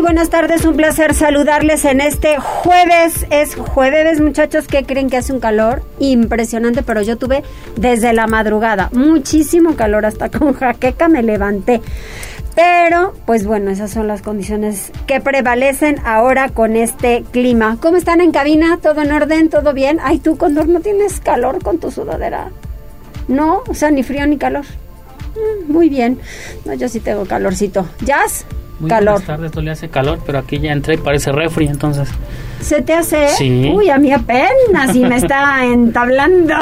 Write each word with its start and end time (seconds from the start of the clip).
Buenas 0.00 0.30
tardes, 0.30 0.64
un 0.64 0.76
placer 0.76 1.12
saludarles 1.12 1.84
en 1.84 2.00
este 2.00 2.38
jueves. 2.38 3.26
Es 3.30 3.56
jueves, 3.56 4.20
muchachos, 4.20 4.66
que 4.66 4.84
creen 4.84 5.10
que 5.10 5.16
hace 5.16 5.32
un 5.32 5.40
calor 5.40 5.82
impresionante, 5.98 6.82
pero 6.82 7.02
yo 7.02 7.18
tuve 7.18 7.42
desde 7.76 8.12
la 8.12 8.26
madrugada 8.26 8.90
muchísimo 8.92 9.74
calor, 9.76 10.06
hasta 10.06 10.30
con 10.38 10.54
jaqueca 10.54 11.08
me 11.08 11.22
levanté. 11.22 11.82
Pero, 12.54 13.12
pues 13.26 13.44
bueno, 13.44 13.70
esas 13.70 13.90
son 13.90 14.06
las 14.06 14.22
condiciones 14.22 14.92
que 15.06 15.20
prevalecen 15.20 16.00
ahora 16.04 16.48
con 16.48 16.76
este 16.76 17.24
clima. 17.30 17.76
¿Cómo 17.80 17.96
están 17.96 18.20
en 18.20 18.32
cabina? 18.32 18.78
¿Todo 18.80 19.02
en 19.02 19.12
orden? 19.12 19.50
¿Todo 19.50 19.74
bien? 19.74 19.98
Ay, 20.02 20.20
tú, 20.20 20.36
Condor, 20.36 20.68
¿no 20.68 20.80
tienes 20.80 21.20
calor 21.20 21.62
con 21.62 21.78
tu 21.78 21.90
sudadera? 21.90 22.50
No, 23.26 23.62
o 23.66 23.74
sea, 23.74 23.90
ni 23.90 24.02
frío 24.02 24.26
ni 24.26 24.38
calor. 24.38 24.64
Mm, 25.34 25.72
muy 25.72 25.88
bien. 25.88 26.18
No, 26.64 26.74
yo 26.74 26.88
sí 26.88 27.00
tengo 27.00 27.26
calorcito. 27.26 27.86
¿Jazz? 28.04 28.46
Muy 28.78 28.90
calor. 28.90 29.14
buenas 29.14 29.26
tardes, 29.26 29.50
todavía 29.50 29.72
hace 29.72 29.88
calor, 29.88 30.20
pero 30.24 30.38
aquí 30.38 30.58
ya 30.58 30.72
entré 30.72 30.94
y 30.94 30.98
parece 30.98 31.32
refri, 31.32 31.66
entonces. 31.66 32.08
¿Se 32.60 32.82
te 32.82 32.94
hace? 32.94 33.28
Sí. 33.28 33.72
Uy, 33.74 33.90
a 33.90 33.98
mí 33.98 34.12
apenas 34.12 34.94
y 34.94 35.00
me 35.00 35.16
está 35.16 35.64
entablando. 35.72 36.54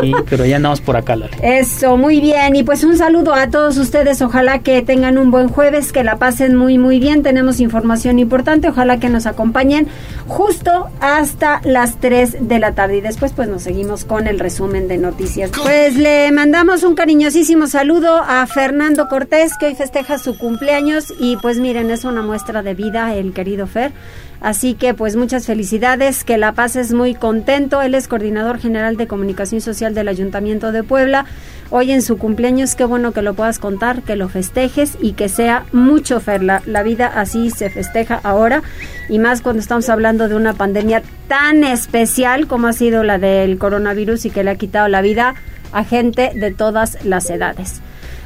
Sí, 0.00 0.12
pero 0.28 0.44
ya 0.44 0.56
andamos 0.56 0.80
por 0.80 0.96
acá, 0.96 1.16
Lali. 1.16 1.32
Eso, 1.42 1.96
muy 1.96 2.20
bien. 2.20 2.56
Y 2.56 2.62
pues 2.62 2.82
un 2.84 2.96
saludo 2.96 3.34
a 3.34 3.50
todos 3.50 3.76
ustedes. 3.76 4.22
Ojalá 4.22 4.60
que 4.60 4.82
tengan 4.82 5.18
un 5.18 5.30
buen 5.30 5.48
jueves, 5.48 5.92
que 5.92 6.02
la 6.02 6.16
pasen 6.16 6.56
muy, 6.56 6.78
muy 6.78 6.98
bien. 6.98 7.22
Tenemos 7.22 7.60
información 7.60 8.18
importante. 8.18 8.68
Ojalá 8.68 8.98
que 8.98 9.08
nos 9.08 9.26
acompañen 9.26 9.88
justo 10.26 10.88
hasta 11.00 11.60
las 11.64 12.00
3 12.00 12.48
de 12.48 12.58
la 12.58 12.72
tarde. 12.72 12.98
Y 12.98 13.00
después 13.00 13.32
pues 13.32 13.48
nos 13.48 13.62
seguimos 13.62 14.04
con 14.04 14.26
el 14.26 14.38
resumen 14.38 14.88
de 14.88 14.98
noticias. 14.98 15.50
Pues 15.62 15.96
le 15.96 16.32
mandamos 16.32 16.82
un 16.82 16.94
cariñosísimo 16.94 17.66
saludo 17.66 18.16
a 18.26 18.46
Fernando 18.46 19.08
Cortés, 19.08 19.52
que 19.58 19.66
hoy 19.66 19.74
festeja 19.74 20.18
su 20.18 20.36
cumpleaños. 20.38 21.12
Y 21.18 21.36
pues 21.36 21.58
miren, 21.58 21.90
es 21.90 22.04
una 22.04 22.22
muestra 22.22 22.62
de 22.62 22.74
vida 22.74 23.14
el 23.14 23.32
querido 23.32 23.66
Fer. 23.66 23.92
Así 24.40 24.72
que 24.72 24.94
pues 24.94 25.09
muchas 25.16 25.46
felicidades, 25.46 26.24
que 26.24 26.38
la 26.38 26.52
pases 26.52 26.92
muy 26.92 27.14
contento. 27.14 27.82
Él 27.82 27.94
es 27.94 28.08
coordinador 28.08 28.58
general 28.58 28.96
de 28.96 29.06
comunicación 29.06 29.60
social 29.60 29.94
del 29.94 30.08
Ayuntamiento 30.08 30.72
de 30.72 30.82
Puebla. 30.82 31.26
Hoy 31.70 31.92
en 31.92 32.02
su 32.02 32.18
cumpleaños, 32.18 32.74
qué 32.74 32.84
bueno 32.84 33.12
que 33.12 33.22
lo 33.22 33.34
puedas 33.34 33.58
contar, 33.58 34.02
que 34.02 34.16
lo 34.16 34.28
festejes 34.28 34.98
y 35.00 35.12
que 35.12 35.28
sea 35.28 35.66
mucho 35.72 36.20
Fer. 36.20 36.42
La, 36.42 36.62
la 36.66 36.82
vida 36.82 37.06
así 37.06 37.50
se 37.50 37.70
festeja 37.70 38.20
ahora 38.22 38.62
y 39.08 39.18
más 39.18 39.40
cuando 39.40 39.60
estamos 39.60 39.88
hablando 39.88 40.28
de 40.28 40.34
una 40.34 40.54
pandemia 40.54 41.02
tan 41.28 41.62
especial 41.64 42.46
como 42.46 42.66
ha 42.66 42.72
sido 42.72 43.04
la 43.04 43.18
del 43.18 43.58
coronavirus 43.58 44.26
y 44.26 44.30
que 44.30 44.44
le 44.44 44.50
ha 44.50 44.56
quitado 44.56 44.88
la 44.88 45.02
vida 45.02 45.34
a 45.72 45.84
gente 45.84 46.32
de 46.34 46.50
todas 46.52 47.04
las 47.04 47.30
edades. 47.30 47.80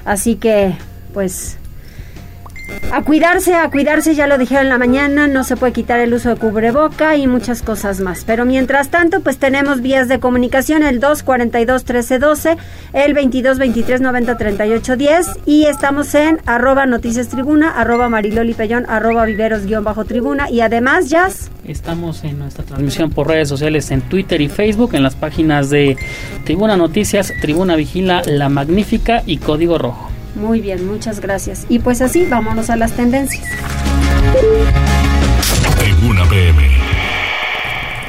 Así 0.05 0.37
que 0.37 0.75
pues 1.13 1.59
a 2.93 3.03
cuidarse, 3.03 3.55
a 3.55 3.71
cuidarse, 3.71 4.15
ya 4.15 4.27
lo 4.27 4.37
dijeron 4.39 4.65
en 4.65 4.71
la 4.71 4.79
mañana, 4.79 5.27
no 5.27 5.45
se 5.45 5.57
puede 5.57 5.73
quitar 5.73 6.01
el 6.01 6.13
uso 6.15 6.31
de 6.31 6.37
cubreboca 6.37 7.17
y 7.17 7.27
muchas 7.27 7.61
cosas 7.63 8.01
más. 8.01 8.25
Pero 8.25 8.45
mientras 8.45 8.89
tanto, 8.89 9.21
pues 9.21 9.39
tenemos 9.39 9.83
vías 9.83 10.07
de 10.09 10.21
comunicación, 10.21 10.85
el 10.85 11.01
242-1312, 11.01 12.57
el 12.93 13.17
22-23-90-38-10 13.17 15.39
y 15.45 15.65
estamos 15.65 16.15
en 16.15 16.39
arroba 16.47 16.87
noticias 16.87 17.27
tribuna, 17.29 17.71
arroba 17.71 18.09
mariloli 18.09 18.55
pellón, 18.55 18.87
arroba 18.89 19.25
viveros 19.25 19.67
guion 19.67 19.83
bajo 19.85 20.05
tribuna 20.05 20.49
y 20.51 20.61
además, 20.61 21.11
Jazz. 21.11 21.51
Estamos 21.67 22.23
en 22.25 22.39
nuestra 22.39 22.65
transmisión 22.65 23.11
por 23.11 23.29
redes 23.29 23.49
sociales 23.49 23.91
en 23.91 24.03
Twitter 24.03 24.41
y 24.41 24.49
Facebook, 24.49 24.95
en 24.95 25.03
las 25.03 25.17
páginas 25.17 25.71
de 25.71 25.97
Tribuna 26.45 26.77
Noticias, 26.77 27.33
Tribuna 27.41 27.75
Vigila, 27.75 28.23
La 28.27 28.49
Magnífica 28.49 29.25
y 29.27 29.39
Código 29.39 29.79
Rojo. 29.79 30.14
Muy 30.35 30.61
bien, 30.61 30.87
muchas 30.87 31.21
gracias. 31.21 31.67
Y 31.69 31.79
pues 31.79 32.01
así, 32.03 32.27
vámonos 32.29 32.71
a 32.71 32.77
las 32.77 32.93
tendencias. 32.93 33.45
Tribuna 35.79 36.25
PM. 36.29 36.63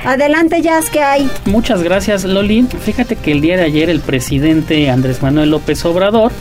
Adelante, 0.06 0.62
Jazz, 0.62 0.90
¿qué 0.92 1.02
hay? 1.02 1.30
Muchas 1.46 1.82
gracias, 1.82 2.24
Loli. 2.26 2.64
Fíjate 2.64 3.16
que 3.16 3.32
el 3.32 3.42
día 3.42 3.58
de 3.58 3.64
ayer 3.64 3.90
el 3.90 4.00
presidente 4.02 4.90
Andrés 4.90 5.22
Manuel 5.24 5.50
López 5.50 5.84
Obrador 5.86 6.32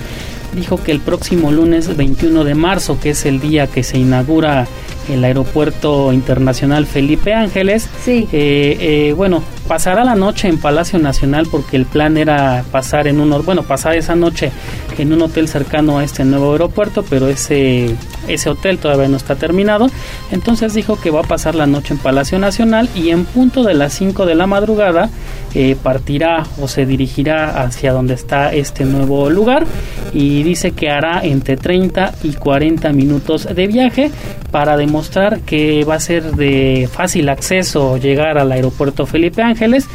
dijo 0.54 0.82
que 0.82 0.92
el 0.92 1.00
próximo 1.00 1.50
lunes 1.50 1.96
21 1.96 2.44
de 2.44 2.54
marzo, 2.54 2.98
que 3.00 3.10
es 3.10 3.24
el 3.24 3.40
día 3.40 3.66
que 3.66 3.82
se 3.82 3.98
inaugura 3.98 4.66
el 5.10 5.24
aeropuerto 5.24 6.12
internacional 6.12 6.86
Felipe 6.86 7.32
Ángeles, 7.34 7.88
Sí. 8.04 8.28
eh, 8.32 8.76
eh, 8.80 9.12
bueno, 9.14 9.42
pasará 9.68 10.04
la 10.04 10.14
noche 10.14 10.48
en 10.48 10.58
Palacio 10.58 10.98
Nacional 10.98 11.46
porque 11.50 11.76
el 11.76 11.86
plan 11.86 12.16
era 12.16 12.64
pasar 12.70 13.06
en 13.06 13.20
un, 13.20 13.44
bueno, 13.44 13.62
pasar 13.62 13.96
esa 13.96 14.14
noche 14.14 14.52
en 14.98 15.12
un 15.12 15.22
hotel 15.22 15.48
cercano 15.48 15.98
a 15.98 16.04
este 16.04 16.24
nuevo 16.24 16.52
aeropuerto, 16.52 17.04
pero 17.08 17.28
ese 17.28 17.96
ese 18.28 18.50
hotel 18.50 18.78
todavía 18.78 19.08
no 19.08 19.16
está 19.16 19.36
terminado. 19.36 19.90
Entonces 20.30 20.74
dijo 20.74 21.00
que 21.00 21.10
va 21.10 21.20
a 21.20 21.24
pasar 21.24 21.54
la 21.54 21.66
noche 21.66 21.94
en 21.94 21.98
Palacio 21.98 22.38
Nacional 22.38 22.88
y 22.94 23.10
en 23.10 23.24
punto 23.24 23.64
de 23.64 23.74
las 23.74 23.92
5 23.94 24.26
de 24.26 24.34
la 24.34 24.46
madrugada 24.46 25.10
eh, 25.54 25.76
partirá 25.80 26.44
o 26.60 26.68
se 26.68 26.86
dirigirá 26.86 27.62
hacia 27.62 27.92
donde 27.92 28.14
está 28.14 28.52
este 28.52 28.84
nuevo 28.84 29.30
lugar 29.30 29.66
y 30.12 30.42
dice 30.42 30.72
que 30.72 30.90
hará 30.90 31.20
entre 31.22 31.56
30 31.56 32.14
y 32.22 32.32
40 32.32 32.92
minutos 32.92 33.48
de 33.52 33.66
viaje 33.66 34.10
para 34.50 34.76
demostrar 34.76 35.40
que 35.40 35.84
va 35.84 35.96
a 35.96 36.00
ser 36.00 36.32
de 36.36 36.88
fácil 36.92 37.28
acceso 37.28 37.96
llegar 37.98 38.38
al 38.38 38.52
aeropuerto 38.52 39.06
Felipe 39.06 39.42
Ángeles 39.54 39.86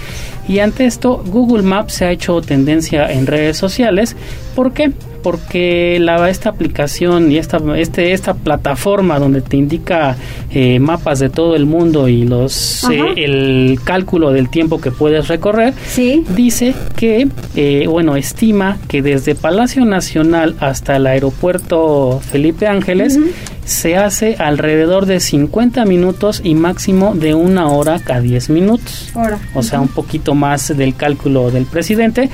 y 0.48 0.60
ante 0.60 0.86
esto 0.86 1.22
Google 1.26 1.64
Maps 1.64 1.94
se 1.94 2.06
ha 2.06 2.12
hecho 2.12 2.42
tendencia 2.42 3.12
en 3.12 3.28
redes 3.28 3.58
sociales. 3.58 4.16
¿Por 4.56 4.74
qué? 4.74 4.92
Porque 5.22 5.98
la, 6.00 6.30
esta 6.30 6.50
aplicación 6.50 7.32
y 7.32 7.38
esta, 7.38 7.60
este, 7.78 8.14
esta 8.14 8.34
plataforma 8.34 9.20
donde 9.20 9.42
te 9.42 9.58
indica 9.58 10.16
eh, 10.52 10.80
mapas 10.80 11.20
de 11.20 11.30
todo 11.30 11.56
el 11.56 11.66
mundo 11.66 12.08
y 12.08 12.26
los 12.26 12.84
eh, 12.90 13.02
el 13.18 13.80
cálculo 13.84 14.32
del 14.32 14.50
tiempo 14.50 14.80
que 14.82 14.92
puedes 14.92 15.28
recorrer, 15.28 15.74
Sí. 15.88 16.24
dice 16.36 16.74
que, 16.96 17.28
eh, 17.56 17.86
bueno, 17.88 18.16
estima 18.16 18.78
que 18.88 19.02
desde 19.02 19.36
Palacio 19.36 19.86
Nacional 19.86 20.56
hasta 20.60 20.96
el 20.96 21.08
aeropuerto 21.08 22.20
Felipe 22.32 22.68
Ángeles 22.68 23.18
se 23.66 23.96
hace 23.98 24.36
alrededor 24.40 25.06
de 25.06 25.20
50 25.20 25.86
minutos 25.86 26.42
y 26.44 26.56
máximo 26.56 27.14
de 27.14 27.36
una 27.36 27.68
hora 27.68 28.00
cada 28.04 28.20
10 28.22 28.50
minutos. 28.50 29.12
O 29.54 29.62
sea, 29.64 29.80
un 29.80 29.88
poquito 29.90 30.34
más 30.34 30.76
del 30.76 30.96
cálculo 30.96 31.52
del 31.52 31.66
presidente, 31.66 32.30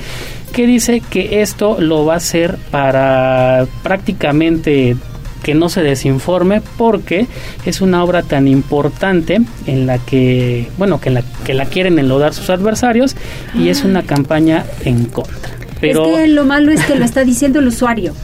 que 0.56 0.66
dice 0.66 1.02
que 1.10 1.42
esto 1.42 1.76
lo 1.78 2.06
va 2.06 2.14
a 2.14 2.16
hacer 2.16 2.56
para 2.70 3.66
prácticamente 3.82 4.96
que 5.42 5.54
no 5.54 5.68
se 5.68 5.82
desinforme 5.82 6.62
porque 6.78 7.26
es 7.66 7.82
una 7.82 8.02
obra 8.02 8.22
tan 8.22 8.48
importante 8.48 9.38
en 9.66 9.86
la 9.86 9.98
que, 9.98 10.68
bueno, 10.78 10.98
que 10.98 11.10
la, 11.10 11.22
que 11.44 11.52
la 11.52 11.66
quieren 11.66 11.98
enlodar 11.98 12.32
sus 12.32 12.48
adversarios 12.50 13.14
y 13.54 13.68
es 13.68 13.84
una 13.84 14.02
campaña 14.02 14.64
en 14.84 15.04
contra. 15.04 15.50
Pero, 15.80 16.06
Es 16.06 16.16
que 16.22 16.28
lo 16.28 16.44
malo 16.46 16.72
es 16.72 16.82
que 16.86 16.96
lo 16.96 17.04
está 17.04 17.22
diciendo 17.22 17.58
el 17.58 17.68
usuario. 17.68 18.14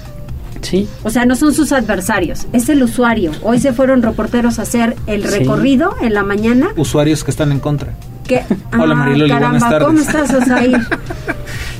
sí, 0.62 0.88
O 1.03 1.10
sea, 1.10 1.26
no 1.26 1.37
son 1.37 1.53
sus 1.53 1.70
adversarios, 1.70 2.47
es 2.54 2.69
el 2.70 2.82
usuario. 2.82 3.31
Hoy 3.43 3.61
se 3.61 3.75
fueron 3.75 4.00
reporteros 4.02 4.58
a 4.58 4.62
hacer 4.62 4.96
el 5.06 5.23
Sí. 5.28 5.38
recorrido 5.38 5.94
en 6.00 6.14
la 6.14 6.23
mañana. 6.23 6.69
usuarios 6.76 7.23
que 7.25 7.31
están 7.31 7.52
en 7.52 7.61
contra. 7.61 7.93
Que, 8.26 8.43
Hola, 8.73 8.94
Ah, 8.94 8.96
Mariloli, 8.96 9.31
caramba, 9.31 9.58
buenas 9.58 9.70
tardes. 9.70 9.87
¿Cómo 9.87 10.00
estás, 10.00 10.32
Osair? 10.43 10.78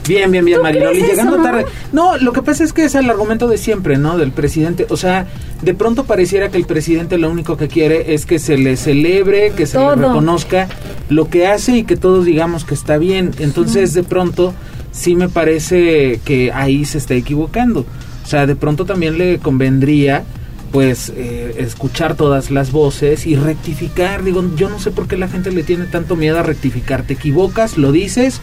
Bien, 0.09 0.31
bien, 0.31 0.45
bien, 0.45 0.59
¿Tú 0.59 0.63
Mariloli. 0.65 1.01
Llegando 1.01 1.37
eso? 1.37 1.43
tarde. 1.45 1.67
No, 1.93 2.17
lo 2.19 2.33
que 2.33 2.43
pasa 2.43 2.65
es 2.65 2.73
que 2.73 2.85
es 2.85 2.95
el 2.95 3.09
argumento 3.09 3.47
de 3.49 3.57
siempre, 3.59 3.99
¿no? 3.99 4.19
Del 4.19 4.33
presidente. 4.33 4.87
O 4.91 4.97
sea, 4.97 5.27
de 5.63 5.75
pronto 5.75 6.05
pareciera 6.05 6.51
que 6.51 6.59
el 6.59 6.65
presidente 6.65 7.19
lo 7.19 7.31
único 7.31 7.57
que 7.57 7.69
quiere 7.69 8.15
es 8.15 8.27
que 8.27 8.39
se 8.39 8.57
le 8.59 8.77
celebre, 8.77 9.53
que 9.57 9.67
se 9.67 9.79
Todo. 9.79 9.95
le 9.97 10.09
reconozca 10.09 10.69
lo 11.09 11.29
que 11.29 11.47
hace 11.47 11.77
y 11.79 11.85
que 11.85 11.97
todos 11.97 12.25
digamos 12.25 12.65
que 12.65 12.75
está 12.75 12.99
bien. 12.99 13.31
Entonces, 13.39 13.95
de 13.95 14.03
pronto, 14.03 14.55
sí 14.91 15.15
me 15.15 15.29
parece 15.29 16.21
que 16.25 16.51
ahí 16.53 16.85
se 16.85 16.99
está 16.99 17.15
equivocando. 17.15 17.87
O 18.25 18.27
sea, 18.27 18.47
de 18.47 18.57
pronto 18.57 18.85
también 18.85 19.19
le 19.19 19.39
convendría 19.39 20.25
pues 20.73 21.13
eh, 21.15 21.57
escuchar 21.59 22.15
todas 22.17 22.51
las 22.51 22.73
voces 22.73 23.27
y 23.27 23.37
rectificar. 23.37 24.25
Digo, 24.25 24.43
yo 24.57 24.71
no 24.71 24.79
sé 24.81 24.91
por 24.91 25.07
qué 25.07 25.17
la 25.19 25.29
gente 25.29 25.53
le 25.53 25.63
tiene 25.63 25.85
tanto 25.85 26.17
miedo 26.17 26.39
a 26.39 26.43
rectificar. 26.43 27.03
Te 27.03 27.13
equivocas, 27.13 27.77
lo 27.77 27.93
dices 27.93 28.41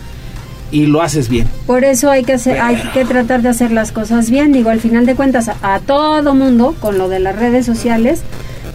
y 0.72 0.86
lo 0.86 1.02
haces 1.02 1.30
bien. 1.30 1.48
Por 1.66 1.84
eso 1.84 2.10
hay 2.10 2.24
que 2.24 2.34
hacer, 2.34 2.60
hay 2.60 2.78
que 2.94 3.06
tratar 3.06 3.42
de 3.42 3.50
hacer 3.50 3.72
las 3.72 3.92
cosas 3.92 4.30
bien. 4.30 4.52
Digo, 4.52 4.70
al 4.70 4.80
final 4.80 5.06
de 5.06 5.16
cuentas, 5.16 5.48
a, 5.48 5.58
a 5.62 5.80
todo 5.80 6.34
mundo, 6.36 6.76
con 6.80 6.98
lo 6.98 7.10
de 7.10 7.20
las 7.20 7.36
redes 7.36 7.66
sociales, 7.66 8.22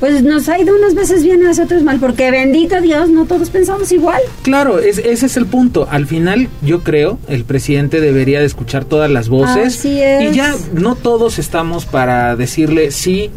pues 0.01 0.23
nos 0.23 0.49
ha 0.49 0.59
ido 0.59 0.77
unas 0.77 0.95
veces 0.95 1.23
bien 1.23 1.41
y 1.43 1.61
otras 1.61 1.83
mal, 1.83 1.99
porque 1.99 2.31
bendito 2.31 2.81
Dios, 2.81 3.09
no 3.09 3.25
todos 3.25 3.51
pensamos 3.51 3.91
igual. 3.93 4.21
Claro, 4.43 4.79
es, 4.79 4.99
ese 4.99 5.27
es 5.27 5.37
el 5.37 5.47
punto. 5.47 5.89
Al 5.91 6.07
final, 6.07 6.49
yo 6.63 6.83
creo, 6.83 7.19
el 7.29 7.45
presidente 7.45 8.01
debería 8.01 8.41
de 8.41 8.47
escuchar 8.47 8.85
todas 8.85 9.11
las 9.11 9.29
voces. 9.29 9.79
Así 9.79 10.01
es. 10.01 10.33
Y 10.33 10.37
ya 10.37 10.55
no 10.75 10.95
todos 10.95 11.39
estamos 11.39 11.87
para 11.87 12.37
decirle 12.37 12.91
sí 12.91 13.31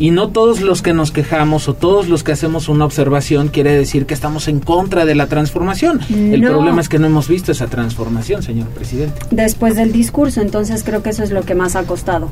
y 0.00 0.10
no 0.10 0.30
todos 0.30 0.60
los 0.62 0.82
que 0.82 0.92
nos 0.92 1.12
quejamos 1.12 1.68
o 1.68 1.74
todos 1.74 2.08
los 2.08 2.24
que 2.24 2.32
hacemos 2.32 2.68
una 2.68 2.84
observación 2.86 3.48
quiere 3.48 3.72
decir 3.72 4.06
que 4.06 4.14
estamos 4.14 4.48
en 4.48 4.58
contra 4.58 5.04
de 5.04 5.14
la 5.14 5.26
transformación. 5.28 6.00
El 6.10 6.40
problema 6.42 6.80
es 6.80 6.88
que 6.88 6.98
no 6.98 7.06
hemos 7.06 7.28
visto 7.28 7.52
esa 7.52 7.68
transformación, 7.68 8.42
señor 8.42 8.66
presidente. 8.68 9.20
Después 9.30 9.76
del 9.76 9.92
discurso, 9.92 10.40
entonces 10.40 10.82
creo 10.84 11.02
que 11.02 11.10
eso 11.10 11.22
es 11.22 11.30
lo 11.30 11.42
que 11.42 11.54
más 11.54 11.76
ha 11.76 11.84
costado. 11.84 12.30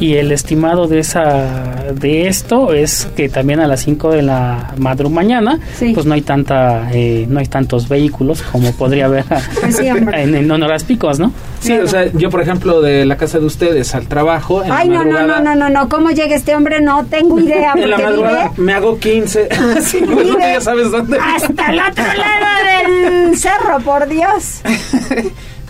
Y 0.00 0.14
el 0.14 0.32
estimado 0.32 0.88
de 0.88 0.98
esa 0.98 1.84
de 1.94 2.26
esto 2.26 2.72
es 2.74 3.06
que 3.16 3.28
también 3.28 3.60
a 3.60 3.68
las 3.68 3.80
5 3.84 4.10
de 4.10 4.22
la 4.22 4.74
madrugada 4.76 5.04
mañana, 5.14 5.58
Sí. 5.78 5.92
pues 5.94 6.06
no 6.06 6.14
hay 6.14 6.22
tanta 6.22 6.90
eh, 6.92 7.26
no 7.28 7.38
hay 7.40 7.46
tantos 7.46 7.88
vehículos 7.88 8.42
como 8.42 8.72
podría 8.72 9.06
haber 9.06 9.24
Pues 9.60 9.76
sí, 9.76 9.86
en, 9.86 10.34
en 10.34 10.50
horas 10.62 10.84
picos, 10.84 11.18
¿no? 11.18 11.30
Sí, 11.60 11.68
Claro. 11.68 11.84
o 11.84 11.88
sea, 11.88 12.12
yo 12.12 12.30
por 12.30 12.40
ejemplo 12.42 12.80
de 12.80 13.04
la 13.06 13.16
casa 13.16 13.38
de 13.38 13.46
ustedes 13.46 13.94
al 13.94 14.06
trabajo 14.06 14.62
en 14.64 14.72
Ay, 14.72 14.88
no, 14.88 15.04
no, 15.04 15.26
no, 15.26 15.40
no, 15.40 15.54
no, 15.54 15.68
no, 15.68 15.88
¿cómo 15.88 16.10
llega 16.10 16.34
este 16.34 16.54
hombre? 16.54 16.73
No 16.80 17.04
tengo 17.06 17.38
idea, 17.38 17.72
En 17.76 17.90
la 17.90 17.98
madrugada 17.98 18.48
vive 18.50 18.62
me 18.62 18.72
hago 18.74 18.98
15. 18.98 19.48
sí, 19.82 20.00
bueno, 20.00 20.22
Vive 20.36 20.52
ya 20.52 20.60
sabes 20.60 20.90
dónde. 20.90 21.18
hasta 21.18 21.72
el 21.72 21.80
otro 21.80 22.04
lado 22.04 22.88
del 22.92 23.38
cerro, 23.38 23.80
por 23.80 24.06
Dios. 24.08 24.60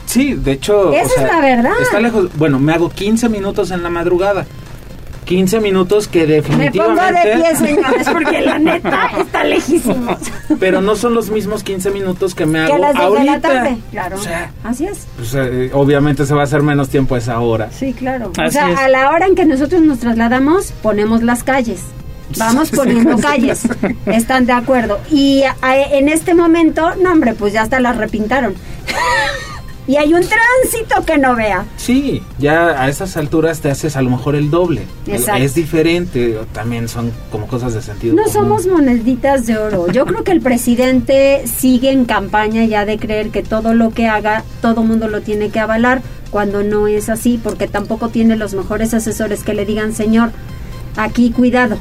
Sí, 0.06 0.34
de 0.34 0.52
hecho. 0.52 0.92
Esa 0.92 1.22
es 1.22 1.32
la 1.32 1.40
verdad. 1.40 1.72
Está 1.80 2.00
lejos. 2.00 2.28
Bueno, 2.36 2.58
me 2.58 2.72
hago 2.72 2.88
15 2.90 3.28
minutos 3.28 3.70
en 3.70 3.82
la 3.82 3.90
madrugada. 3.90 4.46
15 5.24 5.60
minutos 5.60 6.06
que 6.08 6.26
Me 6.26 6.42
pongo 6.42 6.42
definitivamente. 6.42 7.28
de 7.28 7.34
pie, 7.36 7.56
señores, 7.56 8.08
porque 8.12 8.40
la 8.42 8.58
neta 8.58 9.10
está 9.18 9.44
lejísimo. 9.44 10.16
Pero 10.60 10.80
no 10.80 10.96
son 10.96 11.14
los 11.14 11.30
mismos 11.30 11.62
15 11.62 11.90
minutos 11.90 12.34
que 12.34 12.44
me 12.46 12.60
hago 12.60 12.68
Que 12.68 12.74
a 12.74 12.78
las 12.78 12.92
10 12.94 13.04
ahorita. 13.04 13.24
de 13.24 13.30
la 13.30 13.40
tarde. 13.40 13.76
Claro. 13.90 14.16
O 14.16 14.22
sea, 14.22 14.50
Así 14.62 14.86
es. 14.86 15.06
pues, 15.16 15.34
eh, 15.34 15.70
obviamente 15.72 16.26
se 16.26 16.34
va 16.34 16.42
a 16.42 16.44
hacer 16.44 16.62
menos 16.62 16.88
tiempo 16.90 17.14
a 17.14 17.18
esa 17.18 17.40
hora. 17.40 17.70
Sí, 17.72 17.94
claro. 17.94 18.32
o 18.38 18.50
sea, 18.50 18.70
es. 18.70 18.78
a 18.78 18.88
la 18.88 19.10
hora 19.10 19.26
en 19.26 19.34
que 19.34 19.44
nosotros 19.46 19.80
nos 19.82 19.98
trasladamos, 20.00 20.72
ponemos 20.82 21.22
las 21.22 21.42
calles. 21.42 21.80
Vamos 22.36 22.70
poniendo 22.70 23.16
calles. 23.20 23.62
Están 24.06 24.44
de 24.46 24.52
acuerdo. 24.52 24.98
Y 25.10 25.42
a- 25.62 25.76
en 25.92 26.08
este 26.08 26.34
momento, 26.34 26.94
no, 26.96 27.12
hombre, 27.12 27.34
pues 27.34 27.52
ya 27.52 27.62
hasta 27.62 27.80
las 27.80 27.96
repintaron. 27.96 28.54
Y 29.86 29.96
hay 29.96 30.14
un 30.14 30.22
tránsito 30.22 31.04
que 31.04 31.18
no 31.18 31.36
vea. 31.36 31.64
Sí, 31.76 32.22
ya 32.38 32.82
a 32.82 32.88
estas 32.88 33.16
alturas 33.16 33.60
te 33.60 33.70
haces 33.70 33.96
a 33.96 34.02
lo 34.02 34.10
mejor 34.10 34.34
el 34.34 34.50
doble. 34.50 34.86
Exacto. 35.06 35.42
Es 35.42 35.54
diferente, 35.54 36.38
también 36.52 36.88
son 36.88 37.12
como 37.30 37.46
cosas 37.46 37.74
de 37.74 37.82
sentido. 37.82 38.14
No 38.14 38.22
común. 38.22 38.32
somos 38.32 38.66
moneditas 38.66 39.46
de 39.46 39.58
oro. 39.58 39.90
Yo 39.92 40.06
creo 40.06 40.24
que 40.24 40.32
el 40.32 40.40
presidente 40.40 41.44
sigue 41.46 41.90
en 41.90 42.06
campaña 42.06 42.64
ya 42.64 42.86
de 42.86 42.98
creer 42.98 43.30
que 43.30 43.42
todo 43.42 43.74
lo 43.74 43.90
que 43.90 44.06
haga, 44.06 44.44
todo 44.62 44.82
mundo 44.82 45.08
lo 45.08 45.20
tiene 45.20 45.50
que 45.50 45.60
avalar, 45.60 46.02
cuando 46.30 46.62
no 46.62 46.88
es 46.88 47.08
así, 47.08 47.38
porque 47.42 47.68
tampoco 47.68 48.08
tiene 48.08 48.36
los 48.36 48.54
mejores 48.54 48.94
asesores 48.94 49.44
que 49.44 49.54
le 49.54 49.66
digan, 49.66 49.92
señor, 49.92 50.32
aquí 50.96 51.30
cuidado. 51.30 51.78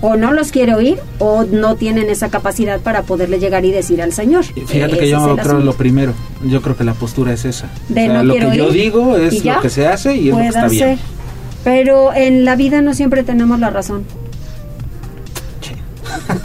O 0.00 0.16
no 0.16 0.32
los 0.32 0.52
quiere 0.52 0.74
oír 0.74 0.98
o 1.18 1.44
no 1.44 1.74
tienen 1.74 2.08
esa 2.08 2.28
capacidad 2.28 2.80
para 2.80 3.02
poderle 3.02 3.38
llegar 3.40 3.64
y 3.64 3.72
decir 3.72 4.00
al 4.00 4.12
señor. 4.12 4.44
Fíjate 4.44 4.96
que 4.96 5.08
yo 5.08 5.36
creo 5.36 5.58
lo 5.58 5.72
primero. 5.74 6.14
Yo 6.44 6.62
creo 6.62 6.76
que 6.76 6.84
la 6.84 6.94
postura 6.94 7.32
es 7.32 7.44
esa. 7.44 7.68
De 7.88 8.04
o 8.04 8.06
sea, 8.06 8.22
no 8.22 8.22
lo 8.22 8.34
que 8.34 8.56
yo 8.56 8.70
digo 8.70 9.16
es 9.16 9.44
lo 9.44 9.60
que 9.60 9.70
se 9.70 9.86
hace 9.86 10.16
y 10.16 10.28
es 10.28 10.34
lo 10.34 10.40
que 10.40 10.46
está 10.46 10.68
bien. 10.68 10.96
ser. 10.96 10.98
Pero 11.64 12.14
en 12.14 12.44
la 12.44 12.54
vida 12.54 12.80
no 12.80 12.94
siempre 12.94 13.24
tenemos 13.24 13.58
la 13.58 13.70
razón. 13.70 14.04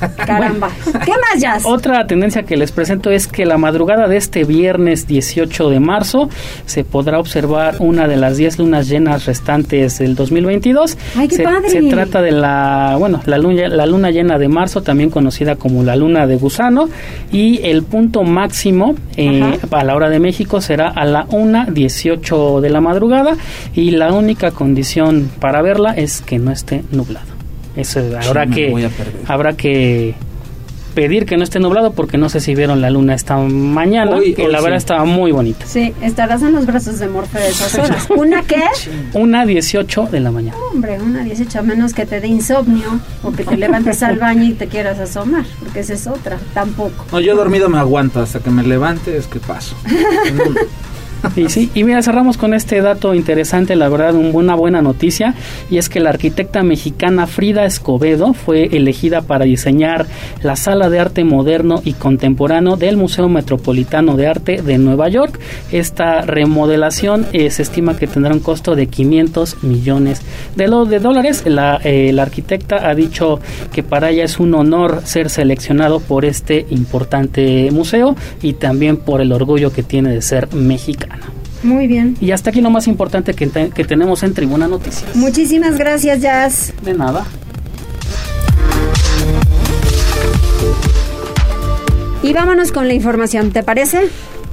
Caramba. 0.09 0.69
¿Qué 1.05 1.11
más, 1.11 1.39
Jazz? 1.39 1.63
Otra 1.65 2.05
tendencia 2.07 2.43
que 2.43 2.57
les 2.57 2.71
presento 2.71 3.09
es 3.09 3.27
que 3.27 3.45
la 3.45 3.57
madrugada 3.57 4.07
de 4.07 4.17
este 4.17 4.43
viernes 4.43 5.07
18 5.07 5.69
de 5.69 5.79
marzo 5.79 6.29
se 6.65 6.83
podrá 6.83 7.19
observar 7.19 7.75
una 7.79 8.07
de 8.07 8.17
las 8.17 8.37
10 8.37 8.59
lunas 8.59 8.87
llenas 8.87 9.25
restantes 9.25 9.99
del 9.99 10.15
2022. 10.15 10.97
Ay, 11.15 11.27
qué 11.27 11.35
se, 11.35 11.43
padre. 11.43 11.69
se 11.69 11.81
trata 11.83 12.21
de 12.21 12.31
la, 12.31 12.95
bueno, 12.99 13.21
la 13.25 13.37
luna, 13.37 13.67
la 13.67 13.85
luna 13.85 14.11
llena 14.11 14.37
de 14.37 14.47
marzo, 14.47 14.81
también 14.81 15.09
conocida 15.09 15.55
como 15.55 15.83
la 15.83 15.95
luna 15.95 16.27
de 16.27 16.35
gusano, 16.35 16.89
y 17.31 17.61
el 17.63 17.83
punto 17.83 18.23
máximo 18.23 18.95
eh, 19.17 19.59
a 19.71 19.83
la 19.83 19.95
hora 19.95 20.09
de 20.09 20.19
México 20.19 20.61
será 20.61 20.87
a 20.89 21.05
la 21.05 21.27
1.18 21.27 22.59
de 22.59 22.69
la 22.69 22.81
madrugada 22.81 23.35
y 23.73 23.91
la 23.91 24.11
única 24.13 24.51
condición 24.51 25.29
para 25.39 25.61
verla 25.61 25.91
es 25.91 26.21
que 26.21 26.39
no 26.39 26.51
esté 26.51 26.83
nublado. 26.91 27.32
Eso 27.75 27.99
habrá 28.27 28.45
me 28.45 28.55
que 28.55 28.89
habrá 29.27 29.53
que 29.53 30.15
pedir 30.93 31.25
que 31.25 31.37
no 31.37 31.43
esté 31.43 31.59
nublado 31.59 31.93
porque 31.93 32.19
no 32.19 32.29
sé 32.29 32.39
si 32.39 32.53
vieron 32.53 32.79
la 32.79 32.91
luna 32.91 33.15
esta 33.15 33.35
mañana, 33.37 34.17
Hoy- 34.17 34.35
que 34.35 34.45
hoy 34.45 34.51
la 34.51 34.61
verdad 34.61 34.77
sí. 34.77 34.83
estaba 34.83 35.05
muy 35.05 35.31
bonita. 35.31 35.65
Sí, 35.65 35.91
estarás 36.03 36.43
en 36.43 36.51
los 36.53 36.67
brazos 36.67 36.99
de 36.99 37.07
Morfe 37.07 37.39
de 37.39 37.47
esas 37.49 37.73
horas. 37.79 38.07
¿Una 38.15 38.43
qué? 38.43 38.61
Una 39.15 39.43
18 39.47 40.09
de 40.11 40.19
la 40.19 40.29
mañana. 40.29 40.55
Hombre, 40.71 40.99
una 41.01 41.23
18 41.23 41.57
a 41.57 41.61
menos 41.63 41.95
que 41.95 42.05
te 42.05 42.21
dé 42.21 42.27
insomnio 42.27 42.99
o 43.23 43.31
que 43.31 43.43
te 43.43 43.57
levantes 43.57 44.03
al 44.03 44.19
baño 44.19 44.43
y 44.43 44.53
te 44.53 44.67
quieras 44.67 44.99
asomar, 44.99 45.45
porque 45.63 45.79
esa 45.79 45.93
es 45.93 46.05
otra, 46.05 46.37
tampoco. 46.53 47.05
No, 47.11 47.19
yo 47.19 47.35
dormido 47.35 47.69
me 47.69 47.79
aguanto 47.79 48.19
hasta 48.21 48.39
que 48.39 48.51
me 48.51 48.61
levante, 48.61 49.17
es 49.17 49.25
que 49.25 49.39
paso. 49.39 49.75
Y 51.35 51.49
sí, 51.49 51.69
y 51.73 51.83
mira, 51.83 52.01
cerramos 52.03 52.37
con 52.37 52.53
este 52.53 52.81
dato 52.81 53.13
interesante, 53.15 53.75
la 53.75 53.89
verdad, 53.89 54.13
un- 54.13 54.31
una 54.35 54.55
buena 54.55 54.81
noticia, 54.81 55.33
y 55.69 55.77
es 55.77 55.89
que 55.89 55.99
la 55.99 56.09
arquitecta 56.09 56.63
mexicana 56.63 57.27
Frida 57.27 57.65
Escobedo 57.65 58.33
fue 58.33 58.65
elegida 58.75 59.21
para 59.21 59.45
diseñar 59.45 60.05
la 60.43 60.55
sala 60.55 60.89
de 60.89 60.99
arte 60.99 61.23
moderno 61.23 61.81
y 61.83 61.93
contemporáneo 61.93 62.75
del 62.75 62.97
Museo 62.97 63.29
Metropolitano 63.29 64.15
de 64.17 64.27
Arte 64.27 64.61
de 64.61 64.77
Nueva 64.77 65.07
York. 65.09 65.39
Esta 65.71 66.21
remodelación 66.21 67.25
eh, 67.33 67.49
se 67.49 67.61
estima 67.63 67.97
que 67.97 68.07
tendrá 68.07 68.33
un 68.33 68.39
costo 68.39 68.75
de 68.75 68.87
500 68.87 69.63
millones 69.63 70.21
de, 70.55 70.67
lo- 70.67 70.85
de 70.85 70.99
dólares. 70.99 71.43
La, 71.45 71.79
eh, 71.83 72.11
la 72.13 72.23
arquitecta 72.23 72.89
ha 72.89 72.93
dicho 72.95 73.39
que 73.71 73.81
para 73.81 74.09
ella 74.11 74.25
es 74.25 74.39
un 74.39 74.53
honor 74.55 75.01
ser 75.05 75.29
seleccionado 75.29 75.99
por 75.99 76.25
este 76.25 76.65
importante 76.69 77.69
museo 77.71 78.15
y 78.41 78.53
también 78.53 78.97
por 78.97 79.21
el 79.21 79.31
orgullo 79.31 79.71
que 79.71 79.83
tiene 79.83 80.09
de 80.13 80.21
ser 80.21 80.53
mexicana. 80.53 81.12
Muy 81.63 81.87
bien. 81.87 82.17
Y 82.19 82.31
hasta 82.31 82.49
aquí 82.49 82.59
lo 82.61 82.69
más 82.69 82.87
importante 82.87 83.33
que, 83.33 83.47
te- 83.47 83.69
que 83.69 83.85
tenemos 83.85 84.23
en 84.23 84.33
Tribuna 84.33 84.67
Noticias. 84.67 85.15
Muchísimas 85.15 85.77
gracias, 85.77 86.19
Jazz. 86.21 86.73
De 86.83 86.93
nada. 86.93 87.25
Y 92.21 92.31
vámonos 92.33 92.71
con 92.71 92.87
la 92.87 92.93
información, 92.93 93.51
¿te 93.51 93.63
parece? 93.63 94.07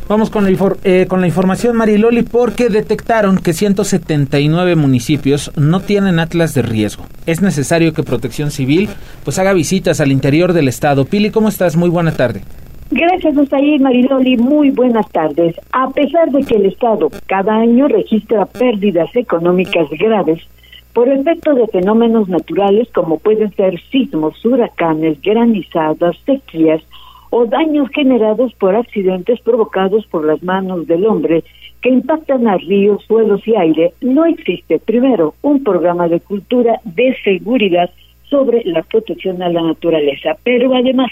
Vamos 0.08 0.28
con 0.28 0.42
la, 0.42 0.50
infor- 0.50 0.78
eh, 0.82 1.06
con 1.08 1.20
la 1.20 1.28
información, 1.28 1.76
Mariloli, 1.76 2.22
porque 2.22 2.68
detectaron 2.68 3.38
que 3.38 3.52
179 3.52 4.74
municipios 4.74 5.52
no 5.54 5.78
tienen 5.78 6.18
atlas 6.18 6.52
de 6.52 6.62
riesgo. 6.62 7.04
Es 7.26 7.42
necesario 7.42 7.92
que 7.92 8.02
Protección 8.02 8.50
Civil 8.50 8.88
pues 9.24 9.38
haga 9.38 9.52
visitas 9.52 10.00
al 10.00 10.10
interior 10.10 10.52
del 10.52 10.66
estado. 10.66 11.04
Pili, 11.04 11.30
¿cómo 11.30 11.48
estás? 11.48 11.76
Muy 11.76 11.90
buena 11.90 12.10
tarde. 12.12 12.42
Gracias, 12.92 13.36
Osair 13.36 13.80
Mariloli. 13.80 14.36
Muy 14.36 14.70
buenas 14.70 15.08
tardes. 15.10 15.54
A 15.72 15.90
pesar 15.90 16.28
de 16.32 16.42
que 16.42 16.56
el 16.56 16.66
Estado 16.66 17.08
cada 17.26 17.54
año 17.54 17.86
registra 17.86 18.46
pérdidas 18.46 19.14
económicas 19.14 19.88
graves 19.90 20.42
por 20.92 21.08
efecto 21.08 21.54
de 21.54 21.68
fenómenos 21.68 22.28
naturales 22.28 22.88
como 22.92 23.20
pueden 23.20 23.54
ser 23.54 23.80
sismos, 23.92 24.44
huracanes, 24.44 25.22
granizadas, 25.22 26.16
sequías 26.26 26.82
o 27.30 27.46
daños 27.46 27.88
generados 27.90 28.52
por 28.54 28.74
accidentes 28.74 29.40
provocados 29.40 30.04
por 30.06 30.24
las 30.24 30.42
manos 30.42 30.88
del 30.88 31.06
hombre 31.06 31.44
que 31.82 31.90
impactan 31.90 32.48
a 32.48 32.56
ríos, 32.56 33.04
suelos 33.06 33.46
y 33.46 33.54
aire, 33.54 33.92
no 34.00 34.26
existe, 34.26 34.80
primero, 34.80 35.34
un 35.42 35.62
programa 35.62 36.08
de 36.08 36.18
cultura 36.18 36.80
de 36.84 37.16
seguridad 37.22 37.88
sobre 38.28 38.64
la 38.64 38.82
protección 38.82 39.42
a 39.42 39.48
la 39.48 39.62
naturaleza, 39.62 40.36
pero 40.42 40.74
además 40.74 41.10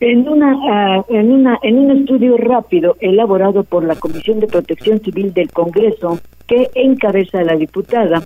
en 0.00 0.28
una 0.28 0.58
ah, 0.70 1.04
en 1.08 1.32
una 1.32 1.58
en 1.62 1.78
un 1.78 1.90
estudio 1.90 2.36
rápido 2.36 2.96
elaborado 3.00 3.64
por 3.64 3.84
la 3.84 3.96
Comisión 3.96 4.40
de 4.40 4.46
Protección 4.46 5.00
Civil 5.00 5.32
del 5.32 5.50
Congreso 5.50 6.18
que 6.46 6.68
encabeza 6.74 7.42
la 7.42 7.56
diputada 7.56 8.22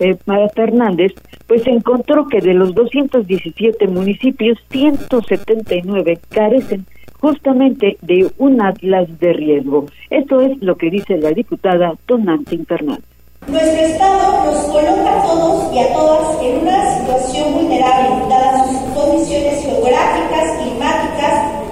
eh, 0.00 0.16
Mara 0.26 0.48
Fernández, 0.48 1.12
pues 1.46 1.66
encontró 1.66 2.26
que 2.26 2.40
de 2.40 2.54
los 2.54 2.74
217 2.74 3.86
municipios 3.88 4.58
179 4.70 6.18
carecen 6.30 6.86
justamente 7.20 7.98
de 8.00 8.30
un 8.38 8.62
atlas 8.62 9.06
de 9.20 9.32
riesgo. 9.34 9.86
Esto 10.08 10.40
es 10.40 10.60
lo 10.62 10.76
que 10.76 10.90
dice 10.90 11.18
la 11.18 11.30
diputada 11.30 11.92
Tonantin 12.06 12.64
Fernández. 12.64 13.04
Nuestro 13.46 13.80
Estado 13.80 14.44
nos 14.44 14.64
coloca 14.66 15.18
a 15.18 15.22
todos 15.22 15.74
y 15.74 15.78
a 15.80 15.92
todas 15.92 16.42
en 16.42 16.62
una 16.62 16.98
situación 16.98 17.54
vulnerable, 17.54 18.28
dadas 18.28 18.70
sus 18.70 18.80
condiciones 18.94 19.64
geográficas, 19.64 20.69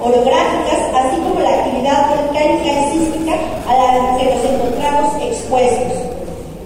orográficas, 0.03 0.81
así 0.95 1.17
como 1.21 1.41
la 1.41 1.51
actividad 1.51 2.09
volcánica 2.09 2.71
y 2.71 2.93
sísmica 2.93 3.35
a 3.69 3.75
la 3.75 4.19
que 4.19 4.25
nos 4.25 4.45
encontramos 4.45 5.23
expuestos. 5.23 5.93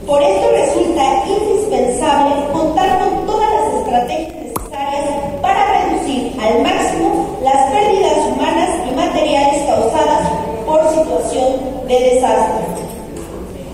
Por 0.07 0.23
esto 0.23 0.51
resulta 0.51 1.03
indispensable 1.27 2.35
contar 2.53 2.99
con 2.99 3.27
todas 3.27 3.49
las 3.53 3.75
estrategias 3.81 4.35
necesarias 4.35 5.05
para 5.41 5.85
reducir 5.85 6.33
al 6.41 6.63
máximo 6.63 7.39
las 7.43 7.71
pérdidas 7.71 8.19
humanas 8.27 8.71
y 8.91 8.95
materiales 8.95 9.63
causadas 9.67 10.29
por 10.67 10.81
situación 10.91 11.87
de 11.89 12.01
desastre. 12.15 12.63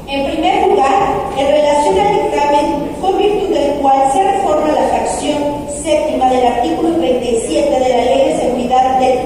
En 0.07 0.25
primer 0.25 0.69
lugar, 0.69 1.13
en 1.37 1.47
relación 1.47 2.01
al 2.01 2.15
dictamen, 2.15 2.97
con 3.01 3.19
virtud 3.19 3.55
del 3.55 3.73
cual 3.81 4.11
se 4.13 4.23
reforma 4.23 4.69
la 4.69 4.89
fracción 4.89 5.69
séptima 5.83 6.31
del 6.31 6.47
artículo 6.47 6.95
37 6.97 7.71
de 7.71 7.89
la 7.89 8.05
Ley 8.05 8.29
de 8.29 8.38
de, 8.69 9.21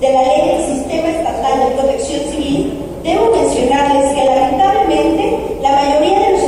de 0.00 0.12
la 0.12 0.22
ley 0.22 0.48
del 0.48 0.66
sistema 0.66 1.08
estatal 1.10 1.60
de 1.60 1.76
protección 1.76 2.20
civil, 2.32 2.72
debo 3.04 3.30
mencionarles 3.30 4.12
que 4.12 4.24
lamentablemente 4.24 5.38
la 5.62 5.70
mayoría 5.70 6.18
de 6.18 6.32
los 6.32 6.40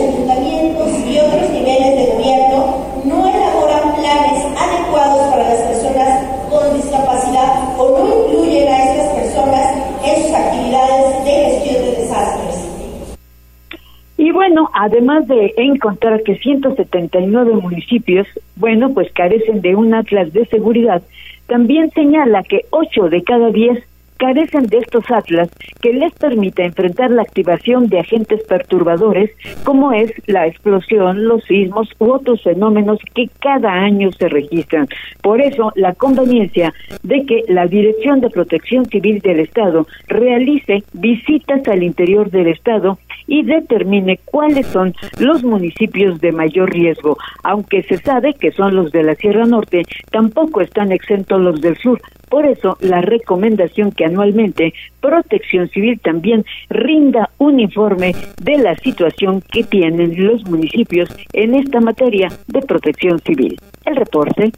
además 14.74 15.26
de 15.28 15.54
encontrar 15.56 16.22
que 16.22 16.36
179 16.36 17.54
municipios, 17.54 18.26
bueno, 18.56 18.92
pues 18.92 19.12
carecen 19.12 19.60
de 19.60 19.74
un 19.74 19.94
atlas 19.94 20.32
de 20.32 20.46
seguridad, 20.46 21.02
también 21.46 21.90
señala 21.90 22.42
que 22.42 22.64
8 22.70 23.08
de 23.08 23.22
cada 23.22 23.50
10 23.50 23.82
carecen 24.22 24.66
de 24.66 24.78
estos 24.78 25.10
atlas 25.10 25.50
que 25.80 25.92
les 25.92 26.12
permita 26.12 26.62
enfrentar 26.62 27.10
la 27.10 27.22
activación 27.22 27.88
de 27.88 27.98
agentes 27.98 28.40
perturbadores 28.44 29.32
como 29.64 29.92
es 29.92 30.12
la 30.26 30.46
explosión, 30.46 31.24
los 31.24 31.42
sismos 31.42 31.88
u 31.98 32.12
otros 32.12 32.40
fenómenos 32.42 33.00
que 33.14 33.28
cada 33.40 33.72
año 33.72 34.12
se 34.12 34.28
registran. 34.28 34.86
Por 35.22 35.40
eso, 35.40 35.72
la 35.74 35.94
conveniencia 35.94 36.72
de 37.02 37.26
que 37.26 37.42
la 37.48 37.66
Dirección 37.66 38.20
de 38.20 38.30
Protección 38.30 38.84
Civil 38.86 39.18
del 39.18 39.40
Estado 39.40 39.88
realice 40.06 40.84
visitas 40.92 41.66
al 41.66 41.82
interior 41.82 42.30
del 42.30 42.46
Estado 42.46 42.98
y 43.26 43.42
determine 43.42 44.18
cuáles 44.24 44.66
son 44.66 44.94
los 45.18 45.42
municipios 45.42 46.20
de 46.20 46.32
mayor 46.32 46.72
riesgo. 46.72 47.16
Aunque 47.42 47.82
se 47.82 47.98
sabe 47.98 48.34
que 48.34 48.52
son 48.52 48.74
los 48.74 48.92
de 48.92 49.02
la 49.02 49.14
Sierra 49.14 49.44
Norte, 49.44 49.82
tampoco 50.10 50.60
están 50.60 50.92
exentos 50.92 51.40
los 51.40 51.60
del 51.60 51.76
sur. 51.76 52.00
Por 52.28 52.46
eso, 52.46 52.78
la 52.80 53.02
recomendación 53.02 53.92
que 53.92 54.06
anualmente 54.06 54.72
Protección 55.00 55.68
Civil 55.68 56.00
también 56.00 56.46
rinda 56.70 57.28
un 57.36 57.60
informe 57.60 58.14
de 58.42 58.56
la 58.56 58.74
situación 58.76 59.42
que 59.52 59.64
tienen 59.64 60.24
los 60.24 60.42
municipios 60.44 61.10
en 61.34 61.54
esta 61.54 61.80
materia 61.80 62.28
de 62.46 62.62
protección 62.62 63.18
civil. 63.18 63.58
El 63.84 63.96
reporte. 63.96 64.52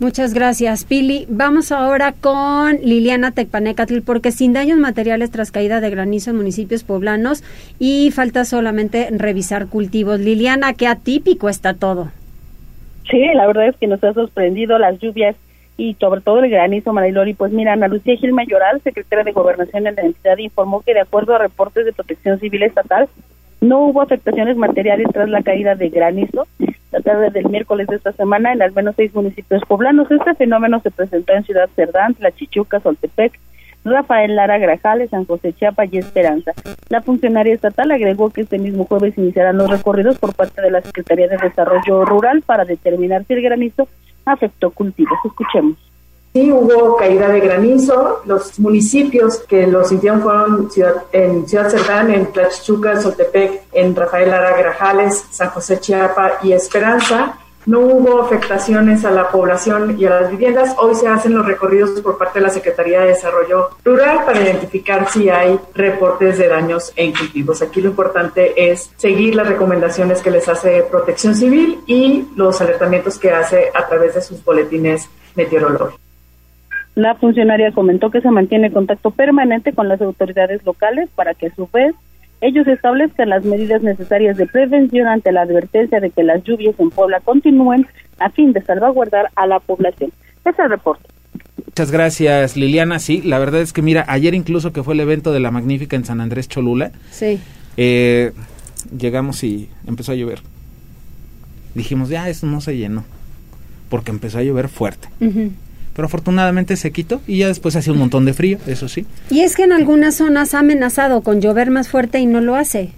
Muchas 0.00 0.32
gracias, 0.32 0.84
Pili. 0.84 1.26
Vamos 1.28 1.72
ahora 1.72 2.12
con 2.12 2.76
Liliana 2.82 3.32
Tecpanecatl, 3.32 4.00
porque 4.02 4.30
sin 4.30 4.52
daños 4.52 4.78
materiales 4.78 5.32
tras 5.32 5.50
caída 5.50 5.80
de 5.80 5.90
granizo 5.90 6.30
en 6.30 6.36
municipios 6.36 6.84
poblanos 6.84 7.42
y 7.80 8.12
falta 8.12 8.44
solamente 8.44 9.08
revisar 9.10 9.66
cultivos. 9.66 10.20
Liliana, 10.20 10.74
qué 10.74 10.86
atípico 10.86 11.48
está 11.48 11.74
todo. 11.74 12.12
Sí, 13.10 13.24
la 13.34 13.48
verdad 13.48 13.66
es 13.66 13.76
que 13.76 13.88
nos 13.88 14.02
ha 14.04 14.12
sorprendido 14.12 14.78
las 14.78 15.00
lluvias 15.00 15.34
y 15.76 15.94
sobre 15.94 16.20
todo 16.20 16.44
el 16.44 16.50
granizo, 16.50 16.92
Marilori. 16.92 17.34
Pues 17.34 17.50
mira, 17.50 17.72
Ana 17.72 17.88
Lucía 17.88 18.16
Gil 18.16 18.32
Mayoral, 18.32 18.80
secretaria 18.82 19.24
de 19.24 19.32
Gobernación 19.32 19.82
de 19.82 19.92
la 19.92 20.02
entidad, 20.02 20.38
informó 20.38 20.82
que 20.82 20.94
de 20.94 21.00
acuerdo 21.00 21.34
a 21.34 21.38
reportes 21.38 21.84
de 21.84 21.92
protección 21.92 22.38
civil 22.38 22.62
estatal, 22.62 23.08
no 23.60 23.80
hubo 23.80 24.02
afectaciones 24.02 24.56
materiales 24.56 25.08
tras 25.12 25.28
la 25.28 25.42
caída 25.42 25.74
de 25.74 25.88
granizo 25.88 26.46
la 26.90 27.00
tarde 27.00 27.30
del 27.30 27.48
miércoles 27.48 27.86
de 27.88 27.96
esta 27.96 28.12
semana 28.12 28.52
en 28.52 28.62
al 28.62 28.72
menos 28.72 28.94
seis 28.96 29.14
municipios 29.14 29.62
poblanos. 29.66 30.10
Este 30.10 30.34
fenómeno 30.34 30.80
se 30.80 30.90
presentó 30.90 31.34
en 31.34 31.44
Ciudad 31.44 31.68
Cerdán, 31.76 32.16
La 32.20 32.32
Chichuca, 32.32 32.80
Soltepec, 32.80 33.38
Rafael 33.84 34.36
Lara 34.36 34.58
Grajales, 34.58 35.10
San 35.10 35.24
José 35.24 35.52
Chiapa 35.52 35.84
y 35.86 35.98
Esperanza. 35.98 36.52
La 36.88 37.02
funcionaria 37.02 37.54
estatal 37.54 37.90
agregó 37.90 38.30
que 38.30 38.42
este 38.42 38.58
mismo 38.58 38.84
jueves 38.84 39.16
iniciarán 39.16 39.58
los 39.58 39.70
recorridos 39.70 40.18
por 40.18 40.34
parte 40.34 40.62
de 40.62 40.70
la 40.70 40.82
Secretaría 40.82 41.28
de 41.28 41.36
Desarrollo 41.36 42.04
Rural 42.04 42.42
para 42.42 42.64
determinar 42.64 43.24
si 43.24 43.34
el 43.34 43.42
granizo 43.42 43.88
afectó 44.24 44.70
cultivos. 44.70 45.18
Escuchemos. 45.24 45.87
Sí, 46.38 46.52
hubo 46.52 46.96
caída 46.96 47.30
de 47.30 47.40
granizo. 47.40 48.22
Los 48.24 48.60
municipios 48.60 49.38
que 49.38 49.66
lo 49.66 49.84
sintieron 49.84 50.22
fueron 50.22 50.68
en 51.10 51.48
Ciudad 51.48 51.68
Cerdán, 51.68 52.14
en 52.14 52.26
Tlachichuca, 52.30 53.00
Soltepec, 53.00 53.62
en 53.72 53.96
Rafael 53.96 54.30
Lara 54.30 54.56
Grajales, 54.56 55.24
San 55.32 55.50
José 55.50 55.80
Chiapa 55.80 56.38
y 56.44 56.52
Esperanza. 56.52 57.40
No 57.66 57.80
hubo 57.80 58.22
afectaciones 58.22 59.04
a 59.04 59.10
la 59.10 59.28
población 59.30 59.96
y 59.98 60.04
a 60.04 60.10
las 60.10 60.30
viviendas. 60.30 60.76
Hoy 60.78 60.94
se 60.94 61.08
hacen 61.08 61.34
los 61.34 61.44
recorridos 61.44 62.00
por 62.02 62.16
parte 62.16 62.38
de 62.38 62.46
la 62.46 62.52
Secretaría 62.52 63.00
de 63.00 63.08
Desarrollo 63.08 63.70
Rural 63.84 64.24
para 64.24 64.40
identificar 64.40 65.10
si 65.10 65.28
hay 65.28 65.58
reportes 65.74 66.38
de 66.38 66.46
daños 66.46 66.92
en 66.94 67.14
cultivos. 67.14 67.62
Aquí 67.62 67.80
lo 67.80 67.88
importante 67.88 68.70
es 68.70 68.92
seguir 68.96 69.34
las 69.34 69.48
recomendaciones 69.48 70.22
que 70.22 70.30
les 70.30 70.48
hace 70.48 70.84
Protección 70.84 71.34
Civil 71.34 71.80
y 71.84 72.28
los 72.36 72.60
alertamientos 72.60 73.18
que 73.18 73.32
hace 73.32 73.72
a 73.74 73.88
través 73.88 74.14
de 74.14 74.22
sus 74.22 74.44
boletines 74.44 75.08
meteorológicos. 75.34 76.07
La 76.98 77.14
funcionaria 77.14 77.70
comentó 77.70 78.10
que 78.10 78.20
se 78.20 78.28
mantiene 78.28 78.72
contacto 78.72 79.12
permanente 79.12 79.72
con 79.72 79.86
las 79.86 80.00
autoridades 80.00 80.66
locales 80.66 81.08
para 81.14 81.32
que 81.32 81.46
a 81.46 81.54
su 81.54 81.68
vez 81.72 81.94
ellos 82.40 82.66
establezcan 82.66 83.28
las 83.28 83.44
medidas 83.44 83.84
necesarias 83.84 84.36
de 84.36 84.48
prevención 84.48 85.06
ante 85.06 85.30
la 85.30 85.42
advertencia 85.42 86.00
de 86.00 86.10
que 86.10 86.24
las 86.24 86.42
lluvias 86.42 86.74
en 86.80 86.90
Puebla 86.90 87.20
continúen 87.20 87.86
a 88.18 88.30
fin 88.30 88.52
de 88.52 88.62
salvaguardar 88.62 89.30
a 89.36 89.46
la 89.46 89.60
población. 89.60 90.10
Ese 90.40 90.50
es 90.50 90.58
el 90.58 90.70
reporte. 90.70 91.04
Muchas 91.66 91.92
gracias, 91.92 92.56
Liliana. 92.56 92.98
Sí, 92.98 93.22
la 93.22 93.38
verdad 93.38 93.60
es 93.60 93.72
que 93.72 93.80
mira, 93.80 94.04
ayer 94.08 94.34
incluso 94.34 94.72
que 94.72 94.82
fue 94.82 94.94
el 94.94 95.00
evento 95.00 95.32
de 95.32 95.38
la 95.38 95.52
Magnífica 95.52 95.94
en 95.94 96.04
San 96.04 96.20
Andrés 96.20 96.48
Cholula, 96.48 96.90
sí. 97.12 97.38
Eh, 97.76 98.32
llegamos 98.98 99.44
y 99.44 99.68
empezó 99.86 100.10
a 100.10 100.14
llover. 100.16 100.40
Dijimos, 101.76 102.08
ya, 102.08 102.28
esto 102.28 102.48
no 102.48 102.60
se 102.60 102.76
llenó, 102.76 103.04
porque 103.88 104.10
empezó 104.10 104.38
a 104.38 104.42
llover 104.42 104.66
fuerte 104.66 105.06
pero 105.98 106.06
afortunadamente 106.06 106.76
se 106.76 106.92
quitó 106.92 107.20
y 107.26 107.38
ya 107.38 107.48
después 107.48 107.74
hacía 107.74 107.92
un 107.92 107.98
montón 107.98 108.24
de 108.24 108.32
frío, 108.32 108.58
eso 108.68 108.88
sí. 108.88 109.04
Y 109.30 109.40
es 109.40 109.56
que 109.56 109.64
en 109.64 109.72
algunas 109.72 110.14
zonas 110.14 110.54
ha 110.54 110.60
amenazado 110.60 111.22
con 111.22 111.40
llover 111.40 111.72
más 111.72 111.88
fuerte 111.88 112.20
y 112.20 112.26
no 112.26 112.40
lo 112.40 112.54
hace. 112.54 112.92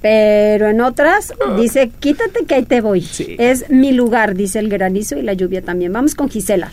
Pero 0.00 0.68
en 0.68 0.80
otras 0.80 1.32
dice, 1.58 1.90
quítate 1.98 2.44
que 2.46 2.54
ahí 2.54 2.62
te 2.62 2.80
voy. 2.80 3.04
Es 3.40 3.68
mi 3.70 3.90
lugar, 3.90 4.36
dice 4.36 4.60
el 4.60 4.68
granizo 4.68 5.18
y 5.18 5.22
la 5.22 5.32
lluvia 5.32 5.62
también. 5.62 5.92
Vamos 5.92 6.14
con 6.14 6.30
Gisela. 6.30 6.70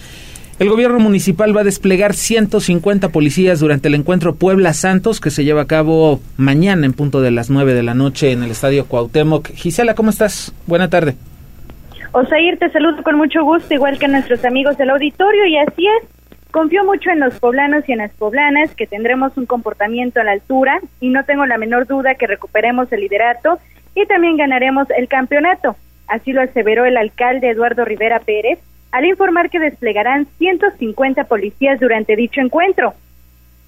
El 0.59 0.69
gobierno 0.69 0.99
municipal 0.99 1.57
va 1.57 1.61
a 1.61 1.63
desplegar 1.63 2.13
150 2.13 3.09
policías 3.09 3.59
durante 3.59 3.87
el 3.87 3.95
encuentro 3.95 4.35
Puebla 4.35 4.75
Santos 4.75 5.19
que 5.19 5.31
se 5.31 5.43
lleva 5.43 5.63
a 5.63 5.65
cabo 5.65 6.19
mañana 6.37 6.85
en 6.85 6.93
punto 6.93 7.21
de 7.21 7.31
las 7.31 7.49
9 7.49 7.73
de 7.73 7.81
la 7.81 7.95
noche 7.95 8.33
en 8.33 8.43
el 8.43 8.51
Estadio 8.51 8.85
Cuauhtémoc. 8.85 9.51
Gisela, 9.55 9.95
¿cómo 9.95 10.11
estás? 10.11 10.53
Buena 10.67 10.91
tarde. 10.91 11.15
Osair, 12.13 12.59
te 12.59 12.69
saludo 12.71 13.03
con 13.03 13.15
mucho 13.15 13.41
gusto, 13.45 13.73
igual 13.73 13.97
que 13.97 14.09
nuestros 14.09 14.43
amigos 14.43 14.77
del 14.77 14.89
auditorio, 14.89 15.45
y 15.45 15.57
así 15.57 15.87
es. 15.87 16.09
Confío 16.51 16.83
mucho 16.83 17.09
en 17.09 17.21
los 17.21 17.39
poblanos 17.39 17.87
y 17.87 17.93
en 17.93 17.99
las 17.99 18.11
poblanas 18.11 18.75
que 18.75 18.85
tendremos 18.85 19.37
un 19.37 19.45
comportamiento 19.45 20.19
a 20.19 20.25
la 20.25 20.33
altura 20.33 20.81
y 20.99 21.07
no 21.07 21.23
tengo 21.23 21.45
la 21.45 21.57
menor 21.57 21.87
duda 21.87 22.15
que 22.15 22.27
recuperemos 22.27 22.91
el 22.91 22.99
liderato 22.99 23.59
y 23.95 24.05
también 24.07 24.35
ganaremos 24.35 24.89
el 24.89 25.07
campeonato. 25.07 25.77
Así 26.09 26.33
lo 26.33 26.41
aseveró 26.41 26.83
el 26.83 26.97
alcalde 26.97 27.49
Eduardo 27.49 27.85
Rivera 27.85 28.19
Pérez 28.19 28.59
al 28.91 29.05
informar 29.05 29.49
que 29.49 29.59
desplegarán 29.59 30.27
150 30.37 31.23
policías 31.23 31.79
durante 31.79 32.17
dicho 32.17 32.41
encuentro. 32.41 32.93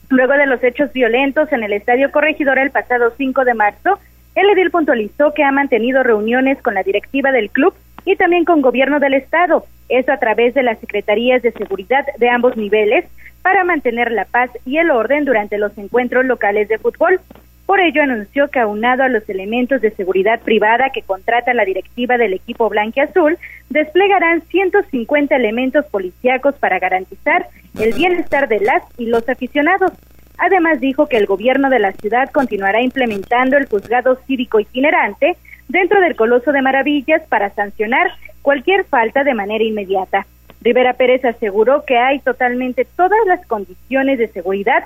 Luego 0.09 0.33
de 0.33 0.47
los 0.47 0.61
hechos 0.61 0.91
violentos 0.91 1.49
en 1.53 1.63
el 1.63 1.71
Estadio 1.71 2.11
Corregidor 2.11 2.59
el 2.59 2.71
pasado 2.71 3.13
5 3.15 3.45
de 3.45 3.53
marzo, 3.53 3.99
el 4.35 4.49
edil 4.49 4.71
puntualizó 4.71 5.33
que 5.33 5.45
ha 5.45 5.51
mantenido 5.53 6.03
reuniones 6.03 6.61
con 6.61 6.73
la 6.73 6.83
directiva 6.83 7.31
del 7.31 7.49
club 7.49 7.73
y 8.05 8.15
también 8.15 8.45
con 8.45 8.61
gobierno 8.61 8.99
del 8.99 9.13
estado, 9.13 9.65
eso 9.89 10.11
a 10.11 10.17
través 10.17 10.53
de 10.53 10.63
las 10.63 10.79
secretarías 10.79 11.41
de 11.41 11.51
seguridad 11.51 12.05
de 12.17 12.29
ambos 12.29 12.57
niveles 12.57 13.05
para 13.41 13.63
mantener 13.63 14.11
la 14.11 14.25
paz 14.25 14.49
y 14.65 14.77
el 14.77 14.89
orden 14.89 15.25
durante 15.25 15.57
los 15.57 15.77
encuentros 15.77 16.25
locales 16.25 16.67
de 16.69 16.77
fútbol. 16.77 17.19
Por 17.65 17.79
ello 17.79 18.03
anunció 18.03 18.49
que 18.49 18.59
aunado 18.59 19.03
a 19.03 19.09
los 19.09 19.27
elementos 19.29 19.81
de 19.81 19.91
seguridad 19.91 20.41
privada 20.41 20.89
que 20.93 21.01
contrata 21.01 21.53
la 21.53 21.63
directiva 21.63 22.17
del 22.17 22.33
equipo 22.33 22.69
blanquiazul, 22.69 23.37
desplegarán 23.69 24.41
150 24.41 25.35
elementos 25.35 25.85
policíacos 25.85 26.55
para 26.55 26.79
garantizar 26.79 27.47
el 27.79 27.93
bienestar 27.93 28.47
de 28.49 28.59
las 28.59 28.83
y 28.97 29.05
los 29.05 29.27
aficionados. 29.29 29.91
Además 30.37 30.81
dijo 30.81 31.07
que 31.07 31.17
el 31.17 31.25
gobierno 31.25 31.69
de 31.69 31.79
la 31.79 31.93
ciudad 31.93 32.29
continuará 32.31 32.81
implementando 32.81 33.57
el 33.57 33.67
juzgado 33.67 34.17
cívico 34.27 34.59
itinerante 34.59 35.37
dentro 35.73 35.99
del 35.99 36.15
Coloso 36.15 36.51
de 36.51 36.61
Maravillas 36.61 37.23
para 37.27 37.49
sancionar 37.49 38.11
cualquier 38.43 38.85
falta 38.85 39.23
de 39.23 39.33
manera 39.33 39.63
inmediata. 39.63 40.27
Rivera 40.61 40.93
Pérez 40.93 41.25
aseguró 41.25 41.83
que 41.83 41.97
hay 41.97 42.19
totalmente 42.19 42.85
todas 42.85 43.19
las 43.25 43.45
condiciones 43.47 44.19
de 44.19 44.27
seguridad 44.27 44.83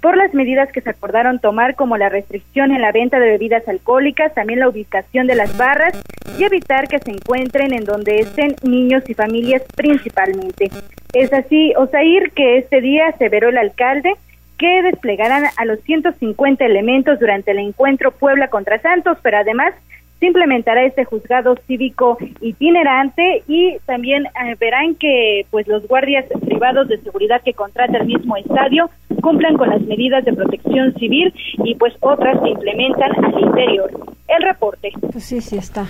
por 0.00 0.16
las 0.16 0.32
medidas 0.32 0.70
que 0.70 0.80
se 0.80 0.90
acordaron 0.90 1.40
tomar 1.40 1.74
como 1.74 1.96
la 1.96 2.08
restricción 2.08 2.70
en 2.70 2.80
la 2.80 2.92
venta 2.92 3.18
de 3.18 3.30
bebidas 3.30 3.66
alcohólicas, 3.66 4.32
también 4.32 4.60
la 4.60 4.68
ubicación 4.68 5.26
de 5.26 5.34
las 5.34 5.56
barras 5.58 6.00
y 6.38 6.44
evitar 6.44 6.86
que 6.86 7.00
se 7.00 7.10
encuentren 7.10 7.74
en 7.74 7.84
donde 7.84 8.20
estén 8.20 8.54
niños 8.62 9.02
y 9.08 9.14
familias 9.14 9.62
principalmente. 9.74 10.70
Es 11.12 11.32
así, 11.32 11.74
Osair, 11.76 12.30
que 12.30 12.58
este 12.58 12.80
día 12.80 13.08
aseveró 13.08 13.48
el 13.48 13.58
alcalde 13.58 14.14
que 14.56 14.82
desplegarán 14.82 15.46
a 15.56 15.64
los 15.64 15.80
150 15.80 16.64
elementos 16.64 17.18
durante 17.18 17.50
el 17.50 17.58
encuentro 17.58 18.12
Puebla 18.12 18.46
contra 18.46 18.78
Santos, 18.78 19.18
pero 19.20 19.38
además 19.38 19.74
se 20.22 20.28
implementará 20.28 20.84
este 20.84 21.04
juzgado 21.04 21.56
cívico 21.66 22.16
itinerante 22.40 23.42
y 23.48 23.76
también 23.86 24.26
eh, 24.26 24.54
verán 24.60 24.94
que 24.94 25.44
pues 25.50 25.66
los 25.66 25.84
guardias 25.88 26.26
privados 26.46 26.86
de 26.86 26.98
seguridad 26.98 27.42
que 27.42 27.54
contrata 27.54 27.98
el 27.98 28.06
mismo 28.06 28.36
estadio 28.36 28.88
cumplan 29.20 29.56
con 29.56 29.70
las 29.70 29.82
medidas 29.82 30.24
de 30.24 30.32
protección 30.32 30.94
civil 30.94 31.34
y 31.64 31.74
pues 31.74 31.92
otras 31.98 32.40
se 32.40 32.50
implementan 32.50 33.10
al 33.24 33.40
interior. 33.40 33.90
El 34.28 34.42
reporte. 34.44 34.92
Pues 35.10 35.24
sí, 35.24 35.40
sí 35.40 35.56
está. 35.56 35.86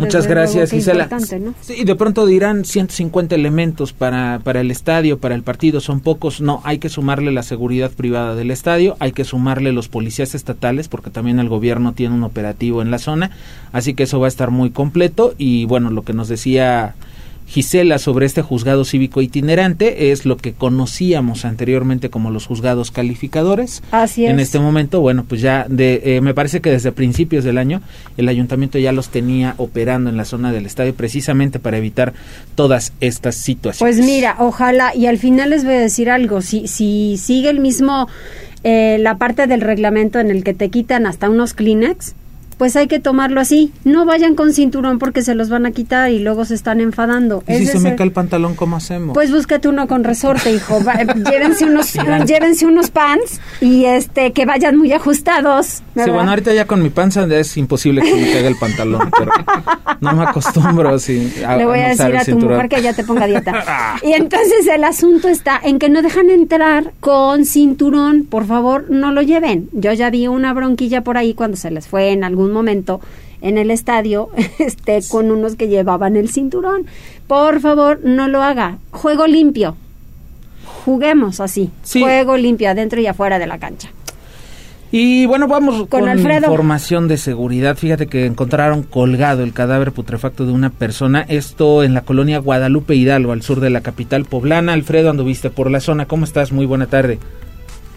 Muchas 0.00 0.24
Desde 0.24 0.34
gracias, 0.34 0.70
Gisela. 0.70 1.04
importante, 1.04 1.38
¿no? 1.38 1.54
Sí, 1.60 1.84
de 1.84 1.94
pronto 1.94 2.26
dirán 2.26 2.64
150 2.64 3.34
elementos 3.34 3.92
para, 3.92 4.40
para 4.42 4.60
el 4.60 4.70
estadio, 4.70 5.18
para 5.18 5.34
el 5.34 5.42
partido, 5.42 5.80
son 5.80 6.00
pocos. 6.00 6.40
No, 6.40 6.60
hay 6.64 6.78
que 6.78 6.88
sumarle 6.88 7.30
la 7.32 7.42
seguridad 7.42 7.90
privada 7.90 8.34
del 8.34 8.50
estadio, 8.50 8.96
hay 8.98 9.12
que 9.12 9.24
sumarle 9.24 9.72
los 9.72 9.88
policías 9.88 10.34
estatales, 10.34 10.88
porque 10.88 11.10
también 11.10 11.38
el 11.38 11.48
gobierno 11.48 11.92
tiene 11.92 12.14
un 12.14 12.24
operativo 12.24 12.82
en 12.82 12.90
la 12.90 12.98
zona, 12.98 13.30
así 13.72 13.94
que 13.94 14.04
eso 14.04 14.18
va 14.18 14.26
a 14.26 14.28
estar 14.28 14.50
muy 14.50 14.70
completo. 14.70 15.34
Y 15.38 15.66
bueno, 15.66 15.90
lo 15.90 16.02
que 16.02 16.12
nos 16.12 16.28
decía 16.28 16.94
Gisela 17.50 17.98
sobre 17.98 18.26
este 18.26 18.42
juzgado 18.42 18.84
cívico 18.84 19.20
itinerante 19.22 20.12
es 20.12 20.24
lo 20.24 20.36
que 20.36 20.52
conocíamos 20.52 21.44
anteriormente 21.44 22.08
como 22.08 22.30
los 22.30 22.46
juzgados 22.46 22.92
calificadores. 22.92 23.82
Así 23.90 24.24
es. 24.24 24.30
En 24.30 24.38
este 24.38 24.60
momento, 24.60 25.00
bueno, 25.00 25.24
pues 25.28 25.40
ya 25.40 25.66
de, 25.68 26.00
eh, 26.04 26.20
me 26.20 26.32
parece 26.32 26.60
que 26.60 26.70
desde 26.70 26.92
principios 26.92 27.42
del 27.42 27.58
año 27.58 27.82
el 28.16 28.28
ayuntamiento 28.28 28.78
ya 28.78 28.92
los 28.92 29.08
tenía 29.08 29.54
operando 29.56 30.10
en 30.10 30.16
la 30.16 30.24
zona 30.24 30.52
del 30.52 30.64
estadio 30.64 30.94
precisamente 30.94 31.58
para 31.58 31.78
evitar 31.78 32.12
todas 32.54 32.92
estas 33.00 33.34
situaciones. 33.34 33.96
Pues 33.96 34.06
mira, 34.06 34.36
ojalá, 34.38 34.94
y 34.94 35.06
al 35.06 35.18
final 35.18 35.50
les 35.50 35.64
voy 35.64 35.74
a 35.74 35.80
decir 35.80 36.08
algo, 36.08 36.42
si, 36.42 36.68
si 36.68 37.16
sigue 37.18 37.50
el 37.50 37.58
mismo, 37.58 38.06
eh, 38.62 38.98
la 39.00 39.18
parte 39.18 39.48
del 39.48 39.60
reglamento 39.60 40.20
en 40.20 40.30
el 40.30 40.44
que 40.44 40.54
te 40.54 40.68
quitan 40.68 41.04
hasta 41.04 41.28
unos 41.28 41.54
Kleenex, 41.54 42.14
pues 42.60 42.76
hay 42.76 42.88
que 42.88 43.00
tomarlo 43.00 43.40
así. 43.40 43.72
No 43.84 44.04
vayan 44.04 44.34
con 44.34 44.52
cinturón 44.52 44.98
porque 44.98 45.22
se 45.22 45.34
los 45.34 45.48
van 45.48 45.64
a 45.64 45.70
quitar 45.70 46.10
y 46.10 46.18
luego 46.18 46.44
se 46.44 46.54
están 46.54 46.82
enfadando. 46.82 47.42
¿Y 47.48 47.54
si 47.54 47.66
se 47.66 47.78
me 47.78 47.96
cae 47.96 48.08
el 48.08 48.12
pantalón, 48.12 48.54
¿cómo 48.54 48.76
hacemos? 48.76 49.14
Pues 49.14 49.32
búscate 49.32 49.66
uno 49.66 49.88
con 49.88 50.04
resorte, 50.04 50.52
hijo. 50.52 50.84
Va- 50.84 51.02
llévense 51.30 51.64
unos, 51.64 51.94
llévense 52.26 52.66
unos 52.66 52.90
pants 52.90 53.40
y 53.62 53.86
este 53.86 54.34
que 54.34 54.44
vayan 54.44 54.76
muy 54.76 54.92
ajustados. 54.92 55.66
Sí, 55.68 55.82
¿verdad? 55.94 56.12
bueno, 56.12 56.28
ahorita 56.32 56.52
ya 56.52 56.66
con 56.66 56.82
mi 56.82 56.90
panza 56.90 57.24
es 57.34 57.56
imposible 57.56 58.02
que 58.02 58.14
me 58.14 58.30
caiga 58.30 58.48
el 58.48 58.56
pantalón, 58.56 59.10
pero 59.18 59.32
no 60.02 60.12
me 60.12 60.24
acostumbro 60.24 60.98
sí, 60.98 61.32
a, 61.46 61.56
Le 61.56 61.64
voy 61.64 61.78
a 61.78 61.88
decir 61.88 62.14
a 62.14 62.18
tu 62.18 62.24
cinturón. 62.26 62.56
mujer 62.56 62.68
que 62.68 62.82
ya 62.82 62.92
te 62.92 63.04
ponga 63.04 63.26
dieta. 63.26 63.96
y 64.02 64.12
entonces 64.12 64.66
el 64.66 64.84
asunto 64.84 65.28
está 65.28 65.58
en 65.64 65.78
que 65.78 65.88
no 65.88 66.02
dejan 66.02 66.28
entrar 66.28 66.92
con 67.00 67.46
cinturón. 67.46 68.24
Por 68.24 68.44
favor, 68.44 68.90
no 68.90 69.12
lo 69.12 69.22
lleven. 69.22 69.70
Yo 69.72 69.94
ya 69.94 70.10
vi 70.10 70.26
una 70.26 70.52
bronquilla 70.52 71.02
por 71.02 71.16
ahí 71.16 71.32
cuando 71.32 71.56
se 71.56 71.70
les 71.70 71.88
fue 71.88 72.10
en 72.10 72.22
algún 72.22 72.49
momento 72.50 73.00
en 73.40 73.58
el 73.58 73.70
estadio 73.70 74.28
este 74.58 75.00
con 75.08 75.30
unos 75.30 75.56
que 75.56 75.68
llevaban 75.68 76.16
el 76.16 76.30
cinturón. 76.30 76.86
Por 77.26 77.60
favor, 77.60 78.00
no 78.04 78.28
lo 78.28 78.42
haga. 78.42 78.78
Juego 78.90 79.26
limpio. 79.26 79.76
Juguemos 80.84 81.40
así. 81.40 81.70
Sí. 81.82 82.00
Juego 82.00 82.36
limpio 82.36 82.70
adentro 82.70 83.00
y 83.00 83.06
afuera 83.06 83.38
de 83.38 83.46
la 83.46 83.58
cancha. 83.58 83.90
Y 84.92 85.26
bueno, 85.26 85.46
vamos 85.46 85.86
con, 85.88 86.08
Alfredo. 86.08 86.46
información 86.46 87.06
de 87.06 87.16
seguridad. 87.16 87.76
Fíjate 87.76 88.08
que 88.08 88.26
encontraron 88.26 88.82
colgado 88.82 89.44
el 89.44 89.52
cadáver 89.52 89.92
putrefacto 89.92 90.46
de 90.46 90.52
una 90.52 90.70
persona. 90.70 91.24
Esto 91.28 91.84
en 91.84 91.94
la 91.94 92.00
colonia 92.00 92.38
Guadalupe 92.38 92.96
Hidalgo, 92.96 93.30
al 93.30 93.42
sur 93.42 93.60
de 93.60 93.70
la 93.70 93.82
capital 93.82 94.24
poblana. 94.24 94.72
Alfredo, 94.72 95.10
anduviste 95.10 95.48
por 95.48 95.70
la 95.70 95.78
zona. 95.78 96.06
¿Cómo 96.06 96.24
estás? 96.24 96.50
Muy 96.50 96.66
buena 96.66 96.86
tarde. 96.86 97.20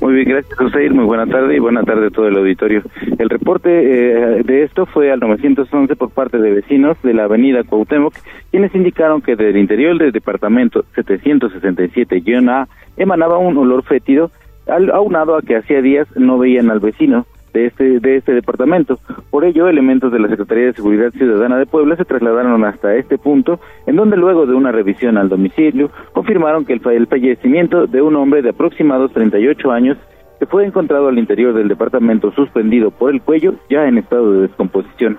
Muy 0.02 0.14
bien, 0.16 0.30
gracias, 0.30 0.60
Oseir. 0.60 0.94
Muy 0.94 1.06
buena 1.06 1.26
tarde 1.26 1.56
y 1.56 1.60
buena 1.60 1.84
tarde 1.84 2.08
a 2.08 2.10
todo 2.10 2.28
el 2.28 2.36
auditorio. 2.36 2.82
El 3.18 3.30
reporte 3.30 3.70
eh, 3.70 4.44
de 4.44 4.64
esto 4.64 4.86
fue 4.86 5.12
al 5.12 5.20
911 5.20 5.96
por 5.96 6.10
parte 6.10 6.38
de 6.40 6.52
vecinos 6.52 6.98
de 7.04 7.14
la 7.14 7.26
avenida 7.26 7.64
Cuauhtémoc, 7.64 8.14
quienes 8.52 8.76
indicaron 8.76 9.22
que 9.22 9.36
del 9.36 9.58
interior 9.58 9.98
del 9.98 10.12
departamento 10.12 10.84
767-A 10.96 12.68
emanaba 12.98 13.38
un 13.38 13.58
olor 13.58 13.84
fétido, 13.84 14.32
aunado 14.68 15.36
a 15.36 15.42
que 15.42 15.56
hacía 15.56 15.82
días 15.82 16.08
no 16.16 16.38
veían 16.38 16.70
al 16.70 16.80
vecino 16.80 17.26
de 17.54 17.68
este 17.68 18.00
de 18.00 18.18
este 18.18 18.34
departamento. 18.34 19.00
Por 19.30 19.46
ello, 19.46 19.68
elementos 19.68 20.12
de 20.12 20.20
la 20.20 20.28
Secretaría 20.28 20.66
de 20.66 20.74
Seguridad 20.74 21.12
Ciudadana 21.12 21.58
de 21.58 21.66
Puebla 21.66 21.96
se 21.96 22.06
trasladaron 22.06 22.64
hasta 22.66 22.96
este 22.96 23.18
punto, 23.18 23.60
en 23.86 23.96
donde 23.96 24.18
luego 24.18 24.46
de 24.46 24.56
una 24.56 24.72
revisión 24.72 25.18
al 25.18 25.30
domicilio, 25.30 25.90
confirmaron 26.14 26.66
que 26.66 26.74
el, 26.74 26.82
el 26.92 27.08
fallecimiento 27.08 27.88
de 27.88 28.02
un 28.02 28.16
hombre 28.16 28.42
de 28.42 28.50
aproximados 28.50 29.14
38 29.14 29.72
años 29.72 29.98
que 30.40 30.46
fue 30.48 30.66
encontrado 30.66 31.08
al 31.08 31.20
interior 31.20 31.54
del 31.54 31.68
departamento 31.68 32.32
suspendido 32.32 32.92
por 32.92 33.12
el 33.12 33.22
cuello, 33.22 33.56
ya 33.70 33.88
en 33.88 33.98
estado 33.98 34.34
de 34.34 34.42
descomposición. 34.48 35.18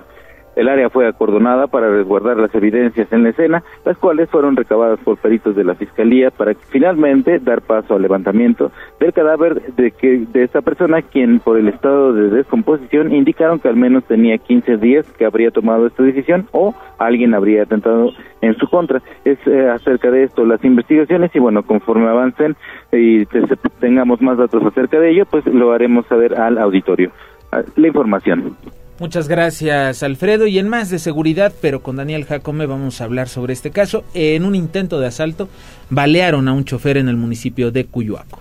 El 0.57 0.69
área 0.69 0.89
fue 0.91 1.07
acordonada 1.07 1.67
para 1.67 1.89
resguardar 1.91 2.37
las 2.37 2.55
evidencias 2.55 3.13
en 3.13 3.23
la 3.25 3.31
escena, 3.31 3.63
las 3.85 3.97
cuales 3.99 4.29
fueron 4.31 4.57
recabadas 4.57 4.99
por 5.01 5.17
peritos 5.19 5.57
de 5.57 5.65
la 5.65 5.75
Fiscalía 5.75 6.31
para 6.31 6.55
finalmente 6.55 7.39
dar 7.41 7.61
paso 7.63 7.95
al 7.95 8.03
levantamiento 8.03 8.71
del 9.01 9.13
cadáver 9.13 9.61
de, 9.75 9.91
que, 9.91 10.25
de 10.33 10.45
esta 10.45 10.63
persona, 10.63 11.03
quien 11.03 11.41
por 11.41 11.59
el 11.59 11.69
estado 11.69 12.13
de 12.13 12.31
descomposición 12.31 13.13
indicaron 13.13 13.59
que 13.59 13.69
al 13.69 13.77
menos 13.77 14.05
tenía 14.05 14.39
15 14.39 14.77
días 14.77 15.07
que 15.19 15.25
habría 15.25 15.51
tomado 15.51 15.87
esta 15.87 16.03
decisión 16.03 16.47
o 16.53 16.75
alguien 16.99 17.35
habría 17.35 17.65
atentado 17.65 18.11
en 18.41 18.55
su 18.57 18.69
contra. 18.69 19.03
Es 19.25 19.39
eh, 19.47 19.69
acerca 19.69 20.11
de 20.11 20.25
esto 20.25 20.45
las 20.45 20.65
investigaciones 20.65 21.31
y 21.35 21.39
bueno, 21.39 21.63
conforme 21.65 22.09
avancen 22.09 22.57
y 22.93 23.27
te- 23.27 23.43
tengamos 23.81 24.21
más 24.23 24.39
datos 24.39 24.65
acerca 24.65 25.01
de 25.01 25.11
ello, 25.11 25.25
pues 25.31 25.45
lo 25.47 25.73
haremos 25.73 26.07
saber 26.07 26.39
al 26.39 26.59
auditorio. 26.59 27.11
Ah, 27.51 27.63
La 27.77 27.89
información. 27.89 28.57
Muchas 29.01 29.27
gracias, 29.27 30.05
Alfredo. 30.05 30.47
Y 30.47 30.59
en 30.59 30.69
más 30.69 30.89
de 30.89 31.01
seguridad, 31.01 31.53
pero 31.61 31.83
con 31.83 31.97
Daniel 31.97 32.25
Jacome 32.25 32.67
vamos 32.67 33.01
a 33.01 33.05
hablar 33.05 33.29
sobre 33.29 33.53
este 33.53 33.71
caso. 33.71 34.05
En 34.15 34.45
un 34.45 34.55
intento 34.55 35.01
de 35.01 35.09
asalto, 35.09 35.49
balearon 35.91 36.47
a 36.47 36.53
un 36.53 36.65
chofer 36.65 36.97
en 36.97 37.09
el 37.09 37.17
municipio 37.17 37.73
de 37.73 37.87
Cuyuaco. 37.87 38.41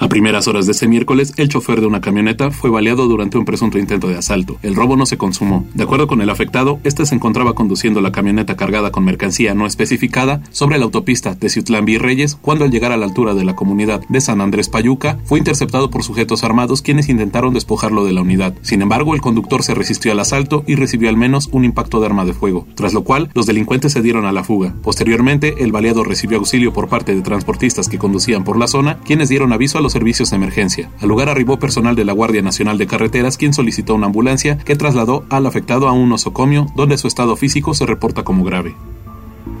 A 0.00 0.08
primeras 0.08 0.46
horas 0.46 0.66
de 0.66 0.72
este 0.72 0.86
miércoles, 0.86 1.34
el 1.38 1.48
chofer 1.48 1.80
de 1.80 1.88
una 1.88 2.00
camioneta 2.00 2.52
fue 2.52 2.70
baleado 2.70 3.08
durante 3.08 3.36
un 3.36 3.44
presunto 3.44 3.78
intento 3.78 4.06
de 4.06 4.16
asalto. 4.16 4.56
El 4.62 4.76
robo 4.76 4.96
no 4.96 5.06
se 5.06 5.18
consumó. 5.18 5.66
De 5.74 5.82
acuerdo 5.82 6.06
con 6.06 6.20
el 6.20 6.30
afectado, 6.30 6.78
este 6.84 7.04
se 7.04 7.16
encontraba 7.16 7.54
conduciendo 7.54 8.00
la 8.00 8.12
camioneta 8.12 8.56
cargada 8.56 8.92
con 8.92 9.04
mercancía 9.04 9.54
no 9.54 9.66
especificada 9.66 10.40
sobre 10.50 10.78
la 10.78 10.84
autopista 10.84 11.34
de 11.34 11.48
Ciutlán 11.48 11.84
Virreyes 11.84 12.36
cuando 12.36 12.64
al 12.64 12.70
llegar 12.70 12.92
a 12.92 12.96
la 12.96 13.06
altura 13.06 13.34
de 13.34 13.44
la 13.44 13.56
comunidad 13.56 14.00
de 14.08 14.20
San 14.20 14.40
Andrés 14.40 14.68
Payuca 14.68 15.18
fue 15.24 15.40
interceptado 15.40 15.90
por 15.90 16.04
sujetos 16.04 16.44
armados 16.44 16.80
quienes 16.80 17.08
intentaron 17.08 17.52
despojarlo 17.52 18.04
de 18.04 18.12
la 18.12 18.22
unidad. 18.22 18.54
Sin 18.62 18.82
embargo, 18.82 19.16
el 19.16 19.20
conductor 19.20 19.64
se 19.64 19.74
resistió 19.74 20.12
al 20.12 20.20
asalto 20.20 20.62
y 20.68 20.76
recibió 20.76 21.08
al 21.08 21.16
menos 21.16 21.48
un 21.50 21.64
impacto 21.64 21.98
de 21.98 22.06
arma 22.06 22.24
de 22.24 22.34
fuego, 22.34 22.68
tras 22.76 22.94
lo 22.94 23.02
cual 23.02 23.30
los 23.34 23.46
delincuentes 23.46 23.94
se 23.94 24.02
dieron 24.02 24.26
a 24.26 24.32
la 24.32 24.44
fuga. 24.44 24.74
Posteriormente, 24.80 25.56
el 25.58 25.72
baleado 25.72 26.04
recibió 26.04 26.38
auxilio 26.38 26.72
por 26.72 26.88
parte 26.88 27.16
de 27.16 27.22
transportistas 27.22 27.88
que 27.88 27.98
conducían 27.98 28.44
por 28.44 28.58
la 28.58 28.68
zona, 28.68 29.00
quienes 29.00 29.28
dieron 29.28 29.52
aviso 29.52 29.76
a 29.76 29.80
los 29.80 29.87
servicios 29.92 30.30
de 30.30 30.36
emergencia. 30.36 30.90
Al 31.00 31.08
lugar 31.08 31.28
arribó 31.28 31.58
personal 31.58 31.96
de 31.96 32.04
la 32.04 32.12
Guardia 32.12 32.42
Nacional 32.42 32.78
de 32.78 32.86
Carreteras, 32.86 33.36
quien 33.36 33.54
solicitó 33.54 33.94
una 33.94 34.06
ambulancia 34.06 34.58
que 34.58 34.76
trasladó 34.76 35.24
al 35.30 35.46
afectado 35.46 35.88
a 35.88 35.92
un 35.92 36.08
nosocomio, 36.08 36.66
donde 36.74 36.98
su 36.98 37.08
estado 37.08 37.36
físico 37.36 37.74
se 37.74 37.86
reporta 37.86 38.24
como 38.24 38.44
grave. 38.44 38.74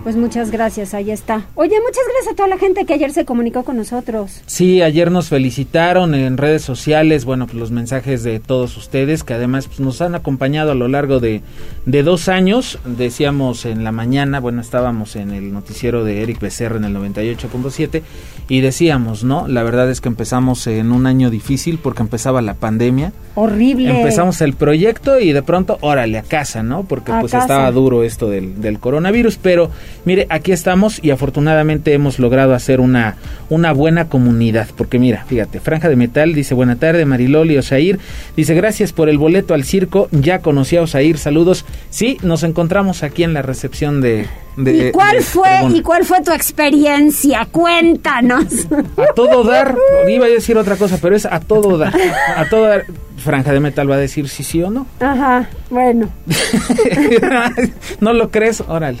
Pues 0.08 0.16
muchas 0.16 0.50
gracias, 0.50 0.94
ahí 0.94 1.10
está. 1.10 1.44
Oye, 1.54 1.74
muchas 1.86 2.02
gracias 2.14 2.32
a 2.32 2.34
toda 2.34 2.48
la 2.48 2.56
gente 2.56 2.86
que 2.86 2.94
ayer 2.94 3.12
se 3.12 3.26
comunicó 3.26 3.62
con 3.62 3.76
nosotros. 3.76 4.40
Sí, 4.46 4.80
ayer 4.80 5.10
nos 5.10 5.28
felicitaron 5.28 6.14
en 6.14 6.38
redes 6.38 6.62
sociales, 6.62 7.26
bueno, 7.26 7.44
pues 7.44 7.58
los 7.58 7.72
mensajes 7.72 8.22
de 8.22 8.40
todos 8.40 8.74
ustedes, 8.78 9.22
que 9.22 9.34
además 9.34 9.66
pues, 9.66 9.80
nos 9.80 10.00
han 10.00 10.14
acompañado 10.14 10.72
a 10.72 10.74
lo 10.74 10.88
largo 10.88 11.20
de, 11.20 11.42
de 11.84 12.02
dos 12.02 12.30
años. 12.30 12.78
Decíamos 12.86 13.66
en 13.66 13.84
la 13.84 13.92
mañana, 13.92 14.40
bueno, 14.40 14.62
estábamos 14.62 15.14
en 15.14 15.30
el 15.30 15.52
noticiero 15.52 16.04
de 16.04 16.22
Eric 16.22 16.40
Becerra 16.40 16.78
en 16.78 16.84
el 16.84 16.96
98.7 16.96 18.00
y 18.48 18.62
decíamos, 18.62 19.24
¿no? 19.24 19.46
La 19.46 19.62
verdad 19.62 19.90
es 19.90 20.00
que 20.00 20.08
empezamos 20.08 20.66
en 20.68 20.90
un 20.90 21.06
año 21.06 21.28
difícil 21.28 21.78
porque 21.82 22.00
empezaba 22.00 22.40
la 22.40 22.54
pandemia. 22.54 23.12
Horrible. 23.34 23.98
Empezamos 23.98 24.40
el 24.40 24.54
proyecto 24.54 25.20
y 25.20 25.32
de 25.32 25.42
pronto, 25.42 25.76
órale, 25.82 26.16
a 26.16 26.22
casa, 26.22 26.62
¿no? 26.62 26.84
Porque 26.84 27.12
A 27.12 27.20
pues 27.20 27.32
casa. 27.32 27.44
estaba 27.44 27.70
duro 27.72 28.02
esto 28.02 28.30
del, 28.30 28.62
del 28.62 28.80
coronavirus, 28.80 29.36
pero 29.36 29.70
mire, 30.04 30.26
aquí 30.30 30.52
estamos 30.52 31.02
y 31.02 31.10
afortunadamente 31.10 31.92
hemos 31.92 32.18
logrado 32.18 32.54
hacer 32.54 32.80
una, 32.80 33.16
una 33.48 33.72
buena 33.72 34.08
comunidad, 34.08 34.68
porque 34.76 34.98
mira, 34.98 35.24
fíjate, 35.26 35.60
Franja 35.60 35.88
de 35.88 35.96
Metal 35.96 36.34
dice 36.34 36.54
buena 36.54 36.76
tarde, 36.76 37.04
Mariloli 37.04 37.56
Osair, 37.58 37.98
dice 38.36 38.54
gracias 38.54 38.92
por 38.92 39.08
el 39.08 39.18
boleto 39.18 39.54
al 39.54 39.64
circo, 39.64 40.08
ya 40.10 40.40
conocí 40.40 40.76
a 40.76 40.82
Osair, 40.82 41.18
saludos, 41.18 41.64
sí, 41.90 42.18
nos 42.22 42.42
encontramos 42.42 43.02
aquí 43.02 43.22
en 43.22 43.34
la 43.34 43.42
recepción 43.42 44.00
de... 44.00 44.26
de 44.56 44.88
¿Y 44.88 44.92
cuál 44.92 45.16
de 45.16 45.22
fue 45.22 45.50
y 45.74 45.82
cuál 45.82 46.04
fue 46.04 46.20
tu 46.22 46.32
experiencia? 46.32 47.46
Cuéntanos. 47.50 48.66
A 48.96 49.12
todo 49.14 49.44
dar, 49.48 49.76
iba 50.08 50.26
a 50.26 50.28
decir 50.28 50.56
otra 50.56 50.76
cosa, 50.76 50.98
pero 51.00 51.16
es 51.16 51.26
a 51.26 51.40
todo 51.40 51.78
dar, 51.78 51.94
a 52.36 52.48
todo 52.48 52.62
dar. 52.62 52.84
Franja 53.18 53.52
de 53.52 53.58
Metal 53.58 53.90
va 53.90 53.96
a 53.96 53.98
decir 53.98 54.28
si 54.28 54.44
sí 54.44 54.62
o 54.62 54.70
no. 54.70 54.86
Ajá, 55.00 55.48
bueno. 55.70 56.08
¿No 58.00 58.12
lo 58.12 58.30
crees? 58.30 58.62
Órale. 58.66 59.00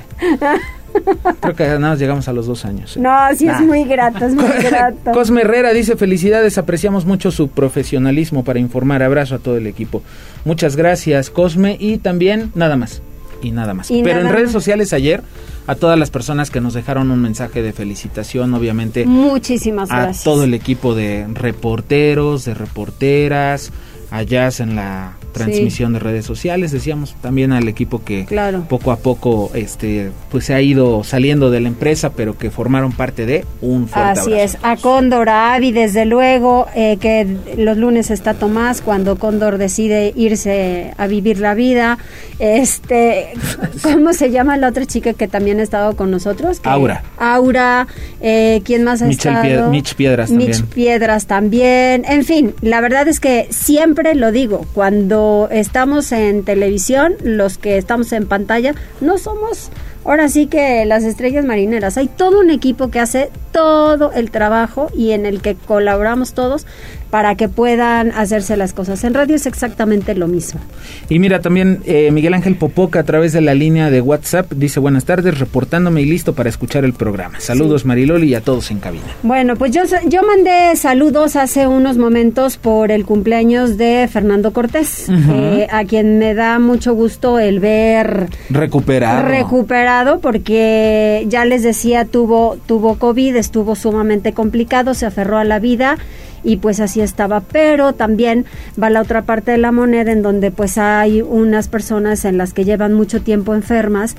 Creo 1.40 1.54
que 1.54 1.64
nada 1.64 1.78
más 1.90 1.98
llegamos 1.98 2.28
a 2.28 2.32
los 2.32 2.46
dos 2.46 2.64
años. 2.64 2.96
¿eh? 2.96 3.00
No, 3.00 3.10
sí 3.36 3.46
es 3.48 3.60
muy 3.60 3.84
grato, 3.84 4.24
es 4.26 4.34
muy 4.34 4.44
grato. 4.62 5.12
Cosme 5.12 5.42
Herrera 5.42 5.72
dice 5.72 5.96
felicidades, 5.96 6.58
apreciamos 6.58 7.04
mucho 7.04 7.30
su 7.30 7.48
profesionalismo 7.48 8.44
para 8.44 8.58
informar. 8.58 9.02
Abrazo 9.02 9.36
a 9.36 9.38
todo 9.38 9.56
el 9.56 9.66
equipo. 9.66 10.02
Muchas 10.44 10.76
gracias, 10.76 11.30
Cosme. 11.30 11.76
Y 11.78 11.98
también 11.98 12.50
nada 12.54 12.76
más. 12.76 13.00
Y 13.40 13.52
nada 13.52 13.72
más. 13.72 13.90
Y 13.90 14.02
Pero 14.02 14.20
en 14.20 14.28
redes 14.30 14.46
más. 14.46 14.52
sociales 14.52 14.92
ayer, 14.92 15.22
a 15.68 15.76
todas 15.76 15.96
las 15.98 16.10
personas 16.10 16.50
que 16.50 16.60
nos 16.60 16.74
dejaron 16.74 17.10
un 17.12 17.22
mensaje 17.22 17.62
de 17.62 17.72
felicitación, 17.72 18.52
obviamente 18.54 19.04
Muchísimas 19.06 19.90
a 19.92 20.02
gracias. 20.02 20.24
todo 20.24 20.42
el 20.44 20.54
equipo 20.54 20.94
de 20.96 21.24
reporteros, 21.32 22.44
de 22.44 22.54
reporteras, 22.54 23.70
a 24.10 24.22
Jazz 24.22 24.58
en 24.60 24.74
la 24.74 25.12
transmisión 25.38 25.92
de 25.92 25.98
redes 26.00 26.24
sociales. 26.26 26.72
Decíamos 26.72 27.14
también 27.20 27.52
al 27.52 27.68
equipo 27.68 28.02
que 28.04 28.24
Claro. 28.26 28.64
poco 28.68 28.92
a 28.92 28.96
poco 28.96 29.50
este 29.54 30.10
pues 30.30 30.44
se 30.44 30.54
ha 30.54 30.60
ido 30.60 31.04
saliendo 31.04 31.50
de 31.50 31.60
la 31.60 31.68
empresa, 31.68 32.10
pero 32.10 32.36
que 32.36 32.50
formaron 32.50 32.92
parte 32.92 33.24
de 33.26 33.44
un 33.62 33.88
fuerte 33.88 34.20
Así 34.20 34.32
abrazo. 34.32 34.44
es, 34.44 34.58
a 34.62 34.76
Cóndor, 34.76 35.28
a 35.28 35.54
Avi, 35.54 35.72
desde 35.72 36.04
luego, 36.04 36.66
eh, 36.74 36.96
que 37.00 37.26
los 37.56 37.76
lunes 37.78 38.10
está 38.10 38.34
Tomás 38.34 38.80
cuando 38.80 39.16
Cóndor 39.16 39.58
decide 39.58 40.12
irse 40.16 40.92
a 40.98 41.06
vivir 41.06 41.38
la 41.38 41.54
vida. 41.54 41.98
Este, 42.38 43.32
¿cómo 43.82 44.12
se 44.12 44.30
llama 44.30 44.56
la 44.56 44.68
otra 44.68 44.86
chica 44.86 45.12
que 45.12 45.28
también 45.28 45.60
ha 45.60 45.62
estado 45.62 45.96
con 45.96 46.10
nosotros? 46.10 46.60
Que- 46.60 46.68
Aura. 46.68 47.02
Aura, 47.18 47.86
eh, 48.20 48.60
¿quién 48.64 48.84
más 48.84 49.02
ha 49.02 49.06
Michelle 49.06 49.36
estado? 49.36 49.66
Pie- 49.66 49.70
Mitch 49.70 49.94
Piedras 49.94 50.30
Mitch 50.30 50.50
también. 50.58 50.66
Piedras 50.74 51.26
también. 51.26 52.04
En 52.08 52.24
fin, 52.24 52.54
la 52.60 52.80
verdad 52.80 53.08
es 53.08 53.20
que 53.20 53.48
siempre 53.50 54.14
lo 54.14 54.32
digo, 54.32 54.66
cuando 54.74 55.27
estamos 55.50 56.12
en 56.12 56.44
televisión, 56.44 57.14
los 57.22 57.58
que 57.58 57.78
estamos 57.78 58.12
en 58.12 58.26
pantalla, 58.26 58.74
no 59.00 59.18
somos 59.18 59.70
ahora 60.04 60.28
sí 60.28 60.46
que 60.46 60.86
las 60.86 61.04
estrellas 61.04 61.44
marineras. 61.44 61.98
Hay 61.98 62.08
todo 62.08 62.40
un 62.40 62.50
equipo 62.50 62.90
que 62.90 62.98
hace 62.98 63.30
todo 63.52 64.12
el 64.12 64.30
trabajo 64.30 64.88
y 64.94 65.10
en 65.12 65.26
el 65.26 65.42
que 65.42 65.54
colaboramos 65.54 66.32
todos 66.32 66.66
para 67.10 67.34
que 67.34 67.48
puedan 67.48 68.12
hacerse 68.12 68.56
las 68.56 68.72
cosas. 68.72 69.02
En 69.04 69.14
radio 69.14 69.36
es 69.36 69.46
exactamente 69.46 70.14
lo 70.14 70.28
mismo. 70.28 70.60
Y 71.08 71.18
mira, 71.18 71.40
también 71.40 71.80
eh, 71.86 72.10
Miguel 72.10 72.34
Ángel 72.34 72.56
Popoca 72.56 73.00
a 73.00 73.02
través 73.04 73.32
de 73.32 73.40
la 73.40 73.54
línea 73.54 73.90
de 73.90 74.00
WhatsApp 74.00 74.52
dice 74.52 74.80
buenas 74.80 75.04
tardes, 75.04 75.38
reportándome 75.38 76.02
y 76.02 76.04
listo 76.04 76.34
para 76.34 76.48
escuchar 76.48 76.84
el 76.84 76.92
programa. 76.92 77.40
Saludos 77.40 77.84
Mariloli 77.84 78.28
y 78.28 78.34
a 78.34 78.40
todos 78.40 78.70
en 78.70 78.78
cabina. 78.80 79.04
Bueno, 79.22 79.56
pues 79.56 79.72
yo, 79.72 79.82
yo 80.08 80.22
mandé 80.22 80.76
saludos 80.76 81.36
hace 81.36 81.66
unos 81.66 81.96
momentos 81.96 82.56
por 82.56 82.90
el 82.90 83.04
cumpleaños 83.04 83.76
de 83.78 84.08
Fernando 84.10 84.52
Cortés, 84.52 85.08
eh, 85.08 85.66
a 85.70 85.84
quien 85.84 86.18
me 86.18 86.34
da 86.34 86.58
mucho 86.58 86.94
gusto 86.94 87.38
el 87.38 87.60
ver 87.60 88.28
Recuperado. 88.50 89.28
recuperado 89.28 90.20
porque 90.20 91.24
ya 91.28 91.44
les 91.44 91.62
decía 91.62 92.04
tuvo 92.04 92.58
tuvo 92.66 92.98
covid 92.98 93.36
estuvo 93.36 93.76
sumamente 93.76 94.32
complicado 94.32 94.94
se 94.94 95.06
aferró 95.06 95.38
a 95.38 95.44
la 95.44 95.58
vida 95.58 95.98
y 96.42 96.56
pues 96.56 96.80
así 96.80 97.00
estaba. 97.00 97.40
Pero 97.40 97.92
también 97.92 98.44
va 98.80 98.90
la 98.90 99.02
otra 99.02 99.22
parte 99.22 99.52
de 99.52 99.58
la 99.58 99.72
moneda 99.72 100.12
en 100.12 100.22
donde 100.22 100.50
pues 100.50 100.78
hay 100.78 101.22
unas 101.22 101.68
personas 101.68 102.24
en 102.24 102.38
las 102.38 102.52
que 102.52 102.64
llevan 102.64 102.94
mucho 102.94 103.22
tiempo 103.22 103.54
enfermas 103.54 104.16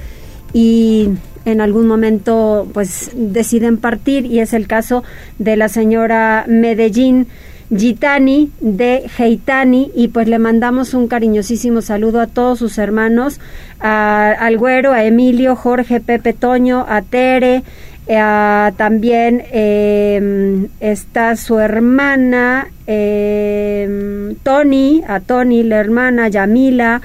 y 0.53 1.09
en 1.45 1.61
algún 1.61 1.87
momento 1.87 2.67
pues 2.73 3.11
deciden 3.15 3.77
partir. 3.77 4.25
Y 4.25 4.39
es 4.39 4.53
el 4.53 4.67
caso 4.67 5.03
de 5.37 5.57
la 5.57 5.69
señora 5.69 6.45
Medellín 6.47 7.27
Gitani 7.75 8.51
de 8.59 9.05
Geitani. 9.09 9.91
Y 9.95 10.09
pues 10.09 10.27
le 10.27 10.39
mandamos 10.39 10.93
un 10.93 11.07
cariñosísimo 11.07 11.81
saludo 11.81 12.19
a 12.21 12.27
todos 12.27 12.59
sus 12.59 12.77
hermanos, 12.77 13.39
a, 13.79 14.31
al 14.31 14.57
güero, 14.57 14.91
a 14.91 15.03
Emilio, 15.03 15.55
Jorge, 15.55 15.99
Pepe 15.99 16.33
Toño, 16.33 16.85
a 16.87 17.01
Tere, 17.01 17.63
eh, 18.11 18.71
también 18.75 19.43
eh, 19.51 20.67
está 20.79 21.35
su 21.35 21.59
hermana 21.59 22.67
eh, 22.87 24.35
Tony, 24.41 25.03
a 25.07 25.19
Tony, 25.19 25.61
la 25.61 25.79
hermana 25.79 26.27
Yamila 26.27 27.01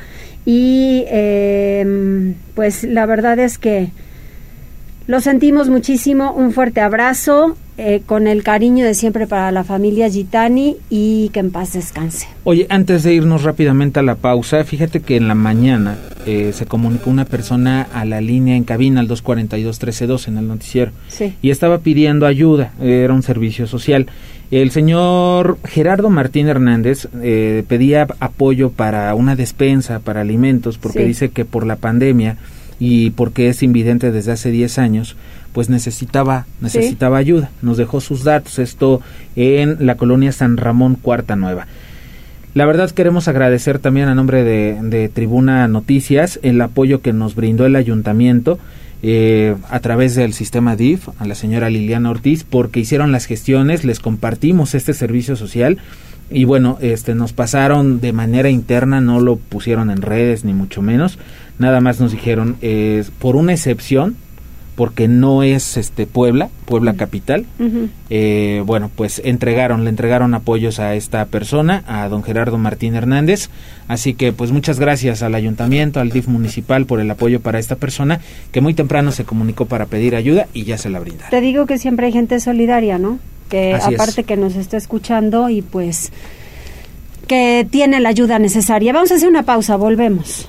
y 0.46 1.04
eh, 1.08 2.34
pues 2.54 2.84
la 2.84 3.04
verdad 3.04 3.38
es 3.38 3.58
que 3.58 3.90
lo 5.06 5.20
sentimos 5.20 5.68
muchísimo, 5.68 6.32
un 6.32 6.52
fuerte 6.52 6.80
abrazo, 6.80 7.58
eh, 7.76 8.02
con 8.06 8.26
el 8.26 8.42
cariño 8.42 8.84
de 8.84 8.94
siempre 8.94 9.26
para 9.26 9.50
la 9.50 9.64
familia 9.64 10.08
Gitani 10.08 10.76
y 10.90 11.28
que 11.30 11.40
en 11.40 11.50
paz 11.50 11.72
descanse. 11.72 12.28
Oye, 12.44 12.66
antes 12.70 13.02
de 13.02 13.14
irnos 13.14 13.42
rápidamente 13.42 13.98
a 14.00 14.02
la 14.02 14.14
pausa, 14.14 14.62
fíjate 14.64 15.00
que 15.00 15.16
en 15.16 15.26
la 15.28 15.34
mañana 15.34 15.96
eh, 16.26 16.52
se 16.54 16.66
comunicó 16.66 17.10
una 17.10 17.24
persona 17.24 17.82
a 17.92 18.04
la 18.04 18.20
línea 18.20 18.56
en 18.56 18.64
cabina 18.64 19.00
al 19.00 19.08
242-1312 19.08 20.28
en 20.28 20.38
el 20.38 20.48
noticiero 20.48 20.92
Sí. 21.08 21.34
y 21.42 21.50
estaba 21.50 21.78
pidiendo 21.78 22.26
ayuda, 22.26 22.72
eh, 22.80 23.02
era 23.04 23.12
un 23.14 23.22
servicio 23.22 23.66
social. 23.66 24.06
El 24.50 24.70
señor 24.70 25.58
Gerardo 25.64 26.10
Martín 26.10 26.46
Hernández 26.48 27.08
eh, 27.22 27.64
pedía 27.66 28.06
apoyo 28.20 28.70
para 28.70 29.12
una 29.14 29.37
despensa, 29.37 29.98
para 30.00 30.20
alimentos, 30.20 30.78
porque 30.78 31.00
Sí. 31.00 31.04
dice 31.06 31.28
que 31.30 31.44
por 31.44 31.66
la 31.66 31.76
pandemia 31.76 32.37
y 32.78 33.10
porque 33.10 33.48
es 33.48 33.62
invidente 33.62 34.12
desde 34.12 34.32
hace 34.32 34.50
10 34.50 34.78
años, 34.78 35.16
pues 35.54 35.70
necesitaba 35.70 36.44
necesitaba 36.60 37.16
ayuda. 37.16 37.50
Nos 37.62 37.78
dejó 37.78 38.02
sus 38.02 38.24
datos, 38.24 38.58
esto 38.58 39.00
en 39.36 39.86
la 39.86 39.96
colonia 39.96 40.32
San 40.32 40.58
Ramón 40.58 40.96
Cuarta 40.96 41.36
Nueva. 41.36 41.66
La 42.52 42.66
verdad 42.66 42.90
queremos 42.90 43.26
agradecer 43.26 43.78
también 43.78 44.08
a 44.08 44.14
nombre 44.14 44.44
de, 44.44 44.78
de 44.82 45.08
Tribuna 45.08 45.66
Noticias 45.66 46.38
el 46.42 46.60
apoyo 46.60 47.00
que 47.00 47.12
nos 47.12 47.34
brindó 47.34 47.64
el 47.64 47.76
ayuntamiento 47.76 48.58
eh, 49.06 49.54
a 49.68 49.80
través 49.80 50.14
del 50.14 50.32
sistema 50.32 50.76
DIF, 50.76 51.08
a 51.18 51.26
la 51.26 51.34
señora 51.34 51.68
Liliana 51.68 52.08
Ortiz, 52.08 52.42
porque 52.42 52.80
hicieron 52.80 53.12
las 53.12 53.26
gestiones, 53.26 53.84
les 53.84 54.00
compartimos 54.00 54.74
este 54.74 54.94
servicio 54.94 55.36
social 55.36 55.76
y 56.30 56.44
bueno, 56.44 56.78
este 56.80 57.14
nos 57.14 57.34
pasaron 57.34 58.00
de 58.00 58.14
manera 58.14 58.48
interna, 58.48 59.02
no 59.02 59.20
lo 59.20 59.36
pusieron 59.36 59.90
en 59.90 60.00
redes 60.00 60.46
ni 60.46 60.54
mucho 60.54 60.80
menos, 60.80 61.18
nada 61.58 61.82
más 61.82 62.00
nos 62.00 62.12
dijeron 62.12 62.56
eh, 62.62 63.04
por 63.18 63.36
una 63.36 63.52
excepción, 63.52 64.16
porque 64.74 65.06
no 65.08 65.42
es 65.42 65.76
este 65.76 66.06
Puebla, 66.06 66.48
Puebla 66.64 66.94
capital, 66.94 67.46
eh, 68.10 68.62
bueno, 68.66 68.90
pues 68.94 69.20
entregaron, 69.24 69.84
le 69.84 69.90
entregaron 69.90 70.34
apoyos 70.34 70.80
a 70.80 70.94
esta 70.94 71.24
persona, 71.26 71.84
a 71.87 72.08
don 72.08 72.22
Gerardo 72.22 72.58
Martín 72.58 72.94
Hernández. 72.94 73.50
Así 73.87 74.14
que, 74.14 74.32
pues 74.32 74.50
muchas 74.50 74.80
gracias 74.80 75.22
al 75.22 75.34
ayuntamiento, 75.34 76.00
al 76.00 76.10
DIF 76.10 76.26
municipal 76.26 76.87
por 76.87 77.00
el 77.00 77.10
apoyo 77.10 77.40
para 77.40 77.58
esta 77.58 77.76
persona 77.76 78.20
que 78.50 78.60
muy 78.60 78.74
temprano 78.74 79.12
se 79.12 79.24
comunicó 79.24 79.66
para 79.66 79.87
pedir 79.87 80.16
ayuda 80.16 80.48
y 80.52 80.64
ya 80.64 80.78
se 80.78 80.90
la 80.90 80.98
brindaron. 80.98 81.30
Te 81.30 81.40
digo 81.40 81.66
que 81.66 81.78
siempre 81.78 82.06
hay 82.06 82.12
gente 82.12 82.40
solidaria, 82.40 82.98
¿no? 82.98 83.18
Que 83.48 83.74
Así 83.74 83.94
es. 83.94 84.00
aparte 84.00 84.24
que 84.24 84.37
nos 84.37 84.56
está 84.56 84.76
escuchando 84.76 85.50
y 85.50 85.62
pues 85.62 86.10
que 87.28 87.66
tiene 87.70 88.00
la 88.00 88.08
ayuda 88.08 88.38
necesaria. 88.38 88.92
Vamos 88.92 89.12
a 89.12 89.16
hacer 89.16 89.28
una 89.28 89.44
pausa, 89.44 89.76
volvemos. 89.76 90.48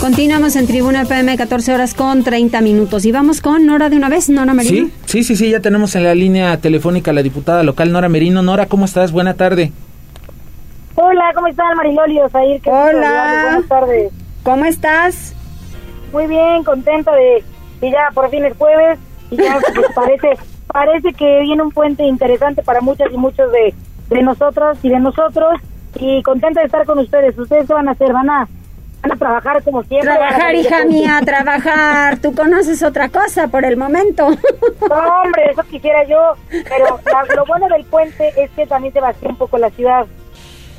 Continuamos 0.00 0.56
en 0.56 0.66
Tribuna 0.66 1.04
PM, 1.04 1.36
14 1.36 1.74
horas 1.74 1.92
con 1.92 2.24
30 2.24 2.62
minutos. 2.62 3.04
Y 3.04 3.12
vamos 3.12 3.42
con 3.42 3.66
Nora 3.66 3.90
de 3.90 3.96
una 3.96 4.08
vez, 4.08 4.30
Nora 4.30 4.54
Merino. 4.54 4.86
Sí, 4.86 4.92
sí, 5.04 5.24
sí, 5.24 5.36
sí, 5.36 5.50
ya 5.50 5.60
tenemos 5.60 5.94
en 5.94 6.04
la 6.04 6.14
línea 6.14 6.56
telefónica 6.56 7.10
a 7.10 7.14
la 7.14 7.22
diputada 7.22 7.62
local 7.62 7.92
Nora 7.92 8.08
Merino. 8.08 8.40
Nora, 8.40 8.64
¿cómo 8.64 8.86
estás? 8.86 9.12
Buena 9.12 9.34
tarde. 9.34 9.72
Hola, 10.94 11.32
¿cómo 11.34 11.48
están 11.48 11.76
Mariloli 11.76 12.18
Osair? 12.18 12.62
Hola. 12.64 13.42
Buenas 13.42 13.68
tardes. 13.68 14.12
¿Cómo 14.42 14.64
estás? 14.64 15.34
Muy 16.14 16.26
bien, 16.28 16.64
contenta 16.64 17.14
de 17.14 17.44
que 17.80 17.90
ya 17.90 18.08
por 18.14 18.30
fin 18.30 18.46
es 18.46 18.56
jueves 18.56 18.98
y 19.30 19.36
ya 19.36 19.58
pues, 19.74 19.86
parece 19.94 20.30
parece 20.66 21.12
que 21.12 21.40
viene 21.42 21.62
un 21.62 21.72
puente 21.72 22.04
interesante 22.04 22.62
para 22.62 22.80
muchas 22.80 23.12
y 23.12 23.18
muchos 23.18 23.52
de, 23.52 23.74
de 24.08 24.22
nosotros 24.22 24.78
y 24.82 24.88
de 24.88 24.98
nosotros 24.98 25.60
y 25.98 26.22
contenta 26.22 26.60
de 26.60 26.66
estar 26.66 26.86
con 26.86 27.00
ustedes. 27.00 27.36
¿Ustedes 27.36 27.66
qué 27.66 27.74
van 27.74 27.88
a 27.88 27.92
hacer? 27.92 28.14
¿Van 28.14 28.30
a, 28.30 28.48
a 29.02 29.16
trabajar 29.16 29.62
como 29.62 29.82
siempre? 29.84 30.08
¿Van 30.10 30.18
Trabajar, 30.18 30.54
hija 30.54 30.84
mía, 30.84 31.20
trabajar. 31.24 32.18
Tú 32.18 32.34
conoces 32.34 32.82
otra 32.82 33.08
cosa 33.08 33.48
por 33.48 33.64
el 33.64 33.76
momento. 33.76 34.28
No, 34.30 35.20
hombre, 35.22 35.50
eso 35.52 35.62
quisiera 35.70 36.04
yo, 36.04 36.34
pero 36.50 37.00
la- 37.06 37.34
lo 37.34 37.44
bueno 37.46 37.68
del 37.68 37.84
puente 37.84 38.32
es 38.36 38.50
que 38.50 38.66
también 38.66 38.92
se 38.92 39.00
vacía 39.00 39.28
un 39.28 39.36
poco 39.36 39.56
la 39.58 39.70
ciudad. 39.70 40.06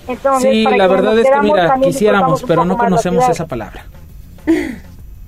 Entonces, 0.07 0.51
Sí, 0.51 0.63
para 0.63 0.77
la 0.77 0.87
verdad 0.87 1.17
es 1.19 1.29
que 1.29 1.39
mira, 1.41 1.75
quisiéramos, 1.81 2.43
pero 2.47 2.65
no 2.65 2.77
conocemos 2.77 3.27
esa 3.29 3.45
palabra. 3.47 3.85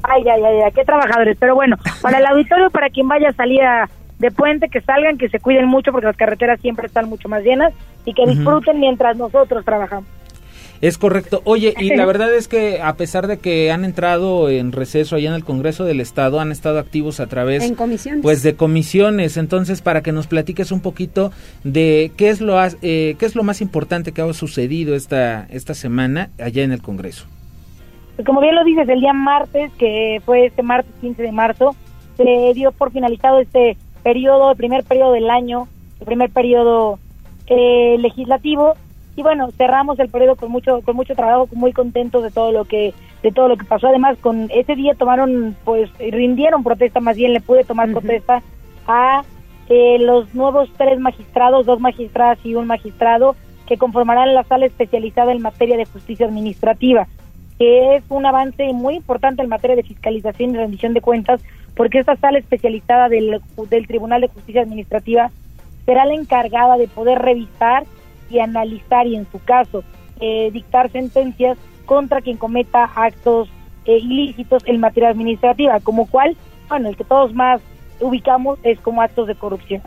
Ay, 0.06 0.22
ay, 0.28 0.44
ay, 0.44 0.62
ay, 0.66 0.72
qué 0.74 0.84
trabajadores. 0.84 1.38
Pero 1.40 1.56
bueno, 1.56 1.78
para 2.02 2.18
el 2.18 2.26
auditorio, 2.26 2.70
para 2.70 2.90
quien 2.90 3.08
vaya 3.08 3.30
a 3.30 3.34
salir 3.34 3.62
a- 3.64 3.90
de 4.20 4.32
puente, 4.32 4.70
que 4.70 4.82
salgan, 4.82 5.18
que 5.18 5.30
se 5.30 5.40
cuiden 5.40 5.68
mucho 5.68 5.92
porque 5.92 6.08
las 6.08 6.16
carreteras 6.18 6.60
siempre 6.62 6.88
están 6.88 7.10
mucho 7.10 7.28
más 7.30 7.44
llenas 7.44 7.74
y 8.06 8.14
que 8.14 8.26
disfruten 8.26 8.80
mientras 8.80 9.18
nosotros 9.18 9.64
trabajamos. 9.66 10.06
Es 10.84 10.98
correcto. 10.98 11.42
Oye, 11.46 11.74
y 11.80 11.96
la 11.96 12.06
verdad 12.06 12.36
es 12.36 12.50
que 12.50 12.82
a 12.82 12.96
pesar 12.96 13.28
de 13.28 13.38
que 13.38 13.72
han 13.72 13.86
entrado 13.86 14.50
en 14.50 14.74
receso 14.74 15.16
allá 15.16 15.30
en 15.30 15.36
el 15.36 15.46
Congreso 15.46 15.86
del 15.86 16.02
Estado, 16.02 16.42
han 16.42 16.52
estado 16.52 16.78
activos 16.78 17.22
a 17.22 17.28
través 17.28 17.64
En 17.64 17.76
comisiones. 17.76 18.22
pues 18.22 18.44
de 18.44 18.58
comisiones. 18.58 19.38
Entonces, 19.38 19.82
para 19.82 20.02
que 20.02 20.12
nos 20.12 20.28
platiques 20.28 20.74
un 20.74 20.82
poquito 20.82 21.32
de 21.64 22.12
qué 22.18 22.28
es 22.28 22.42
lo 22.42 22.62
eh, 22.62 23.16
qué 23.18 23.26
es 23.26 23.34
lo 23.34 23.44
más 23.44 23.62
importante 23.62 24.12
que 24.12 24.24
ha 24.24 24.34
sucedido 24.34 24.94
esta 24.94 25.48
esta 25.50 25.74
semana 25.74 26.32
allá 26.38 26.64
en 26.64 26.74
el 26.74 26.82
Congreso. 26.82 27.28
Pues 28.18 28.26
como 28.28 28.42
bien 28.42 28.54
lo 28.54 28.66
dices, 28.66 28.90
el 28.90 29.00
día 29.00 29.14
martes, 29.14 29.72
que 29.80 30.22
fue 30.26 30.48
este 30.48 30.64
martes 30.64 30.94
15 31.00 31.24
de 31.24 31.32
marzo, 31.32 31.78
se 32.18 32.52
dio 32.56 32.74
por 32.74 32.92
finalizado 32.92 33.40
este 33.40 33.78
periodo, 34.04 34.52
el 34.52 34.58
primer 34.58 34.84
periodo 34.84 35.14
del 35.14 35.30
año, 35.30 35.70
el 36.02 36.06
primer 36.08 36.30
periodo 36.30 37.00
eh, 37.48 37.96
legislativo 38.00 38.74
y 39.16 39.22
bueno 39.22 39.52
cerramos 39.58 40.00
el 40.00 40.10
periodo 40.10 40.36
con 40.36 40.52
mucho 40.52 40.82
con 40.82 40.96
mucho 40.96 41.16
trabajo 41.16 41.48
muy 41.54 41.72
contentos 41.72 42.24
de 42.24 42.32
todo 42.32 42.52
lo 42.52 42.66
que 42.66 42.94
de 43.22 43.32
todo 43.32 43.48
lo 43.48 43.58
que 43.58 43.66
pasó. 43.66 43.88
Además 43.88 44.18
con 44.20 44.50
ese 44.52 44.76
día 44.76 44.96
tomaron 44.96 45.56
pues 45.64 45.90
rindieron 46.00 46.64
protesta 46.64 47.00
más 47.00 47.16
bien 47.16 47.34
le 47.34 47.42
pude 47.42 47.64
tomar 47.64 47.92
protesta 47.92 48.42
a 48.88 49.24
eh, 49.70 49.98
los 50.00 50.34
nuevos 50.34 50.70
tres 50.78 51.00
magistrados 51.00 51.66
dos 51.66 51.80
magistradas 51.80 52.40
y 52.44 52.56
un 52.56 52.68
magistrado 52.68 53.36
que 53.68 53.78
conformarán 53.78 54.34
la 54.34 54.44
sala 54.44 54.66
especializada 54.66 55.32
en 55.32 55.42
materia 55.42 55.78
de 55.78 55.86
justicia 55.86 56.26
administrativa 56.26 57.08
que 57.58 57.96
es 57.96 58.04
un 58.10 58.26
avance 58.26 58.74
muy 58.74 58.96
importante 58.96 59.42
en 59.42 59.50
materia 59.50 59.76
de 59.76 59.84
fiscalización 59.84 60.52
y 60.52 60.58
rendición 60.58 60.94
de 60.94 61.02
cuentas 61.02 61.42
porque 61.76 62.00
esta 62.00 62.16
sala 62.18 62.40
especializada 62.40 63.10
del, 63.10 63.42
del 63.70 63.88
Tribunal 63.88 64.22
de 64.22 64.28
Justicia 64.28 64.62
Administrativa 64.62 65.32
será 65.86 66.06
la 66.06 66.14
encargada 66.14 66.78
de 66.78 66.88
poder 66.88 67.20
revisar 67.20 67.84
y 68.30 68.40
analizar 68.40 69.08
y 69.08 69.16
en 69.16 69.30
su 69.32 69.40
caso 69.40 69.84
eh, 70.20 70.50
dictar 70.52 70.92
sentencias 70.92 71.58
contra 71.86 72.22
quien 72.22 72.38
cometa 72.38 72.90
actos 72.96 73.50
eh, 73.86 73.98
ilícitos 73.98 74.64
en 74.66 74.80
materia 74.80 75.10
administrativa, 75.10 75.80
como 75.82 76.10
cual, 76.10 76.36
bueno, 76.70 76.90
el 76.90 76.96
que 76.96 77.04
todos 77.04 77.34
más 77.34 77.62
ubicamos 78.00 78.60
es 78.64 78.80
como 78.80 79.02
actos 79.02 79.28
de 79.28 79.36
corrupción. 79.36 79.82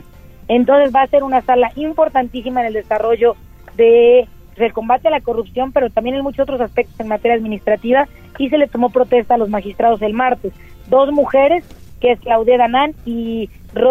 Entonces 0.47 0.95
va 0.95 1.01
a 1.01 1.07
ser 1.07 1.23
una 1.23 1.41
sala 1.41 1.71
importantísima 1.75 2.61
en 2.61 2.67
el 2.67 2.73
desarrollo 2.73 3.35
de 3.75 4.27
del 4.57 4.73
combate 4.73 5.07
a 5.07 5.11
la 5.11 5.21
corrupción, 5.21 5.71
pero 5.71 5.89
también 5.89 6.15
en 6.15 6.23
muchos 6.23 6.43
otros 6.43 6.61
aspectos 6.61 6.99
en 6.99 7.07
materia 7.07 7.37
administrativa 7.37 8.07
y 8.39 8.49
se 8.49 8.57
le 8.57 8.67
tomó 8.67 8.89
protesta 8.89 9.35
a 9.35 9.37
los 9.37 9.49
magistrados 9.49 10.01
el 10.01 10.13
martes. 10.13 10.51
Dos 10.87 11.11
mujeres, 11.11 11.63
que 11.99 12.13
es 12.13 12.19
Claudia 12.19 12.57
Danán 12.57 12.93
y 13.05 13.49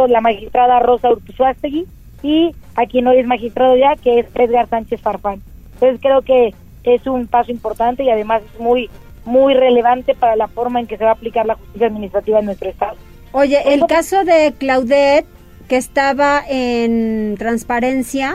la 0.09 0.21
magistrada 0.21 0.81
Rosa 0.81 1.11
Urtuzuastegui, 1.11 1.87
y 2.27 2.55
a 2.75 2.87
quien 2.87 3.07
hoy 3.07 3.19
es 3.19 3.27
magistrado 3.27 3.77
ya, 3.77 3.95
que 3.97 4.19
es 4.19 4.27
Edgar 4.35 4.69
Sánchez 4.69 5.01
Farfán. 5.01 5.41
Entonces 5.75 6.01
creo 6.03 6.23
que 6.23 6.55
es 6.83 7.07
un 7.07 7.27
paso 7.29 7.53
importante 7.53 8.03
y 8.03 8.11
además 8.11 8.43
es 8.43 8.61
muy, 8.61 8.91
muy 9.25 9.55
relevante 9.55 10.15
para 10.15 10.35
la 10.35 10.49
forma 10.49 10.81
en 10.81 10.87
que 10.87 10.97
se 10.97 11.05
va 11.05 11.11
a 11.11 11.15
aplicar 11.15 11.47
la 11.47 11.55
justicia 11.55 11.87
administrativa 11.87 12.41
en 12.41 12.47
nuestro 12.47 12.69
Estado. 12.69 12.97
Oye, 13.33 13.75
el 13.75 13.87
caso 13.87 14.25
de 14.25 14.55
Claudette, 14.59 15.27
que 15.69 15.77
estaba 15.77 16.43
en 16.49 17.37
transparencia, 17.39 18.35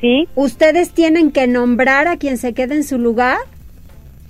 ¿sí? 0.00 0.28
¿Ustedes 0.34 0.92
tienen 0.92 1.32
que 1.32 1.46
nombrar 1.46 2.06
a 2.06 2.16
quien 2.18 2.36
se 2.36 2.52
quede 2.52 2.74
en 2.74 2.84
su 2.84 2.98
lugar? 2.98 3.38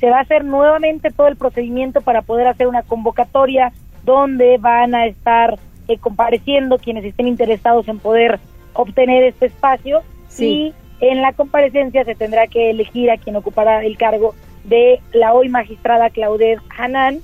Se 0.01 0.09
va 0.09 0.19
a 0.19 0.23
hacer 0.23 0.45
nuevamente 0.45 1.11
todo 1.11 1.27
el 1.27 1.37
procedimiento 1.37 2.01
para 2.01 2.23
poder 2.23 2.47
hacer 2.47 2.69
una 2.69 2.83
convocatoria 2.83 3.73
donde 4.05 4.57
van 4.59 4.95
a 4.95 5.07
estar 5.07 5.59
eh, 5.89 5.99
compareciendo 5.99 6.79
quienes 6.79 7.05
estén 7.05 7.27
interesados 7.29 7.89
en 7.89 7.99
poder 7.99 8.39
obtener 8.75 9.25
este 9.25 9.47
espacio 9.47 10.03
y 10.39 10.75
en 11.01 11.23
la 11.23 11.33
comparecencia 11.33 12.05
se 12.05 12.15
tendrá 12.15 12.47
que 12.47 12.71
elegir 12.71 13.11
a 13.11 13.17
quien 13.17 13.37
ocupará 13.37 13.83
el 13.85 13.97
cargo 13.97 14.35
de 14.65 15.01
la 15.13 15.33
hoy 15.33 15.49
magistrada 15.49 16.11
Claudette 16.11 16.61
Hanan, 16.77 17.21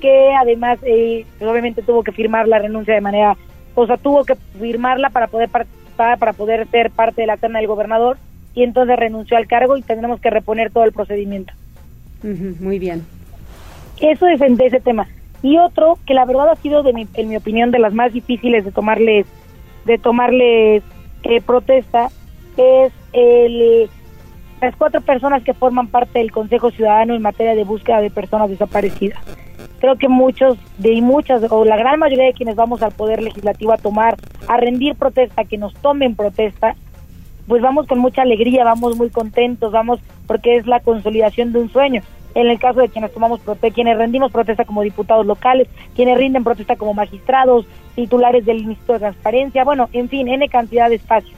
que 0.00 0.34
además 0.36 0.80
eh, 0.82 1.24
obviamente 1.40 1.82
tuvo 1.82 2.02
que 2.02 2.12
firmar 2.12 2.48
la 2.48 2.58
renuncia 2.58 2.92
de 2.92 3.00
manera, 3.00 3.36
o 3.74 3.86
sea, 3.86 3.96
tuvo 3.96 4.24
que 4.24 4.34
firmarla 4.58 5.10
para 5.10 5.28
poder 5.28 5.48
participar, 5.48 6.18
para 6.18 6.32
poder 6.32 6.66
ser 6.70 6.90
parte 6.90 7.20
de 7.20 7.28
la 7.28 7.36
terna 7.36 7.60
del 7.60 7.68
gobernador, 7.68 8.18
y 8.52 8.64
entonces 8.64 8.96
renunció 8.96 9.36
al 9.36 9.46
cargo 9.46 9.76
y 9.76 9.82
tendremos 9.82 10.20
que 10.20 10.30
reponer 10.30 10.72
todo 10.72 10.84
el 10.84 10.92
procedimiento. 10.92 11.52
muy 12.60 12.80
bien. 12.80 13.06
Eso 14.00 14.26
es 14.26 14.40
de 14.40 14.66
ese 14.66 14.80
tema 14.80 15.06
y 15.42 15.58
otro 15.58 15.98
que 16.06 16.14
la 16.14 16.24
verdad 16.24 16.50
ha 16.50 16.56
sido 16.56 16.82
de 16.82 16.92
mi, 16.92 17.06
en 17.14 17.28
mi 17.28 17.36
opinión 17.36 17.70
de 17.70 17.78
las 17.78 17.94
más 17.94 18.12
difíciles 18.12 18.64
de 18.64 18.72
tomarles 18.72 19.26
de 19.84 19.98
tomarles 19.98 20.82
eh, 21.22 21.40
protesta 21.40 22.08
es 22.56 22.92
el 23.12 23.88
las 24.60 24.74
cuatro 24.74 25.00
personas 25.00 25.44
que 25.44 25.54
forman 25.54 25.86
parte 25.86 26.18
del 26.18 26.32
Consejo 26.32 26.72
Ciudadano 26.72 27.14
en 27.14 27.22
materia 27.22 27.54
de 27.54 27.62
búsqueda 27.62 28.00
de 28.00 28.10
personas 28.10 28.50
desaparecidas. 28.50 29.20
Creo 29.78 29.96
que 29.96 30.08
muchos 30.08 30.58
de 30.78 31.00
muchas 31.00 31.44
o 31.50 31.64
la 31.64 31.76
gran 31.76 32.00
mayoría 32.00 32.24
de 32.24 32.32
quienes 32.32 32.56
vamos 32.56 32.82
al 32.82 32.90
poder 32.90 33.22
legislativo 33.22 33.72
a 33.72 33.76
tomar 33.76 34.16
a 34.48 34.56
rendir 34.56 34.96
protesta, 34.96 35.44
que 35.44 35.58
nos 35.58 35.74
tomen 35.74 36.16
protesta, 36.16 36.74
pues 37.46 37.62
vamos 37.62 37.86
con 37.86 38.00
mucha 38.00 38.22
alegría, 38.22 38.64
vamos 38.64 38.96
muy 38.96 39.10
contentos, 39.10 39.70
vamos 39.70 40.00
porque 40.26 40.56
es 40.56 40.66
la 40.66 40.80
consolidación 40.80 41.52
de 41.52 41.60
un 41.60 41.70
sueño 41.70 42.02
en 42.34 42.46
el 42.48 42.58
caso 42.58 42.80
de 42.80 42.88
quienes 42.88 43.12
tomamos 43.12 43.40
protesta, 43.40 43.74
quienes 43.74 43.96
rendimos 43.96 44.30
protesta 44.32 44.64
como 44.64 44.82
diputados 44.82 45.26
locales, 45.26 45.68
quienes 45.94 46.18
rinden 46.18 46.44
protesta 46.44 46.76
como 46.76 46.94
magistrados, 46.94 47.66
titulares 47.94 48.44
del 48.44 48.58
Instituto 48.58 48.94
de 48.94 48.98
Transparencia, 49.00 49.64
bueno, 49.64 49.88
en 49.92 50.08
fin, 50.08 50.28
N 50.28 50.48
cantidad 50.48 50.88
de 50.88 50.96
espacios. 50.96 51.36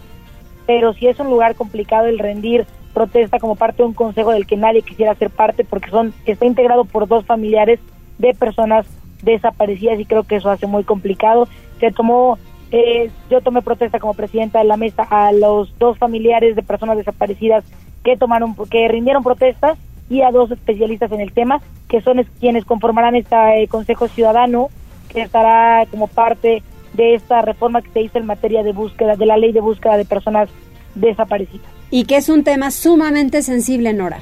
Pero 0.66 0.92
si 0.92 1.06
es 1.06 1.18
un 1.18 1.28
lugar 1.28 1.54
complicado 1.54 2.06
el 2.06 2.18
rendir 2.18 2.66
protesta 2.92 3.38
como 3.38 3.56
parte 3.56 3.82
de 3.82 3.88
un 3.88 3.94
consejo 3.94 4.32
del 4.32 4.46
que 4.46 4.56
nadie 4.56 4.82
quisiera 4.82 5.14
ser 5.14 5.30
parte 5.30 5.64
porque 5.64 5.90
son 5.90 6.12
está 6.26 6.44
integrado 6.44 6.84
por 6.84 7.06
dos 7.06 7.24
familiares 7.24 7.80
de 8.18 8.34
personas 8.34 8.86
desaparecidas 9.22 10.00
y 10.00 10.04
creo 10.04 10.24
que 10.24 10.36
eso 10.36 10.50
hace 10.50 10.66
muy 10.66 10.84
complicado. 10.84 11.48
Se 11.78 11.92
tomó 11.92 12.38
eh, 12.72 13.10
yo 13.30 13.40
tomé 13.40 13.62
protesta 13.62 13.98
como 13.98 14.14
presidenta 14.14 14.60
de 14.60 14.64
la 14.64 14.76
mesa 14.76 15.02
a 15.02 15.32
los 15.32 15.76
dos 15.78 15.98
familiares 15.98 16.54
de 16.54 16.62
personas 16.62 16.96
desaparecidas 16.96 17.64
que 18.04 18.16
tomaron 18.16 18.54
que 18.70 18.86
rindieron 18.88 19.22
protestas 19.22 19.78
y 20.10 20.22
a 20.22 20.30
dos 20.32 20.50
especialistas 20.50 21.10
en 21.12 21.20
el 21.20 21.32
tema, 21.32 21.62
que 21.88 22.02
son 22.02 22.22
quienes 22.40 22.64
conformarán 22.66 23.14
este 23.14 23.36
Consejo 23.68 24.08
Ciudadano, 24.08 24.68
que 25.08 25.22
estará 25.22 25.86
como 25.86 26.08
parte 26.08 26.62
de 26.92 27.14
esta 27.14 27.42
reforma 27.42 27.80
que 27.80 27.90
se 27.90 28.02
hizo 28.02 28.18
en 28.18 28.26
materia 28.26 28.64
de 28.64 28.72
búsqueda, 28.72 29.14
de 29.14 29.24
la 29.24 29.36
ley 29.36 29.52
de 29.52 29.60
búsqueda 29.60 29.96
de 29.96 30.04
personas 30.04 30.50
desaparecidas. 30.96 31.66
Y 31.90 32.04
que 32.04 32.16
es 32.16 32.28
un 32.28 32.42
tema 32.42 32.72
sumamente 32.72 33.42
sensible, 33.42 33.92
Nora. 33.92 34.18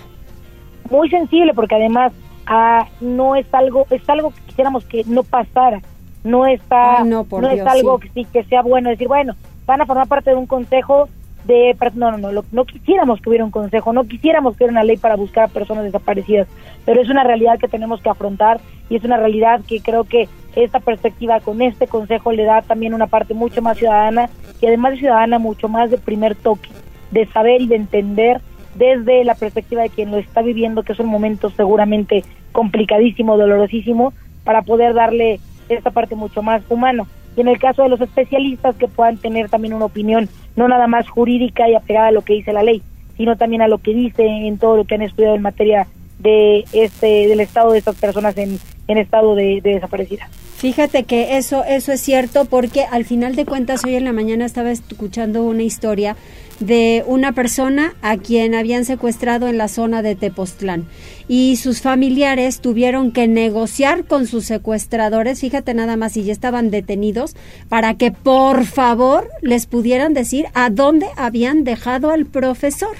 Muy 0.90 1.08
sensible, 1.08 1.54
porque 1.54 1.74
además 1.74 2.12
ah, 2.46 2.86
no 3.00 3.34
es 3.34 3.46
algo, 3.52 3.86
es 3.90 4.06
algo 4.08 4.30
que 4.30 4.40
quisiéramos 4.42 4.84
que 4.84 5.04
no 5.06 5.22
pasara. 5.22 5.80
No 6.22 6.46
está, 6.46 7.04
no, 7.04 7.24
es 7.50 7.66
algo 7.66 7.98
que 7.98 8.10
sí 8.10 8.26
que 8.30 8.44
sea 8.44 8.60
bueno 8.60 8.90
decir, 8.90 9.08
bueno, 9.08 9.34
van 9.66 9.80
a 9.80 9.86
formar 9.86 10.08
parte 10.08 10.30
de 10.30 10.36
un 10.36 10.46
consejo 10.46 11.08
de 11.48 11.74
no 11.94 12.16
no 12.16 12.30
no 12.30 12.44
no 12.52 12.64
quisiéramos 12.66 13.20
que 13.20 13.30
hubiera 13.30 13.44
un 13.44 13.50
consejo 13.50 13.92
no 13.92 14.04
quisiéramos 14.04 14.54
que 14.54 14.64
hubiera 14.64 14.72
una 14.72 14.84
ley 14.84 14.98
para 14.98 15.16
buscar 15.16 15.44
a 15.44 15.48
personas 15.48 15.84
desaparecidas 15.84 16.46
pero 16.84 17.00
es 17.00 17.08
una 17.08 17.24
realidad 17.24 17.58
que 17.58 17.68
tenemos 17.68 18.02
que 18.02 18.10
afrontar 18.10 18.60
y 18.90 18.96
es 18.96 19.04
una 19.04 19.16
realidad 19.16 19.62
que 19.66 19.80
creo 19.80 20.04
que 20.04 20.28
esta 20.54 20.78
perspectiva 20.78 21.40
con 21.40 21.62
este 21.62 21.86
consejo 21.86 22.32
le 22.32 22.44
da 22.44 22.60
también 22.60 22.92
una 22.92 23.06
parte 23.06 23.32
mucho 23.32 23.62
más 23.62 23.78
ciudadana 23.78 24.28
y 24.60 24.66
además 24.66 24.92
de 24.92 24.98
ciudadana 24.98 25.38
mucho 25.38 25.68
más 25.68 25.90
de 25.90 25.96
primer 25.96 26.36
toque 26.36 26.68
de 27.10 27.26
saber 27.28 27.62
y 27.62 27.66
de 27.66 27.76
entender 27.76 28.42
desde 28.74 29.24
la 29.24 29.34
perspectiva 29.34 29.82
de 29.82 29.90
quien 29.90 30.10
lo 30.10 30.18
está 30.18 30.42
viviendo 30.42 30.82
que 30.82 30.92
es 30.92 31.00
un 31.00 31.06
momento 31.06 31.48
seguramente 31.50 32.24
complicadísimo 32.52 33.38
dolorosísimo 33.38 34.12
para 34.44 34.62
poder 34.62 34.92
darle 34.92 35.40
esta 35.70 35.90
parte 35.92 36.14
mucho 36.14 36.42
más 36.42 36.62
humano 36.68 37.06
y 37.38 37.40
en 37.40 37.48
el 37.48 37.58
caso 37.60 37.84
de 37.84 37.88
los 37.88 38.00
especialistas 38.00 38.74
que 38.74 38.88
puedan 38.88 39.16
tener 39.16 39.48
también 39.48 39.72
una 39.72 39.84
opinión 39.84 40.28
no 40.56 40.66
nada 40.66 40.88
más 40.88 41.08
jurídica 41.08 41.68
y 41.68 41.76
apegada 41.76 42.08
a 42.08 42.12
lo 42.12 42.22
que 42.22 42.32
dice 42.32 42.52
la 42.52 42.64
ley, 42.64 42.82
sino 43.16 43.36
también 43.36 43.62
a 43.62 43.68
lo 43.68 43.78
que 43.78 43.94
dice 43.94 44.26
en 44.26 44.58
todo 44.58 44.76
lo 44.76 44.84
que 44.84 44.96
han 44.96 45.02
estudiado 45.02 45.36
en 45.36 45.42
materia 45.42 45.86
de 46.18 46.64
este 46.72 47.28
del 47.28 47.38
estado 47.38 47.70
de 47.70 47.78
estas 47.78 47.94
personas 47.94 48.36
en, 48.36 48.58
en 48.88 48.98
estado 48.98 49.36
de, 49.36 49.60
de 49.62 49.74
desaparecida. 49.74 50.28
Fíjate 50.56 51.04
que 51.04 51.36
eso 51.36 51.62
eso 51.62 51.92
es 51.92 52.00
cierto 52.00 52.44
porque 52.46 52.82
al 52.90 53.04
final 53.04 53.36
de 53.36 53.44
cuentas 53.44 53.84
hoy 53.84 53.94
en 53.94 54.04
la 54.04 54.12
mañana 54.12 54.44
estaba 54.44 54.72
escuchando 54.72 55.44
una 55.44 55.62
historia 55.62 56.16
de 56.60 57.04
una 57.06 57.32
persona 57.32 57.94
a 58.02 58.16
quien 58.16 58.54
habían 58.54 58.84
secuestrado 58.84 59.48
en 59.48 59.58
la 59.58 59.68
zona 59.68 60.02
de 60.02 60.14
Tepoztlán 60.16 60.86
y 61.28 61.56
sus 61.56 61.82
familiares 61.82 62.60
tuvieron 62.60 63.12
que 63.12 63.28
negociar 63.28 64.06
con 64.06 64.26
sus 64.26 64.46
secuestradores, 64.46 65.40
fíjate 65.40 65.74
nada 65.74 65.96
más 65.96 66.12
si 66.12 66.24
ya 66.24 66.32
estaban 66.32 66.70
detenidos, 66.70 67.36
para 67.68 67.94
que 67.94 68.10
por 68.10 68.64
favor 68.64 69.28
les 69.42 69.66
pudieran 69.66 70.14
decir 70.14 70.46
a 70.54 70.70
dónde 70.70 71.06
habían 71.16 71.64
dejado 71.64 72.10
al 72.10 72.26
profesor. 72.26 72.96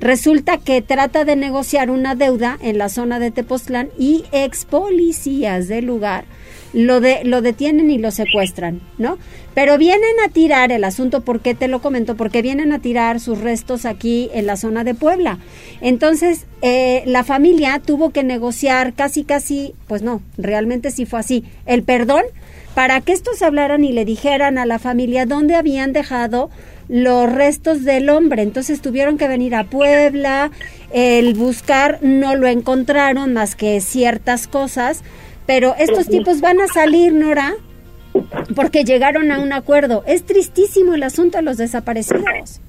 Resulta 0.00 0.58
que 0.58 0.82
trata 0.82 1.24
de 1.24 1.36
negociar 1.36 1.90
una 1.90 2.14
deuda 2.16 2.58
en 2.60 2.78
la 2.78 2.88
zona 2.88 3.20
de 3.20 3.30
Tepoztlán 3.30 3.90
y 3.98 4.24
ex 4.32 4.64
policías 4.64 5.68
del 5.68 5.86
lugar 5.86 6.24
lo, 6.72 7.00
de, 7.00 7.24
lo 7.24 7.42
detienen 7.42 7.90
y 7.90 7.98
lo 7.98 8.10
secuestran, 8.10 8.80
¿no? 8.98 9.18
Pero 9.54 9.78
vienen 9.78 10.20
a 10.24 10.28
tirar 10.28 10.70
el 10.70 10.84
asunto, 10.84 11.22
¿por 11.22 11.40
qué 11.40 11.54
te 11.54 11.68
lo 11.68 11.80
comento? 11.80 12.16
Porque 12.16 12.42
vienen 12.42 12.72
a 12.72 12.78
tirar 12.78 13.20
sus 13.20 13.40
restos 13.40 13.86
aquí 13.86 14.30
en 14.32 14.46
la 14.46 14.56
zona 14.56 14.84
de 14.84 14.94
Puebla. 14.94 15.38
Entonces, 15.80 16.46
eh, 16.62 17.02
la 17.06 17.24
familia 17.24 17.80
tuvo 17.84 18.10
que 18.10 18.22
negociar 18.22 18.94
casi, 18.94 19.24
casi, 19.24 19.74
pues 19.86 20.02
no, 20.02 20.22
realmente 20.36 20.90
sí 20.90 21.06
fue 21.06 21.20
así, 21.20 21.44
el 21.66 21.82
perdón 21.82 22.22
para 22.74 23.00
que 23.00 23.12
estos 23.12 23.42
hablaran 23.42 23.82
y 23.82 23.92
le 23.92 24.04
dijeran 24.04 24.56
a 24.56 24.66
la 24.66 24.78
familia 24.78 25.26
dónde 25.26 25.56
habían 25.56 25.92
dejado 25.92 26.50
los 26.88 27.30
restos 27.30 27.84
del 27.84 28.08
hombre. 28.08 28.42
Entonces 28.42 28.80
tuvieron 28.80 29.18
que 29.18 29.26
venir 29.26 29.56
a 29.56 29.64
Puebla, 29.64 30.52
el 30.92 31.34
buscar 31.34 31.98
no 32.02 32.36
lo 32.36 32.46
encontraron 32.46 33.32
más 33.32 33.56
que 33.56 33.80
ciertas 33.80 34.46
cosas 34.46 35.02
Pero 35.48 35.74
estos 35.78 36.06
tipos 36.06 36.40
van 36.42 36.60
a 36.60 36.68
salir, 36.68 37.12
Nora, 37.12 37.54
porque 38.54 38.84
llegaron 38.84 39.32
a 39.32 39.40
un 39.40 39.52
acuerdo. 39.52 40.04
Es 40.06 40.24
tristísimo 40.24 40.94
el 40.94 41.02
asunto 41.02 41.38
de 41.38 41.42
los 41.42 41.56
desaparecidos. 41.56 42.60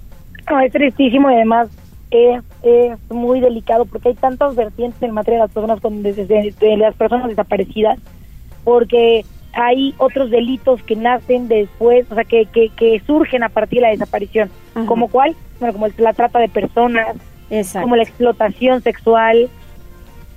No, 0.49 0.59
es 0.61 0.71
tristísimo 0.71 1.29
y 1.29 1.33
además 1.35 1.67
es, 2.09 2.41
es 2.63 2.97
muy 3.11 3.41
delicado 3.41 3.85
porque 3.85 4.09
hay 4.09 4.15
tantas 4.15 4.55
vertientes 4.55 5.03
en 5.03 5.11
materia 5.11 5.39
de 5.41 5.43
las 5.47 5.51
personas 5.51 5.79
con 5.81 6.01
de, 6.01 6.13
de- 6.13 6.53
de 6.59 6.77
las 6.77 6.95
personas 6.95 7.27
desaparecidas 7.27 7.99
porque 8.63 9.25
hay 9.53 9.93
otros 9.97 10.31
delitos 10.31 10.81
que 10.83 10.95
nacen 10.95 11.47
después, 11.49 12.05
o 12.09 12.15
sea, 12.15 12.23
que, 12.23 12.45
que, 12.45 12.69
que 12.69 13.01
surgen 13.05 13.43
a 13.43 13.49
partir 13.49 13.79
de 13.79 13.87
la 13.87 13.89
desaparición. 13.89 14.49
¿Como 14.85 15.09
cuál? 15.09 15.35
Bueno, 15.59 15.73
como 15.73 15.85
el- 15.87 15.93
la 15.97 16.13
trata 16.13 16.39
de 16.39 16.47
personas, 16.47 17.17
como 17.81 17.95
la 17.97 18.03
explotación 18.03 18.81
sexual, 18.81 19.49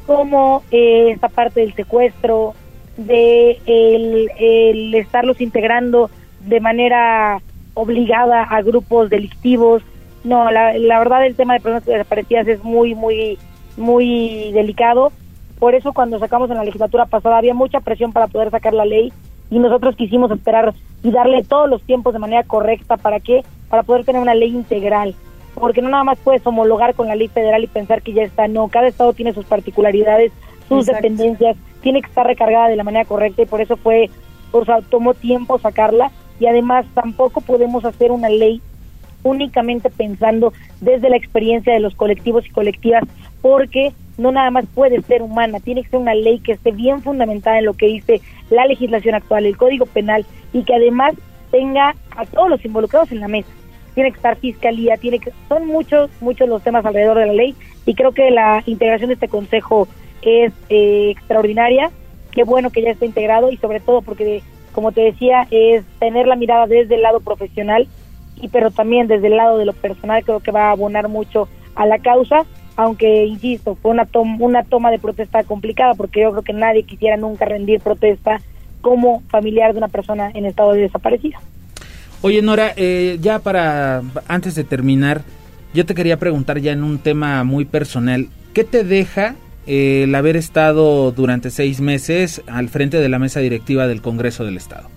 como 0.07 0.62
eh, 0.71 1.11
esta 1.11 1.29
parte 1.29 1.61
del 1.61 1.75
secuestro, 1.75 2.55
de 2.97 3.59
el, 3.67 4.95
estarlos 4.95 5.41
integrando 5.41 6.11
de 6.41 6.61
manera 6.61 7.41
obligada 7.75 8.43
a 8.43 8.62
grupos 8.62 9.11
delictivos. 9.11 9.83
No, 10.25 10.51
la, 10.51 10.77
la 10.79 10.99
verdad 10.99 11.27
el 11.27 11.35
tema 11.35 11.55
de 11.55 11.61
personas 11.61 11.85
desaparecidas 11.85 12.47
es 12.49 12.62
muy, 12.62 12.95
muy, 12.95 13.38
muy 13.77 14.53
delicado. 14.53 15.12
Por 15.59 15.75
eso 15.75 15.93
cuando 15.93 16.19
sacamos 16.19 16.51
en 16.51 16.57
la 16.57 16.65
legislatura 16.65 17.07
pasada 17.07 17.38
había 17.38 17.55
mucha 17.55 17.81
presión 17.81 18.12
para 18.12 18.27
poder 18.27 18.51
sacar 18.51 18.75
la 18.75 18.85
ley 18.85 19.12
y 19.51 19.59
nosotros 19.59 19.97
quisimos 19.97 20.31
esperar 20.31 20.75
y 21.03 21.11
darle 21.11 21.45
todos 21.45 21.69
los 21.69 21.83
tiempos 21.83 22.12
de 22.12 22.19
manera 22.19 22.43
correcta. 22.43 22.97
¿Para 22.97 23.21
qué? 23.21 23.43
Para 23.69 23.83
poder 23.83 24.05
tener 24.05 24.21
una 24.21 24.35
ley 24.35 24.51
integral. 24.51 25.15
Porque 25.55 25.83
no 25.83 25.88
nada 25.88 26.05
más 26.05 26.19
puedes 26.19 26.47
homologar 26.47 26.95
con 26.95 27.09
la 27.09 27.15
ley 27.15 27.29
federal 27.29 27.62
y 27.65 27.67
pensar 27.67 28.03
que 28.03 28.12
ya 28.12 28.23
está. 28.23 28.49
No, 28.49 28.69
cada 28.69 28.88
estado 28.88 29.12
tiene 29.12 29.33
sus 29.33 29.45
particularidades, 29.45 30.33
sus 30.69 30.88
Exacto. 30.88 31.03
dependencias, 31.03 31.57
tiene 31.83 32.01
que 32.01 32.09
estar 32.09 32.27
recargada 32.27 32.69
de 32.69 32.77
la 32.77 32.85
manera 32.85 33.05
correcta 33.05 33.43
y 33.43 33.47
por 33.47 33.61
eso 33.61 33.77
fue, 33.77 34.11
o 34.53 34.65
sea, 34.65 34.81
tomó 34.81 35.15
tiempo 35.15 35.59
sacarla 35.59 36.11
y 36.41 36.47
además 36.47 36.87
tampoco 36.95 37.41
podemos 37.41 37.85
hacer 37.85 38.11
una 38.11 38.29
ley 38.29 38.62
únicamente 39.23 39.91
pensando 39.91 40.53
desde 40.81 41.11
la 41.11 41.17
experiencia 41.17 41.73
de 41.73 41.81
los 41.81 41.95
colectivos 41.95 42.47
y 42.47 42.51
colectivas, 42.51 43.05
porque 43.41 43.93
no 44.19 44.33
nada 44.33 44.51
más 44.51 44.67
puede 44.75 45.01
ser 45.03 45.23
humana, 45.23 45.61
tiene 45.61 45.83
que 45.83 45.91
ser 45.91 46.01
una 46.01 46.15
ley 46.15 46.41
que 46.41 46.53
esté 46.53 46.73
bien 46.73 47.03
fundamentada 47.03 47.59
en 47.59 47.67
lo 47.67 47.75
que 47.75 47.87
dice 47.87 48.21
la 48.51 48.67
legislación 48.67 49.15
actual, 49.15 49.47
el 49.47 49.57
Código 49.57 49.87
Penal, 49.87 50.27
y 50.53 50.65
que 50.65 50.75
además 50.75 51.15
tenga 51.51 51.95
a 52.17 52.27
todos 52.27 52.51
los 52.51 52.65
involucrados 52.65 53.12
en 53.12 53.21
la 53.21 53.29
mesa. 53.29 53.51
Tiene 53.94 54.11
que 54.11 54.16
estar 54.16 54.37
fiscalía, 54.37 54.96
tiene 54.96 55.18
que 55.18 55.33
son 55.48 55.66
muchos, 55.66 56.11
muchos 56.20 56.48
los 56.48 56.62
temas 56.62 56.85
alrededor 56.85 57.18
de 57.18 57.26
la 57.26 57.33
ley, 57.33 57.55
y 57.85 57.94
creo 57.94 58.12
que 58.12 58.31
la 58.31 58.62
integración 58.66 59.09
de 59.09 59.14
este 59.14 59.28
consejo 59.28 59.88
es 60.22 60.52
eh, 60.68 61.11
extraordinaria. 61.11 61.90
Qué 62.31 62.44
bueno 62.44 62.70
que 62.70 62.83
ya 62.83 62.90
está 62.90 63.05
integrado 63.05 63.50
y 63.50 63.57
sobre 63.59 63.81
todo 63.81 64.00
porque, 64.02 64.42
como 64.72 64.92
te 64.92 65.02
decía, 65.02 65.46
es 65.50 65.85
tener 65.98 66.26
la 66.26 66.37
mirada 66.37 66.66
desde 66.66 66.94
el 66.94 67.02
lado 67.02 67.20
profesional 67.20 67.88
y 68.40 68.48
pero 68.48 68.70
también 68.70 69.07
desde 69.07 69.26
el 69.26 69.37
lado 69.37 69.59
de 69.59 69.66
lo 69.66 69.72
personal 69.72 70.24
creo 70.24 70.40
que 70.40 70.50
va 70.50 70.68
a 70.68 70.70
abonar 70.72 71.09
mucho 71.09 71.48
a 71.74 71.87
la 71.87 71.98
causa, 71.98 72.44
aunque 72.76 73.26
insisto, 73.26 73.76
fue 73.76 73.90
una 73.90 74.07
toma, 74.07 74.37
una 74.40 74.64
toma 74.64 74.90
de 74.90 74.98
protesta 74.98 75.44
complicada 75.44 75.94
porque 75.94 76.22
yo 76.22 76.31
creo 76.31 76.42
que 76.42 76.52
nadie 76.52 76.85
quisiera 76.85 77.16
nunca 77.16 77.44
rendir 77.44 77.81
protesta 77.81 78.40
como 78.81 79.20
familiar 79.28 79.72
de 79.72 79.78
una 79.78 79.88
persona 79.88 80.31
en 80.35 80.46
estado 80.46 80.72
de 80.72 80.83
desaparecida. 80.83 81.38
Oye, 82.25 82.41
Nora, 82.41 82.73
eh, 82.77 83.19
ya 83.21 83.41
para 83.41 84.01
antes 84.29 84.55
de 84.55 84.63
terminar, 84.63 85.23
yo 85.75 85.85
te 85.85 85.95
quería 85.97 86.19
preguntar 86.19 86.61
ya 86.61 86.71
en 86.71 86.85
un 86.85 86.99
tema 86.99 87.43
muy 87.43 87.65
personal, 87.65 88.29
¿qué 88.55 88.63
te 88.63 88.85
deja 88.85 89.35
eh, 89.67 90.05
el 90.05 90.15
haber 90.15 90.37
estado 90.37 91.11
durante 91.11 91.51
seis 91.51 91.81
meses 91.81 92.41
al 92.47 92.69
frente 92.69 92.99
de 92.99 93.09
la 93.09 93.19
mesa 93.19 93.41
directiva 93.41 93.89
del 93.89 94.03
Congreso 94.03 94.45
del 94.45 94.57
Estado? 94.57 94.89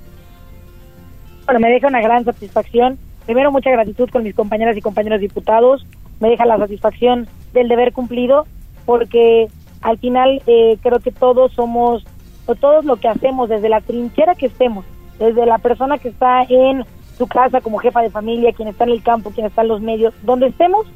Bueno, 1.45 1.59
me 1.61 1.69
deja 1.69 1.87
una 1.87 2.01
gran 2.01 2.25
satisfacción. 2.25 2.99
Primero, 3.25 3.51
mucha 3.51 3.71
gratitud 3.71 4.07
con 4.11 4.21
mis 4.21 4.35
compañeras 4.35 4.77
y 4.77 4.81
compañeros 4.81 5.19
diputados. 5.19 5.83
Me 6.19 6.29
deja 6.29 6.45
la 6.45 6.59
satisfacción 6.59 7.27
del 7.53 7.67
deber 7.69 7.91
cumplido, 7.91 8.45
porque 8.85 9.47
al 9.81 9.97
final 9.97 10.43
eh, 10.45 10.77
creo 10.83 10.99
que 10.99 11.11
todos 11.11 11.53
somos, 11.53 12.05
o 12.45 12.53
todos 12.53 12.85
lo 12.85 12.97
que 12.97 13.07
hacemos, 13.07 13.49
desde 13.49 13.69
la 13.69 13.81
trinchera 13.81 14.35
que 14.35 14.45
estemos, 14.45 14.85
desde 15.17 15.47
la 15.47 15.57
persona 15.57 15.97
que 15.97 16.09
está 16.09 16.43
en 16.43 16.85
su 17.17 17.27
casa 17.27 17.61
como 17.61 17.77
jefa 17.77 18.01
de 18.01 18.09
familia, 18.09 18.53
quien 18.53 18.67
está 18.67 18.83
en 18.83 18.91
el 18.91 19.03
campo, 19.03 19.31
quien 19.31 19.47
está 19.47 19.61
en 19.61 19.69
los 19.69 19.81
medios, 19.81 20.13
donde 20.23 20.47
estemos, 20.47 20.87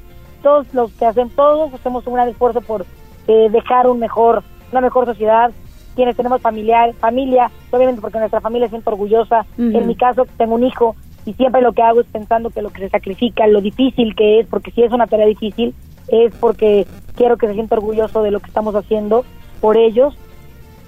todos 0.43 0.73
los 0.73 0.91
que 0.93 1.05
hacen, 1.05 1.29
todos 1.29 1.73
hacemos 1.73 2.05
un 2.07 2.13
gran 2.13 2.29
esfuerzo 2.29 2.61
por 2.61 2.85
eh, 3.27 3.49
dejar 3.51 3.87
un 3.87 3.99
mejor, 3.99 4.43
una 4.71 4.81
mejor 4.81 5.05
sociedad, 5.05 5.51
quienes 5.95 6.15
tenemos 6.15 6.41
familiar, 6.41 6.93
familia, 6.93 7.51
obviamente 7.71 8.01
porque 8.01 8.19
nuestra 8.19 8.41
familia 8.41 8.67
se 8.67 8.71
siente 8.71 8.89
orgullosa. 8.89 9.45
En 9.57 9.85
mi 9.85 9.95
caso, 9.95 10.25
tengo 10.37 10.55
un 10.55 10.63
hijo 10.63 10.95
y 11.25 11.33
siempre 11.33 11.61
lo 11.61 11.73
que 11.73 11.81
hago 11.81 12.01
es 12.01 12.07
pensando 12.07 12.49
que 12.49 12.61
lo 12.61 12.69
que 12.69 12.81
se 12.81 12.89
sacrifica, 12.89 13.47
lo 13.47 13.61
difícil 13.61 14.15
que 14.15 14.39
es, 14.39 14.47
porque 14.47 14.71
si 14.71 14.83
es 14.83 14.91
una 14.91 15.07
tarea 15.07 15.25
difícil, 15.25 15.73
es 16.07 16.33
porque 16.35 16.87
quiero 17.15 17.37
que 17.37 17.47
se 17.47 17.53
sienta 17.53 17.75
orgulloso 17.75 18.23
de 18.23 18.31
lo 18.31 18.39
que 18.39 18.47
estamos 18.47 18.75
haciendo 18.75 19.25
por 19.59 19.77
ellos, 19.77 20.15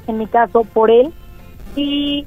en 0.07 0.17
mi 0.17 0.27
caso, 0.27 0.63
por 0.63 0.89
él. 0.89 1.11
Y 1.75 2.25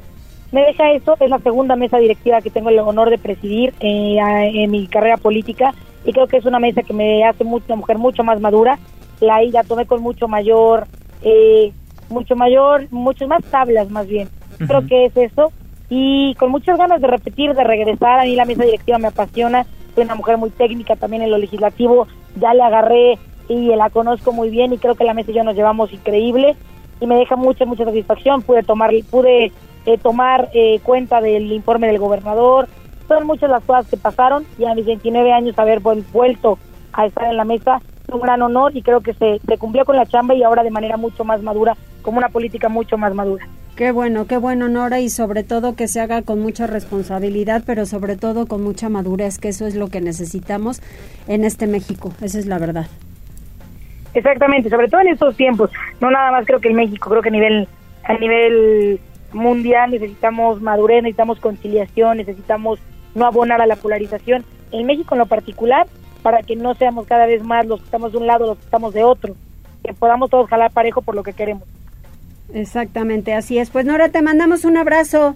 me 0.55 0.63
deja 0.63 0.93
eso, 0.93 1.17
es 1.19 1.29
la 1.29 1.41
segunda 1.41 1.75
mesa 1.75 1.99
directiva 1.99 2.41
que 2.41 2.49
tengo 2.49 2.69
el 2.71 2.79
honor 2.79 3.11
de 3.11 3.19
presidir 3.19 3.75
eh, 3.81 4.19
en 4.55 4.71
mi 4.71 4.87
carrera 4.87 5.17
política 5.17 5.75
y 6.05 6.13
creo 6.13 6.29
que 6.29 6.37
es 6.37 6.45
una 6.45 6.61
mesa 6.61 6.83
que 6.83 6.93
me 6.93 7.25
hace 7.25 7.43
mucho, 7.43 7.67
una 7.67 7.77
mujer 7.77 7.99
mucho 7.99 8.23
más 8.23 8.41
madura. 8.41 8.79
La, 9.21 9.43
la 9.43 9.65
tomé 9.65 9.85
con 9.87 10.01
mucho 10.01 10.29
mayor, 10.29 10.87
eh, 11.23 11.73
mucho 12.09 12.37
mayor, 12.37 12.87
muchas 12.93 13.27
más 13.27 13.43
tablas 13.45 13.91
más 13.91 14.07
bien. 14.07 14.29
Creo 14.59 14.87
que 14.87 15.07
es 15.07 15.17
eso. 15.17 15.53
Y 15.91 16.37
con 16.37 16.53
muchas 16.53 16.79
ganas 16.79 17.01
de 17.01 17.09
repetir, 17.09 17.55
de 17.55 17.65
regresar. 17.65 18.21
A 18.21 18.25
mí 18.25 18.37
la 18.37 18.45
mesa 18.45 18.63
directiva 18.63 18.99
me 18.99 19.09
apasiona. 19.09 19.67
Soy 19.95 20.05
una 20.05 20.15
mujer 20.15 20.37
muy 20.37 20.51
técnica 20.51 20.95
también 20.95 21.23
en 21.23 21.33
lo 21.33 21.39
legislativo. 21.39 22.07
Ya 22.41 22.55
le 22.55 22.63
agarré 22.63 23.19
y 23.49 23.75
la 23.75 23.91
conozco 23.91 24.33
muy 24.33 24.51
bien 24.51 24.73
y 24.73 24.79
creo 24.79 24.95
que 24.95 25.05
la 25.05 25.15
mesa 25.15 25.33
y 25.33 25.35
yo 25.35 25.43
nos 25.43 25.57
llevamos 25.57 25.93
increíble 25.93 26.55
y 27.01 27.07
me 27.07 27.17
deja 27.17 27.35
mucha, 27.35 27.65
mucha 27.65 27.85
satisfacción. 27.85 28.43
Pude 28.43 28.63
tomar, 28.63 28.93
pude 29.11 29.53
eh, 29.87 29.99
tomar 29.99 30.51
eh, 30.55 30.81
cuenta 30.83 31.21
del 31.21 31.51
informe 31.53 31.87
del 31.87 31.99
gobernador. 31.99 32.69
Son 33.09 33.27
muchas 33.27 33.51
las 33.51 33.63
cosas 33.65 33.87
que 33.89 33.97
pasaron 33.97 34.45
y 34.59 34.65
a 34.65 34.75
mis 34.75 34.87
29 34.87 35.33
años 35.33 35.59
haber 35.59 35.81
vuel- 35.83 36.05
vuelto 36.13 36.59
a 36.93 37.07
estar 37.07 37.27
en 37.31 37.37
la 37.37 37.45
mesa 37.45 37.81
fue 38.07 38.17
un 38.17 38.23
gran 38.23 38.41
honor 38.43 38.77
y 38.77 38.83
creo 38.83 39.01
que 39.01 39.13
se, 39.15 39.41
se 39.47 39.59
cumplió 39.59 39.85
con 39.85 39.97
la 39.97 40.07
chamba 40.07 40.35
y 40.35 40.43
ahora 40.43 40.63
de 40.63 40.71
manera 40.71 40.97
mucho 40.97 41.25
más 41.25 41.43
madura, 41.43 41.77
como 42.03 42.19
una 42.19 42.29
política 42.29 42.69
mucho 42.69 42.97
más 42.99 43.15
madura. 43.15 43.47
Qué 43.77 43.91
bueno, 43.91 44.27
qué 44.27 44.37
bueno, 44.37 44.69
Nora, 44.69 45.01
y 45.01 45.09
sobre 45.11 45.43
todo 45.43 45.75
que 45.75 45.89
se 45.89 46.01
haga 46.01 46.23
con 46.23 46.41
mucha 46.41 46.67
responsabilidad, 46.69 47.65
pero 47.67 47.87
sobre 47.87 48.17
todo 48.17 48.47
con 48.47 48.63
mucha 48.63 48.89
madurez, 48.89 49.39
que 49.39 49.49
eso 49.49 49.67
es 49.67 49.75
lo 49.75 49.89
que 49.89 50.01
necesitamos 50.01 50.81
en 51.27 51.45
este 51.45 51.67
México, 51.67 52.13
esa 52.23 52.39
es 52.39 52.47
la 52.47 52.59
verdad. 52.59 52.87
Exactamente, 54.15 54.71
sobre 54.71 54.89
todo 54.89 55.01
en 55.01 55.09
estos 55.09 55.37
tiempos. 55.37 55.71
No 56.01 56.11
nada 56.11 56.31
más 56.31 56.47
creo 56.47 56.61
que 56.61 56.69
en 56.69 56.77
México, 56.77 57.11
creo 57.11 57.21
que 57.23 57.31
a 57.31 57.33
nivel 57.33 57.67
a 58.05 58.15
nivel 58.19 59.01
mundial 59.35 59.91
necesitamos 59.91 60.63
madurez, 60.63 61.03
necesitamos 61.03 61.41
conciliación, 61.41 62.17
necesitamos 62.19 62.79
no 63.15 63.27
abonar 63.27 63.61
a 63.61 63.67
la 63.67 63.77
polarización. 63.77 64.45
En 64.73 64.87
México 64.87 65.15
en 65.15 65.21
lo 65.21 65.27
particular, 65.27 65.87
para 66.23 66.43
que 66.43 66.57
no 66.57 66.75
seamos 66.75 67.07
cada 67.07 67.27
vez 67.27 67.43
más 67.45 67.67
los 67.67 67.81
que 67.81 67.87
estamos 67.87 68.13
de 68.13 68.19
un 68.19 68.27
lado, 68.27 68.47
los 68.47 68.59
que 68.59 68.65
estamos 68.65 68.95
de 68.95 69.05
otro, 69.05 69.35
que 69.85 69.93
podamos 69.93 70.31
todos 70.31 70.49
jalar 70.49 70.73
parejo 70.73 71.03
por 71.03 71.15
lo 71.15 71.23
que 71.23 71.33
queremos. 71.33 71.69
Exactamente, 72.53 73.35
así 73.35 73.59
es. 73.59 73.71
Pues 73.71 73.85
Nora, 73.85 74.09
te 74.09 74.23
mandamos 74.23 74.65
un 74.65 74.77
abrazo. 74.77 75.35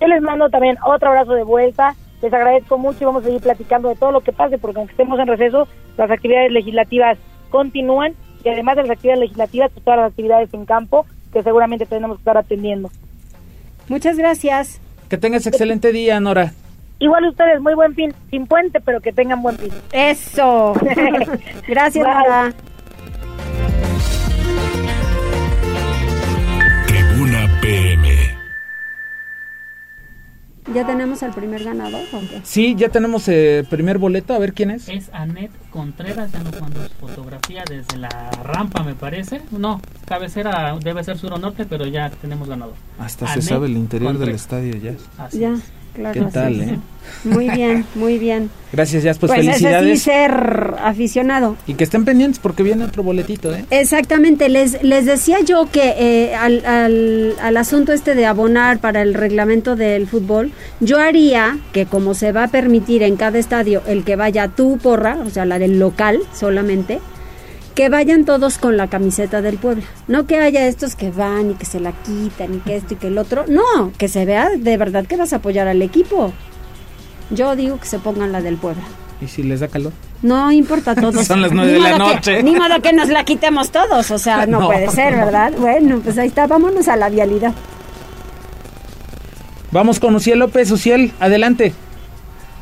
Yo 0.00 0.06
les 0.06 0.22
mando 0.22 0.48
también 0.50 0.76
otro 0.84 1.08
abrazo 1.08 1.34
de 1.34 1.44
vuelta. 1.44 1.94
Les 2.22 2.32
agradezco 2.32 2.78
mucho 2.78 2.98
y 3.02 3.04
vamos 3.04 3.22
a 3.22 3.26
seguir 3.26 3.40
platicando 3.40 3.88
de 3.88 3.96
todo 3.96 4.10
lo 4.10 4.20
que 4.20 4.32
pase, 4.32 4.58
porque 4.58 4.78
aunque 4.78 4.92
estemos 4.92 5.18
en 5.18 5.26
receso, 5.26 5.68
las 5.96 6.10
actividades 6.10 6.50
legislativas 6.50 7.18
continúan 7.50 8.14
y 8.42 8.48
además 8.48 8.76
de 8.76 8.82
las 8.82 8.92
actividades 8.92 9.20
legislativas, 9.20 9.70
pues 9.72 9.84
todas 9.84 10.00
las 10.00 10.10
actividades 10.10 10.52
en 10.54 10.64
campo 10.64 11.06
que 11.32 11.42
seguramente 11.42 11.86
tenemos 11.86 12.16
que 12.18 12.20
estar 12.22 12.36
atendiendo. 12.36 12.90
Muchas 13.88 14.16
gracias. 14.16 14.80
Que 15.08 15.18
tengas 15.18 15.46
excelente 15.46 15.92
día, 15.92 16.18
Nora. 16.20 16.52
Igual 16.98 17.28
ustedes, 17.28 17.60
muy 17.60 17.74
buen 17.74 17.94
fin, 17.94 18.14
sin 18.30 18.46
puente, 18.46 18.80
pero 18.80 19.00
que 19.00 19.12
tengan 19.12 19.42
buen 19.42 19.58
fin. 19.58 19.70
Eso. 19.92 20.72
Gracias, 21.68 22.04
Bye. 22.06 22.14
Nora. 22.14 22.54
¿Ya 30.74 30.84
tenemos 30.84 31.22
al 31.22 31.32
primer 31.32 31.62
ganador 31.62 32.02
o 32.12 32.20
qué? 32.20 32.40
Sí, 32.42 32.74
ya 32.76 32.88
tenemos 32.88 33.28
el 33.28 33.64
primer 33.66 33.98
boleto, 33.98 34.34
a 34.34 34.38
ver 34.38 34.52
quién 34.52 34.70
es. 34.72 34.88
Es 34.88 35.10
Anet 35.12 35.50
Contreras, 35.70 36.32
ya 36.32 36.42
nos 36.42 36.60
mandó 36.60 36.82
su 36.82 36.94
fotografía 36.94 37.62
desde 37.68 37.96
la 37.98 38.30
rampa, 38.42 38.82
me 38.82 38.94
parece. 38.94 39.42
No, 39.52 39.80
cabecera 40.06 40.76
debe 40.82 41.04
ser 41.04 41.18
sur 41.18 41.32
o 41.34 41.38
norte, 41.38 41.66
pero 41.66 41.86
ya 41.86 42.10
tenemos 42.10 42.48
ganador. 42.48 42.74
Hasta 42.98 43.28
se 43.28 43.42
sabe 43.42 43.66
el 43.68 43.76
interior 43.76 44.10
del 44.12 44.16
Contreras. 44.18 44.40
estadio 44.42 44.76
ya. 44.76 44.94
Así 45.18 45.38
Ya. 45.38 45.52
es. 45.52 45.60
Claro, 45.96 46.26
¿Qué 46.26 46.30
tal, 46.32 46.60
eh? 46.60 46.78
Muy 47.24 47.48
bien, 47.48 47.84
muy 47.94 48.18
bien. 48.18 48.50
Gracias, 48.72 49.02
Jazz. 49.04 49.18
Pues, 49.18 49.32
Pues, 49.32 49.46
felicidades. 49.46 50.02
ser 50.02 50.74
aficionado. 50.82 51.56
Y 51.66 51.74
que 51.74 51.84
estén 51.84 52.04
pendientes 52.04 52.38
porque 52.38 52.62
viene 52.62 52.84
otro 52.84 53.02
boletito, 53.02 53.54
¿eh? 53.54 53.64
Exactamente, 53.70 54.48
les, 54.48 54.82
les 54.82 55.06
decía 55.06 55.38
yo 55.40 55.68
que 55.70 55.94
eh, 55.96 56.34
al, 56.34 56.64
al, 56.66 57.34
al 57.40 57.56
asunto 57.56 57.92
este 57.92 58.14
de 58.14 58.26
abonar 58.26 58.78
para 58.80 59.02
el 59.02 59.14
reglamento 59.14 59.76
del 59.76 60.06
fútbol, 60.06 60.52
yo 60.80 60.98
haría 60.98 61.58
que 61.72 61.86
como 61.86 62.14
se 62.14 62.32
va 62.32 62.44
a 62.44 62.48
permitir 62.48 63.02
en 63.02 63.16
cada 63.16 63.38
estadio 63.38 63.82
el 63.86 64.04
que 64.04 64.16
vaya 64.16 64.48
tu 64.48 64.78
porra, 64.78 65.16
o 65.24 65.30
sea, 65.30 65.44
la 65.46 65.58
del 65.58 65.78
local 65.78 66.18
solamente, 66.34 67.00
que 67.76 67.88
vayan 67.90 68.24
todos 68.24 68.58
con 68.58 68.76
la 68.76 68.88
camiseta 68.88 69.40
del 69.42 69.58
pueblo. 69.58 69.84
No 70.08 70.26
que 70.26 70.40
haya 70.40 70.66
estos 70.66 70.96
que 70.96 71.10
van 71.12 71.52
y 71.52 71.54
que 71.54 71.64
se 71.66 71.78
la 71.78 71.92
quitan 71.92 72.54
y 72.54 72.58
que 72.58 72.74
esto 72.74 72.94
y 72.94 72.96
que 72.96 73.06
el 73.06 73.18
otro. 73.18 73.44
No, 73.46 73.92
que 73.98 74.08
se 74.08 74.24
vea 74.24 74.50
de 74.58 74.76
verdad 74.76 75.06
que 75.06 75.16
vas 75.16 75.32
a 75.32 75.36
apoyar 75.36 75.68
al 75.68 75.80
equipo. 75.82 76.32
Yo 77.30 77.54
digo 77.54 77.78
que 77.78 77.86
se 77.86 77.98
pongan 78.00 78.32
la 78.32 78.40
del 78.40 78.56
pueblo. 78.56 78.82
¿Y 79.20 79.28
si 79.28 79.42
les 79.42 79.60
da 79.60 79.68
calor? 79.68 79.92
No 80.22 80.50
importa 80.50 80.94
todos. 81.00 81.26
Son 81.26 81.40
las 81.42 81.52
nueve 81.52 81.72
de 81.72 81.78
la 81.78 81.92
que- 81.92 81.98
noche. 81.98 82.42
ni 82.42 82.54
modo 82.56 82.80
que 82.82 82.92
nos 82.92 83.08
la 83.10 83.24
quitemos 83.24 83.70
todos, 83.70 84.10
o 84.10 84.18
sea, 84.18 84.46
no, 84.48 84.60
No. 84.60 84.66
puede 84.68 84.88
ser, 84.90 85.14
¿verdad? 85.14 85.52
Bueno, 85.58 86.00
pues 86.02 86.16
ahí 86.18 86.28
está, 86.28 86.46
vámonos 86.46 86.88
a 86.88 86.96
la 86.96 87.08
vialidad. 87.10 87.52
Vamos 89.72 90.00
con 90.00 90.14
Uciel 90.14 90.38
López. 90.38 90.70
Uciel, 90.70 91.12
adelante. 91.20 91.74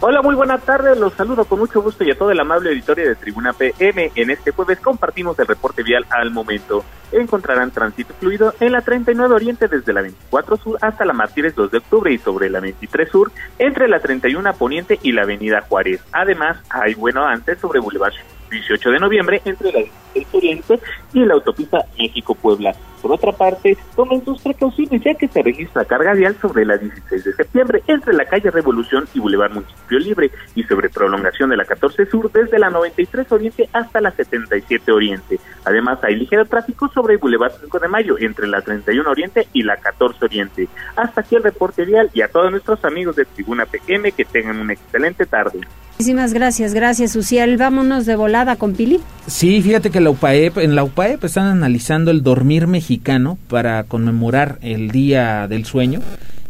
Hola, 0.07 0.21
muy 0.21 0.35
buenas 0.35 0.63
tardes. 0.63 0.99
Los 0.99 1.15
saludo 1.15 1.47
con 1.47 1.61
mucho 1.61 1.81
gusto 1.81 2.05
y 2.05 2.11
a 2.11 2.19
todo 2.19 2.31
el 2.31 2.39
amable 2.39 2.69
auditorio 2.69 3.09
de 3.09 3.15
Tribuna 3.15 3.55
PM. 3.55 4.13
En 4.15 4.29
este 4.29 4.51
jueves 4.51 4.79
compartimos 4.79 5.39
el 5.39 5.47
reporte 5.47 5.83
vial 5.83 6.05
al 6.11 6.31
momento. 6.31 6.85
Encontrarán 7.11 7.71
tránsito 7.71 8.13
fluido 8.21 8.53
en 8.61 8.73
la 8.73 8.83
39 8.83 9.35
Oriente 9.35 9.67
desde 9.67 9.95
la 9.95 10.03
24 10.03 10.59
Sur 10.59 10.79
hasta 10.83 11.07
la 11.07 11.15
Martínez 11.15 11.55
2 11.55 11.71
de 11.71 11.79
Octubre 11.79 12.13
y 12.13 12.19
sobre 12.19 12.51
la 12.51 12.61
23 12.61 13.09
Sur 13.09 13.33
entre 13.59 13.89
la 13.89 13.99
31 13.99 14.53
Poniente 14.53 14.99
y 15.01 15.13
la 15.13 15.23
Avenida 15.23 15.63
Juárez. 15.63 16.03
Además, 16.13 16.59
hay 16.69 16.93
buen 16.93 17.17
avance 17.17 17.57
sobre 17.57 17.81
Boulevard 17.81 18.13
18 18.51 18.91
de 18.91 18.99
noviembre 18.99 19.43
entre 19.45 19.73
la 19.73 19.81
16 20.15 20.27
Oriente 20.33 20.81
y 21.13 21.25
la 21.25 21.35
autopista 21.35 21.85
México-Puebla. 21.99 22.75
Por 23.05 23.13
otra 23.13 23.33
parte, 23.33 23.77
tomen 23.95 24.25
sus 24.25 24.41
precauciones 24.41 25.03
ya 25.05 25.13
que 25.15 25.29
se 25.29 25.43
registra 25.43 25.85
carga 25.85 26.15
vial 26.15 26.35
sobre 26.41 26.65
la 26.65 26.79
16 26.79 27.25
de 27.25 27.33
septiembre 27.35 27.83
entre 27.87 28.15
la 28.15 28.25
calle 28.25 28.51
Revolución 28.51 29.07
y 29.13 29.21
Boulevard 29.21 29.53
Municipio 29.53 29.99
Libre 29.99 30.31
y 30.55 30.63
sobre 30.63 30.89
prolongación 30.89 31.51
de 31.51 31.59
la 31.59 31.67
14 31.67 32.07
Sur 32.07 32.33
desde 32.33 32.59
la 32.59 32.71
93 32.71 33.31
Oriente 33.31 33.69
hasta 33.75 34.01
la 34.01 34.11
77 34.11 34.91
Oriente. 34.91 35.39
Además, 35.67 35.99
hay 36.03 36.17
ligero 36.17 36.47
tráfico 36.47 36.89
sobre 36.95 37.19
Boulevard 37.19 37.53
5 37.61 37.79
de 37.79 37.89
Mayo 37.89 38.17
entre 38.19 38.47
la 38.47 38.63
31 38.63 39.11
Oriente 39.11 39.49
y 39.53 39.65
la 39.65 39.77
14 39.77 40.25
Oriente. 40.25 40.69
Hasta 40.97 41.21
aquí 41.21 41.37
el 41.37 41.43
reporte 41.43 41.85
vial 41.85 42.11
y 42.15 42.23
a 42.23 42.29
todos 42.29 42.51
nuestros 42.51 42.83
amigos 42.87 43.17
de 43.17 43.27
Tribuna 43.27 43.67
PM 43.67 44.13
que 44.13 44.25
tengan 44.25 44.59
una 44.59 44.73
excelente 44.73 45.27
tarde. 45.27 45.61
Muchísimas 45.97 46.35
gracias, 46.35 46.75
gracias, 46.75 47.15
Uciel. 47.15 47.57
Vámonos 47.57 48.05
de 48.05 48.17
volada 48.17 48.57
con 48.57 48.75
Pili. 48.75 48.99
Sí, 49.29 49.63
fíjate 49.63 49.91
que 49.91 50.01
la 50.01 50.11
UPAEP, 50.11 50.59
en 50.59 50.75
la 50.75 50.83
UPAEP 50.83 51.23
están 51.23 51.47
analizando 51.47 52.11
el 52.11 52.25
dormir 52.25 52.67
mexicano 52.67 53.39
para 53.49 53.85
conmemorar 53.85 54.59
el 54.61 54.91
Día 54.91 55.47
del 55.47 55.65
Sueño. 55.65 56.01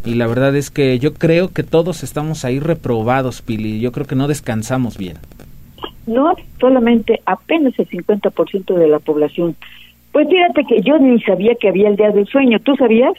Y 0.03 0.14
la 0.14 0.26
verdad 0.26 0.57
es 0.57 0.70
que 0.70 0.99
yo 0.99 1.12
creo 1.12 1.53
que 1.53 1.62
todos 1.62 2.03
estamos 2.03 2.47
ahí 2.47 2.59
reprobados, 2.59 3.42
Pili. 3.42 3.80
Yo 3.80 3.92
creo 3.92 4.07
que 4.07 4.16
no 4.16 4.28
descansamos 4.28 4.97
bien. 4.97 5.18
No, 6.07 6.34
solamente 6.59 7.20
apenas 7.26 7.78
el 7.78 7.88
50% 7.88 8.74
de 8.74 8.88
la 8.88 8.99
población. 8.99 9.57
Pues 10.12 10.26
fíjate 10.26 10.64
que 10.66 10.80
yo 10.80 10.99
ni 10.99 11.20
sabía 11.20 11.55
que 11.61 11.68
había 11.68 11.88
el 11.88 11.97
Día 11.97 12.11
del 12.12 12.26
Sueño. 12.26 12.61
¿Tú 12.61 12.76
sabías? 12.76 13.12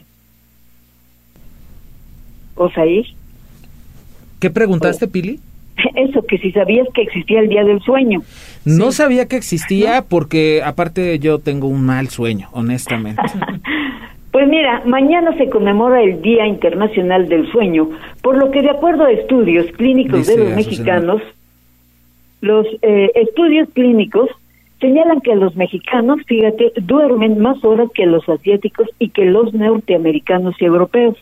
Osaí, 2.55 3.15
¿Qué 4.39 4.49
preguntaste, 4.49 5.07
Pili? 5.07 5.39
eso, 5.95 6.25
que 6.25 6.37
si 6.37 6.51
sabías 6.51 6.87
que 6.93 7.01
existía 7.01 7.39
el 7.39 7.49
Día 7.49 7.63
del 7.63 7.81
Sueño. 7.81 8.21
No 8.65 8.91
sabía 8.91 9.27
que 9.27 9.35
existía 9.35 10.03
porque 10.07 10.61
aparte 10.63 11.19
yo 11.19 11.39
tengo 11.39 11.67
un 11.67 11.85
mal 11.85 12.09
sueño, 12.09 12.49
honestamente. 12.51 13.21
Pues 14.35 14.49
mira, 14.49 14.83
mañana 14.85 15.33
se 15.37 15.49
conmemora 15.49 16.03
el 16.03 16.21
Día 16.21 16.45
Internacional 16.45 17.29
del 17.29 17.49
Sueño, 17.53 17.91
por 18.21 18.37
lo 18.37 18.51
que 18.51 18.61
de 18.61 18.69
acuerdo 18.69 19.05
a 19.05 19.11
estudios 19.13 19.65
clínicos 19.77 20.27
Dice 20.27 20.35
de 20.35 20.43
los 20.43 20.55
mexicanos, 20.57 21.21
los 22.41 22.67
eh, 22.81 23.11
estudios 23.15 23.69
clínicos 23.73 24.29
señalan 24.81 25.21
que 25.21 25.37
los 25.37 25.55
mexicanos, 25.55 26.19
fíjate, 26.27 26.73
duermen 26.81 27.39
más 27.39 27.63
horas 27.63 27.89
que 27.93 28.05
los 28.05 28.27
asiáticos 28.27 28.89
y 28.99 29.07
que 29.07 29.23
los 29.23 29.53
norteamericanos 29.53 30.53
y 30.59 30.65
europeos. 30.65 31.15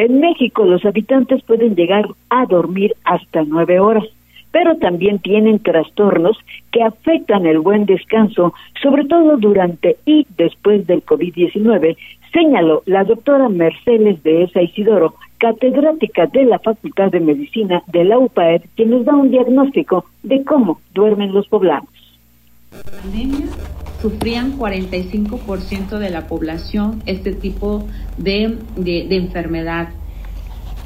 En 0.00 0.18
México 0.18 0.64
los 0.64 0.82
habitantes 0.86 1.42
pueden 1.42 1.76
llegar 1.76 2.06
a 2.30 2.46
dormir 2.46 2.94
hasta 3.04 3.44
nueve 3.44 3.80
horas, 3.80 4.04
pero 4.50 4.78
también 4.78 5.18
tienen 5.18 5.58
trastornos 5.58 6.38
que 6.72 6.82
afectan 6.82 7.44
el 7.44 7.58
buen 7.58 7.84
descanso, 7.84 8.54
sobre 8.82 9.04
todo 9.04 9.36
durante 9.36 9.98
y 10.06 10.26
después 10.38 10.86
del 10.86 11.04
COVID-19, 11.04 11.98
señaló 12.32 12.82
la 12.86 13.04
doctora 13.04 13.50
Mercedes 13.50 14.22
de 14.22 14.44
Esa 14.44 14.62
Isidoro, 14.62 15.16
catedrática 15.36 16.24
de 16.28 16.44
la 16.46 16.58
Facultad 16.60 17.10
de 17.10 17.20
Medicina 17.20 17.82
de 17.88 18.04
la 18.04 18.18
UPAED, 18.18 18.62
quien 18.76 18.88
nos 18.88 19.04
da 19.04 19.14
un 19.14 19.30
diagnóstico 19.30 20.06
de 20.22 20.42
cómo 20.44 20.80
duermen 20.94 21.34
los 21.34 21.46
poblanos. 21.48 21.99
Pandemia 22.70 23.46
sufrían 24.00 24.58
45% 24.58 25.98
de 25.98 26.10
la 26.10 26.26
población 26.26 27.02
este 27.06 27.32
tipo 27.32 27.86
de, 28.16 28.58
de- 28.76 29.06
enfermedad. 29.16 29.88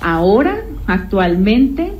Ahora, 0.00 0.56
actualmente, 0.86 1.92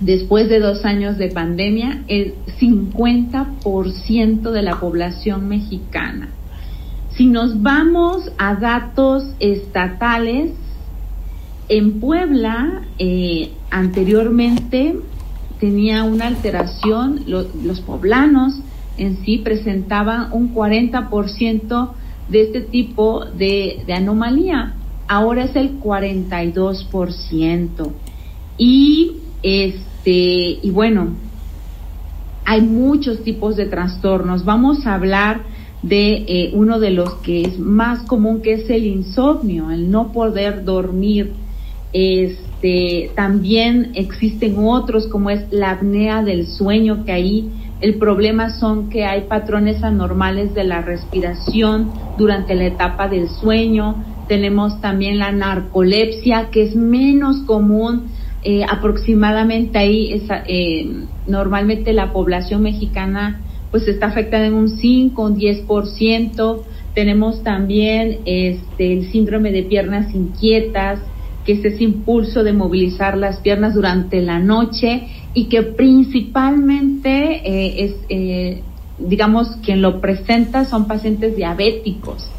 después 0.00 0.48
de 0.48 0.60
dos 0.60 0.84
años 0.84 1.18
de 1.18 1.28
pandemia, 1.28 2.02
el 2.08 2.34
50% 2.60 4.50
de 4.50 4.62
la 4.62 4.78
población 4.78 5.48
mexicana. 5.48 6.28
Si 7.16 7.26
nos 7.26 7.62
vamos 7.62 8.30
a 8.38 8.54
datos 8.56 9.24
estatales, 9.40 10.52
en 11.68 11.98
Puebla, 12.00 12.82
eh, 12.98 13.52
anteriormente 13.70 14.96
tenía 15.58 16.04
una 16.04 16.26
alteración, 16.26 17.20
lo- 17.26 17.46
los 17.64 17.80
poblanos 17.80 18.60
en 18.96 19.24
sí 19.24 19.38
presentaban 19.38 20.28
un 20.32 20.54
40% 20.54 21.90
de 22.28 22.42
este 22.42 22.60
tipo 22.60 23.24
de, 23.24 23.84
anomalía. 23.94 24.74
Ahora 25.08 25.44
es 25.44 25.56
el 25.56 25.80
42%. 25.80 27.90
Y 28.56 29.16
este, 29.42 30.58
y 30.62 30.70
bueno, 30.70 31.08
hay 32.44 32.62
muchos 32.62 33.22
tipos 33.22 33.56
de 33.56 33.66
trastornos. 33.66 34.44
Vamos 34.44 34.86
a 34.86 34.94
hablar 34.94 35.42
de 35.82 36.24
eh, 36.26 36.50
uno 36.54 36.80
de 36.80 36.90
los 36.90 37.14
que 37.16 37.42
es 37.42 37.58
más 37.58 38.06
común, 38.06 38.40
que 38.40 38.54
es 38.54 38.70
el 38.70 38.86
insomnio, 38.86 39.70
el 39.70 39.90
no 39.90 40.12
poder 40.12 40.64
dormir. 40.64 41.32
Este, 41.92 43.10
también 43.14 43.92
existen 43.94 44.56
otros, 44.58 45.06
como 45.06 45.30
es 45.30 45.52
la 45.52 45.72
apnea 45.72 46.22
del 46.22 46.46
sueño, 46.46 47.04
que 47.04 47.12
ahí 47.12 47.50
el 47.84 47.96
problema 47.96 48.48
son 48.48 48.88
que 48.88 49.04
hay 49.04 49.24
patrones 49.28 49.84
anormales 49.84 50.54
de 50.54 50.64
la 50.64 50.80
respiración 50.80 51.92
durante 52.16 52.54
la 52.54 52.64
etapa 52.64 53.08
del 53.08 53.28
sueño. 53.28 54.02
Tenemos 54.26 54.80
también 54.80 55.18
la 55.18 55.32
narcolepsia, 55.32 56.48
que 56.50 56.62
es 56.62 56.74
menos 56.74 57.42
común, 57.42 58.06
eh, 58.42 58.64
aproximadamente 58.66 59.76
ahí, 59.76 60.14
esa, 60.14 60.44
eh, 60.48 61.04
normalmente 61.26 61.92
la 61.92 62.10
población 62.10 62.62
mexicana 62.62 63.42
pues 63.70 63.86
está 63.86 64.06
afectada 64.06 64.46
en 64.46 64.54
un 64.54 64.70
5, 64.70 65.22
un 65.22 65.36
10%. 65.36 66.62
Tenemos 66.94 67.42
también 67.42 68.20
este, 68.24 68.94
el 68.94 69.12
síndrome 69.12 69.52
de 69.52 69.62
piernas 69.62 70.14
inquietas, 70.14 71.00
que 71.44 71.52
es 71.52 71.64
ese 71.66 71.84
impulso 71.84 72.44
de 72.44 72.54
movilizar 72.54 73.18
las 73.18 73.40
piernas 73.40 73.74
durante 73.74 74.22
la 74.22 74.38
noche 74.38 75.02
y 75.34 75.48
que 75.48 75.62
principalmente 75.62 77.08
eh, 77.44 77.84
es, 77.84 77.94
eh, 78.08 78.62
digamos, 78.98 79.56
quien 79.64 79.82
lo 79.82 80.00
presenta 80.00 80.64
son 80.64 80.86
pacientes 80.86 81.36
diabéticos. 81.36 82.30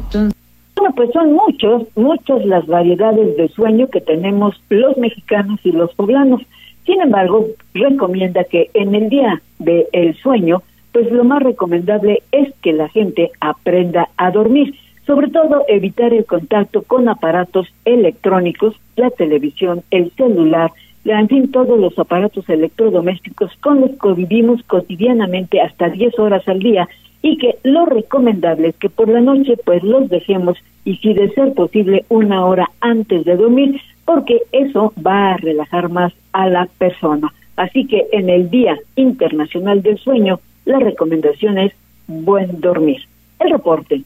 Entonces, 0.00 0.34
Bueno, 0.76 0.94
pues 0.94 1.10
son 1.12 1.32
muchos, 1.32 1.84
muchas 1.96 2.44
las 2.44 2.66
variedades 2.66 3.36
de 3.36 3.48
sueño 3.48 3.88
que 3.88 4.00
tenemos 4.00 4.60
los 4.68 4.96
mexicanos 4.98 5.60
y 5.64 5.72
los 5.72 5.94
poblanos. 5.94 6.42
Sin 6.84 7.00
embargo, 7.00 7.46
recomienda 7.72 8.44
que 8.44 8.70
en 8.74 8.94
el 8.94 9.08
día 9.08 9.40
del 9.58 10.14
sueño, 10.16 10.62
pues 10.92 11.10
lo 11.10 11.24
más 11.24 11.42
recomendable 11.42 12.22
es 12.32 12.52
que 12.60 12.72
la 12.72 12.88
gente 12.88 13.30
aprenda 13.40 14.10
a 14.18 14.30
dormir. 14.30 14.74
Sobre 15.06 15.28
todo, 15.28 15.64
evitar 15.68 16.12
el 16.12 16.24
contacto 16.26 16.82
con 16.82 17.08
aparatos 17.08 17.68
electrónicos, 17.84 18.74
la 18.96 19.10
televisión, 19.10 19.82
el 19.90 20.10
celular, 20.12 20.70
la- 20.70 20.83
en 21.12 21.28
fin, 21.28 21.50
todos 21.50 21.78
los 21.78 21.98
aparatos 21.98 22.48
electrodomésticos 22.48 23.52
con 23.60 23.80
los 23.80 23.90
que 23.90 24.12
vivimos 24.14 24.62
cotidianamente 24.64 25.60
hasta 25.60 25.88
10 25.88 26.18
horas 26.18 26.46
al 26.48 26.60
día 26.60 26.88
y 27.20 27.36
que 27.38 27.56
lo 27.62 27.86
recomendable 27.86 28.68
es 28.68 28.76
que 28.76 28.88
por 28.88 29.08
la 29.08 29.20
noche 29.20 29.56
pues 29.64 29.82
los 29.82 30.08
dejemos 30.08 30.58
y 30.84 30.96
si 30.96 31.14
de 31.14 31.30
ser 31.30 31.54
posible 31.54 32.04
una 32.08 32.44
hora 32.44 32.70
antes 32.80 33.24
de 33.24 33.36
dormir 33.36 33.80
porque 34.04 34.40
eso 34.52 34.92
va 35.04 35.32
a 35.32 35.36
relajar 35.36 35.88
más 35.88 36.12
a 36.32 36.48
la 36.48 36.68
persona. 36.78 37.32
Así 37.56 37.86
que 37.86 38.06
en 38.12 38.28
el 38.28 38.50
Día 38.50 38.76
Internacional 38.96 39.82
del 39.82 39.98
Sueño, 39.98 40.40
la 40.64 40.78
recomendación 40.78 41.58
es 41.58 41.72
buen 42.06 42.60
dormir. 42.60 43.02
El 43.38 43.50
reporte. 43.50 44.02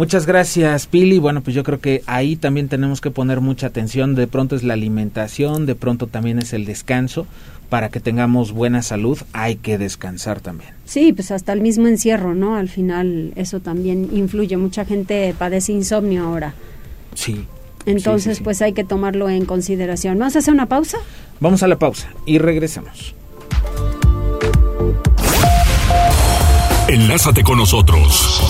Muchas 0.00 0.24
gracias, 0.24 0.86
Pili. 0.86 1.18
Bueno, 1.18 1.42
pues 1.42 1.54
yo 1.54 1.62
creo 1.62 1.78
que 1.78 2.02
ahí 2.06 2.34
también 2.34 2.68
tenemos 2.68 3.02
que 3.02 3.10
poner 3.10 3.42
mucha 3.42 3.66
atención. 3.66 4.14
De 4.14 4.26
pronto 4.26 4.56
es 4.56 4.62
la 4.62 4.72
alimentación, 4.72 5.66
de 5.66 5.74
pronto 5.74 6.06
también 6.06 6.38
es 6.38 6.54
el 6.54 6.64
descanso. 6.64 7.26
Para 7.68 7.90
que 7.90 8.00
tengamos 8.00 8.52
buena 8.52 8.80
salud 8.80 9.18
hay 9.34 9.56
que 9.56 9.76
descansar 9.76 10.40
también. 10.40 10.70
Sí, 10.86 11.12
pues 11.12 11.30
hasta 11.30 11.52
el 11.52 11.60
mismo 11.60 11.86
encierro, 11.86 12.34
¿no? 12.34 12.56
Al 12.56 12.70
final 12.70 13.34
eso 13.36 13.60
también 13.60 14.08
influye. 14.10 14.56
Mucha 14.56 14.86
gente 14.86 15.34
padece 15.38 15.72
insomnio 15.72 16.24
ahora. 16.24 16.54
Sí. 17.12 17.44
Entonces, 17.84 18.40
pues 18.40 18.62
hay 18.62 18.72
que 18.72 18.84
tomarlo 18.84 19.28
en 19.28 19.44
consideración. 19.44 20.18
¿Vamos 20.18 20.34
a 20.34 20.38
hacer 20.38 20.54
una 20.54 20.64
pausa? 20.64 20.96
Vamos 21.40 21.62
a 21.62 21.68
la 21.68 21.78
pausa 21.78 22.08
y 22.24 22.38
regresamos. 22.38 23.14
Enlázate 26.88 27.42
con 27.42 27.58
nosotros. 27.58 28.49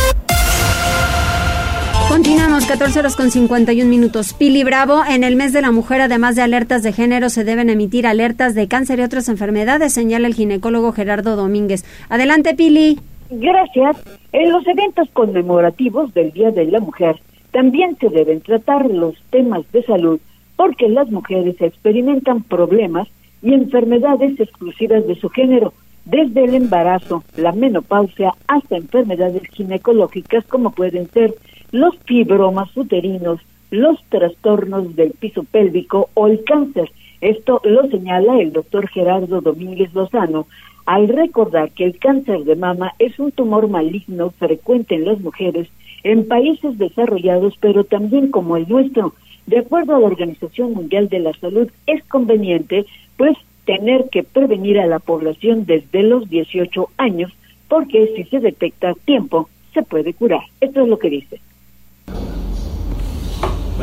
Continuamos, 2.21 2.67
14 2.67 2.99
horas 2.99 3.15
con 3.15 3.31
51 3.31 3.89
minutos. 3.89 4.35
Pili 4.35 4.63
Bravo, 4.63 5.01
en 5.09 5.23
el 5.23 5.35
mes 5.35 5.53
de 5.53 5.61
la 5.63 5.71
mujer, 5.71 6.01
además 6.01 6.35
de 6.35 6.43
alertas 6.43 6.83
de 6.83 6.93
género, 6.93 7.29
se 7.29 7.43
deben 7.43 7.71
emitir 7.71 8.05
alertas 8.05 8.53
de 8.53 8.67
cáncer 8.67 8.99
y 8.99 9.01
otras 9.01 9.27
enfermedades, 9.27 9.91
señala 9.91 10.27
el 10.27 10.35
ginecólogo 10.35 10.91
Gerardo 10.91 11.35
Domínguez. 11.35 11.83
Adelante, 12.09 12.53
Pili. 12.53 12.99
Gracias. 13.31 13.97
En 14.33 14.51
los 14.51 14.67
eventos 14.67 15.09
conmemorativos 15.13 16.13
del 16.13 16.31
Día 16.31 16.51
de 16.51 16.65
la 16.65 16.79
Mujer, 16.79 17.15
también 17.49 17.97
se 17.99 18.09
deben 18.09 18.41
tratar 18.41 18.85
los 18.85 19.15
temas 19.31 19.63
de 19.71 19.81
salud, 19.81 20.19
porque 20.57 20.89
las 20.89 21.09
mujeres 21.09 21.59
experimentan 21.59 22.43
problemas 22.43 23.07
y 23.41 23.55
enfermedades 23.55 24.39
exclusivas 24.39 25.07
de 25.07 25.15
su 25.15 25.27
género, 25.29 25.73
desde 26.05 26.43
el 26.43 26.53
embarazo, 26.53 27.23
la 27.35 27.51
menopausia, 27.51 28.31
hasta 28.47 28.77
enfermedades 28.77 29.41
ginecológicas 29.53 30.45
como 30.45 30.69
pueden 30.69 31.09
ser 31.09 31.33
los 31.71 31.97
fibromas 32.05 32.75
uterinos, 32.75 33.39
los 33.69 34.03
trastornos 34.09 34.95
del 34.95 35.11
piso 35.11 35.43
pélvico 35.43 36.09
o 36.13 36.27
el 36.27 36.43
cáncer. 36.43 36.91
Esto 37.21 37.61
lo 37.63 37.87
señala 37.89 38.39
el 38.39 38.51
doctor 38.51 38.87
Gerardo 38.89 39.41
Domínguez 39.41 39.93
Lozano 39.93 40.47
al 40.85 41.07
recordar 41.07 41.71
que 41.71 41.85
el 41.85 41.97
cáncer 41.99 42.43
de 42.43 42.55
mama 42.55 42.93
es 42.99 43.17
un 43.19 43.31
tumor 43.31 43.67
maligno 43.69 44.31
frecuente 44.31 44.95
en 44.95 45.05
las 45.05 45.19
mujeres 45.19 45.69
en 46.03 46.27
países 46.27 46.77
desarrollados, 46.77 47.53
pero 47.59 47.83
también 47.83 48.31
como 48.31 48.57
el 48.57 48.67
nuestro. 48.67 49.13
De 49.45 49.59
acuerdo 49.59 49.95
a 49.95 49.99
la 49.99 50.07
Organización 50.07 50.73
Mundial 50.73 51.09
de 51.09 51.19
la 51.19 51.33
Salud, 51.33 51.69
es 51.85 52.03
conveniente, 52.05 52.85
pues, 53.17 53.37
tener 53.65 54.09
que 54.09 54.23
prevenir 54.23 54.79
a 54.79 54.87
la 54.87 54.99
población 54.99 55.65
desde 55.65 56.03
los 56.03 56.29
18 56.29 56.89
años, 56.97 57.31
porque 57.67 58.11
si 58.15 58.23
se 58.25 58.39
detecta 58.39 58.89
a 58.89 58.95
tiempo, 58.95 59.49
se 59.73 59.83
puede 59.83 60.13
curar. 60.13 60.41
Esto 60.59 60.81
es 60.81 60.87
lo 60.87 60.99
que 60.99 61.09
dice. 61.09 61.39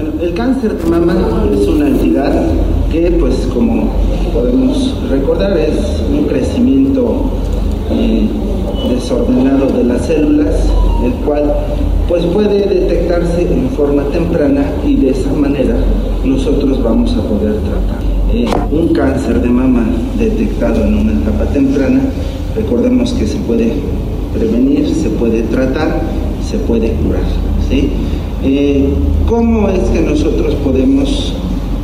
Bueno, 0.00 0.12
el 0.22 0.32
cáncer 0.32 0.78
de 0.78 0.90
mama 0.90 1.44
es 1.52 1.66
una 1.66 1.88
entidad 1.88 2.30
que, 2.92 3.10
pues, 3.18 3.34
como 3.52 3.90
podemos 4.32 4.94
recordar, 5.10 5.58
es 5.58 5.74
un 6.08 6.24
crecimiento 6.26 7.24
eh, 7.90 8.28
desordenado 8.94 9.66
de 9.76 9.82
las 9.82 10.06
células, 10.06 10.54
el 11.04 11.10
cual, 11.26 11.52
pues, 12.08 12.24
puede 12.26 12.68
detectarse 12.68 13.42
en 13.52 13.70
forma 13.70 14.04
temprana 14.12 14.66
y 14.86 14.94
de 14.94 15.10
esa 15.10 15.32
manera 15.32 15.74
nosotros 16.24 16.80
vamos 16.80 17.12
a 17.14 17.22
poder 17.22 17.54
tratar. 17.54 17.98
Eh, 18.32 18.46
un 18.70 18.94
cáncer 18.94 19.42
de 19.42 19.48
mama 19.48 19.84
detectado 20.16 20.80
en 20.84 20.94
una 20.94 21.12
etapa 21.14 21.44
temprana, 21.46 22.02
recordemos 22.54 23.12
que 23.14 23.26
se 23.26 23.38
puede 23.38 23.72
prevenir, 24.32 24.94
se 24.94 25.10
puede 25.10 25.42
tratar, 25.42 26.02
se 26.48 26.56
puede 26.58 26.92
curar, 26.92 27.22
¿sí? 27.68 27.92
Eh, 28.42 28.88
¿Cómo 29.26 29.68
es 29.68 29.80
que 29.90 30.00
nosotros 30.00 30.54
podemos 30.56 31.34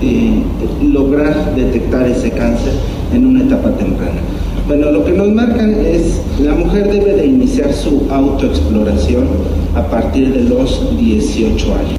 eh, 0.00 0.42
lograr 0.82 1.54
detectar 1.54 2.06
ese 2.06 2.30
cáncer 2.30 2.72
en 3.12 3.26
una 3.26 3.42
etapa 3.42 3.70
temprana? 3.76 4.20
Bueno, 4.66 4.90
lo 4.90 5.04
que 5.04 5.12
nos 5.12 5.28
marcan 5.28 5.74
es 5.84 6.22
la 6.40 6.54
mujer 6.54 6.90
debe 6.90 7.12
de 7.12 7.26
iniciar 7.26 7.72
su 7.74 8.06
autoexploración 8.10 9.28
a 9.74 9.82
partir 9.82 10.32
de 10.32 10.44
los 10.44 10.96
18 10.96 11.74
años. 11.74 11.98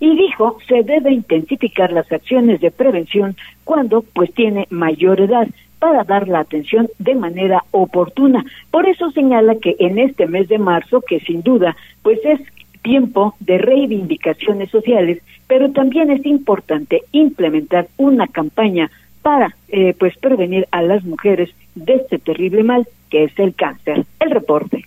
Y 0.00 0.16
dijo, 0.16 0.56
se 0.66 0.82
debe 0.84 1.12
intensificar 1.12 1.92
las 1.92 2.10
acciones 2.10 2.62
de 2.62 2.70
prevención 2.70 3.36
cuando 3.64 4.02
pues 4.14 4.32
tiene 4.32 4.66
mayor 4.70 5.20
edad 5.20 5.48
para 5.78 6.04
dar 6.04 6.28
la 6.28 6.40
atención 6.40 6.88
de 6.98 7.14
manera 7.14 7.64
oportuna. 7.70 8.44
Por 8.70 8.88
eso 8.88 9.10
señala 9.12 9.56
que 9.56 9.76
en 9.78 9.98
este 9.98 10.26
mes 10.26 10.48
de 10.48 10.58
marzo, 10.58 11.00
que 11.00 11.20
sin 11.20 11.42
duda 11.42 11.76
pues 12.02 12.18
es 12.24 12.40
tiempo 12.82 13.34
de 13.40 13.58
reivindicaciones 13.58 14.70
sociales, 14.70 15.20
pero 15.46 15.70
también 15.72 16.10
es 16.10 16.24
importante 16.24 17.02
implementar 17.12 17.88
una 17.96 18.26
campaña 18.26 18.90
para 19.22 19.54
eh, 19.68 19.94
pues 19.98 20.16
prevenir 20.18 20.66
a 20.70 20.82
las 20.82 21.04
mujeres 21.04 21.50
de 21.74 21.94
este 21.94 22.18
terrible 22.18 22.62
mal 22.62 22.86
que 23.10 23.24
es 23.24 23.38
el 23.38 23.54
cáncer. 23.54 24.04
El 24.20 24.30
reporte. 24.30 24.84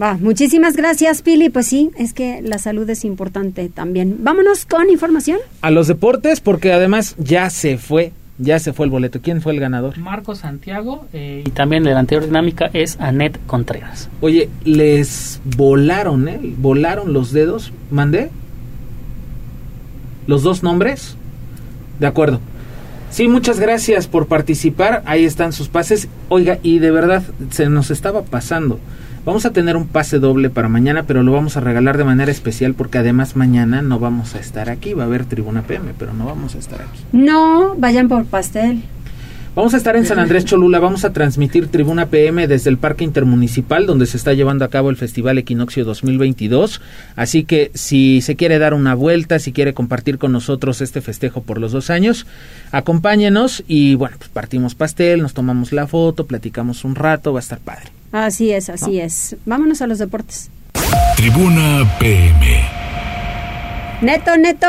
Va, 0.00 0.14
muchísimas 0.14 0.76
gracias, 0.76 1.22
Pili. 1.22 1.48
Pues 1.48 1.66
sí, 1.66 1.90
es 1.96 2.12
que 2.12 2.42
la 2.42 2.58
salud 2.58 2.88
es 2.90 3.04
importante 3.04 3.68
también. 3.68 4.16
Vámonos 4.20 4.66
con 4.66 4.90
información. 4.90 5.38
A 5.62 5.70
los 5.70 5.88
deportes, 5.88 6.40
porque 6.40 6.72
además 6.72 7.16
ya 7.18 7.48
se 7.48 7.78
fue 7.78 8.12
ya 8.38 8.58
se 8.58 8.72
fue 8.72 8.86
el 8.86 8.90
boleto. 8.90 9.20
¿Quién 9.22 9.40
fue 9.40 9.52
el 9.52 9.60
ganador? 9.60 9.96
Marco 9.98 10.34
Santiago 10.34 11.06
eh, 11.12 11.42
y 11.46 11.50
también 11.50 11.84
de 11.84 11.92
la 11.92 12.00
anterior 12.00 12.26
dinámica 12.26 12.70
es 12.72 12.98
Anet 13.00 13.38
Contreras. 13.46 14.10
Oye, 14.20 14.48
les 14.64 15.40
volaron, 15.56 16.28
¿eh? 16.28 16.40
Volaron 16.58 17.12
los 17.12 17.32
dedos. 17.32 17.72
¿Mandé? 17.90 18.30
¿Los 20.26 20.42
dos 20.42 20.62
nombres? 20.62 21.16
De 21.98 22.06
acuerdo. 22.06 22.40
Sí, 23.10 23.28
muchas 23.28 23.58
gracias 23.60 24.08
por 24.08 24.26
participar. 24.26 25.02
Ahí 25.06 25.24
están 25.24 25.52
sus 25.52 25.68
pases. 25.68 26.08
Oiga, 26.28 26.58
y 26.62 26.80
de 26.80 26.90
verdad, 26.90 27.22
se 27.50 27.68
nos 27.68 27.90
estaba 27.90 28.22
pasando. 28.22 28.78
Vamos 29.26 29.44
a 29.44 29.52
tener 29.52 29.76
un 29.76 29.88
pase 29.88 30.20
doble 30.20 30.50
para 30.50 30.68
mañana, 30.68 31.02
pero 31.02 31.24
lo 31.24 31.32
vamos 31.32 31.56
a 31.56 31.60
regalar 31.60 31.98
de 31.98 32.04
manera 32.04 32.30
especial 32.30 32.74
porque 32.74 32.98
además 32.98 33.34
mañana 33.34 33.82
no 33.82 33.98
vamos 33.98 34.36
a 34.36 34.38
estar 34.38 34.70
aquí. 34.70 34.94
Va 34.94 35.02
a 35.02 35.06
haber 35.06 35.24
Tribuna 35.24 35.62
PM, 35.62 35.94
pero 35.98 36.14
no 36.14 36.26
vamos 36.26 36.54
a 36.54 36.58
estar 36.58 36.80
aquí. 36.80 37.00
No, 37.10 37.74
vayan 37.76 38.06
por 38.06 38.24
pastel. 38.26 38.84
Vamos 39.56 39.74
a 39.74 39.78
estar 39.78 39.96
en 39.96 40.06
San 40.06 40.20
Andrés 40.20 40.44
Cholula, 40.44 40.78
vamos 40.78 41.04
a 41.04 41.12
transmitir 41.12 41.66
Tribuna 41.66 42.06
PM 42.06 42.46
desde 42.46 42.70
el 42.70 42.78
Parque 42.78 43.02
Intermunicipal 43.02 43.84
donde 43.86 44.06
se 44.06 44.16
está 44.16 44.32
llevando 44.32 44.64
a 44.64 44.68
cabo 44.68 44.90
el 44.90 44.96
Festival 44.96 45.38
Equinoccio 45.38 45.84
2022. 45.84 46.80
Así 47.16 47.42
que 47.42 47.72
si 47.74 48.20
se 48.20 48.36
quiere 48.36 48.60
dar 48.60 48.74
una 48.74 48.94
vuelta, 48.94 49.40
si 49.40 49.50
quiere 49.50 49.74
compartir 49.74 50.18
con 50.18 50.30
nosotros 50.30 50.82
este 50.82 51.00
festejo 51.00 51.42
por 51.42 51.58
los 51.58 51.72
dos 51.72 51.90
años, 51.90 52.28
acompáñenos 52.70 53.64
y 53.66 53.96
bueno, 53.96 54.18
pues 54.18 54.30
partimos 54.30 54.76
pastel, 54.76 55.20
nos 55.20 55.34
tomamos 55.34 55.72
la 55.72 55.88
foto, 55.88 56.26
platicamos 56.26 56.84
un 56.84 56.94
rato, 56.94 57.32
va 57.32 57.40
a 57.40 57.42
estar 57.42 57.58
padre. 57.58 57.90
Así 58.12 58.52
es, 58.52 58.68
así 58.68 59.00
es. 59.00 59.36
Vámonos 59.44 59.82
a 59.82 59.86
los 59.86 59.98
deportes. 59.98 60.50
Tribuna 61.16 61.84
PM. 61.98 62.64
Neto, 64.02 64.36
neto. 64.36 64.66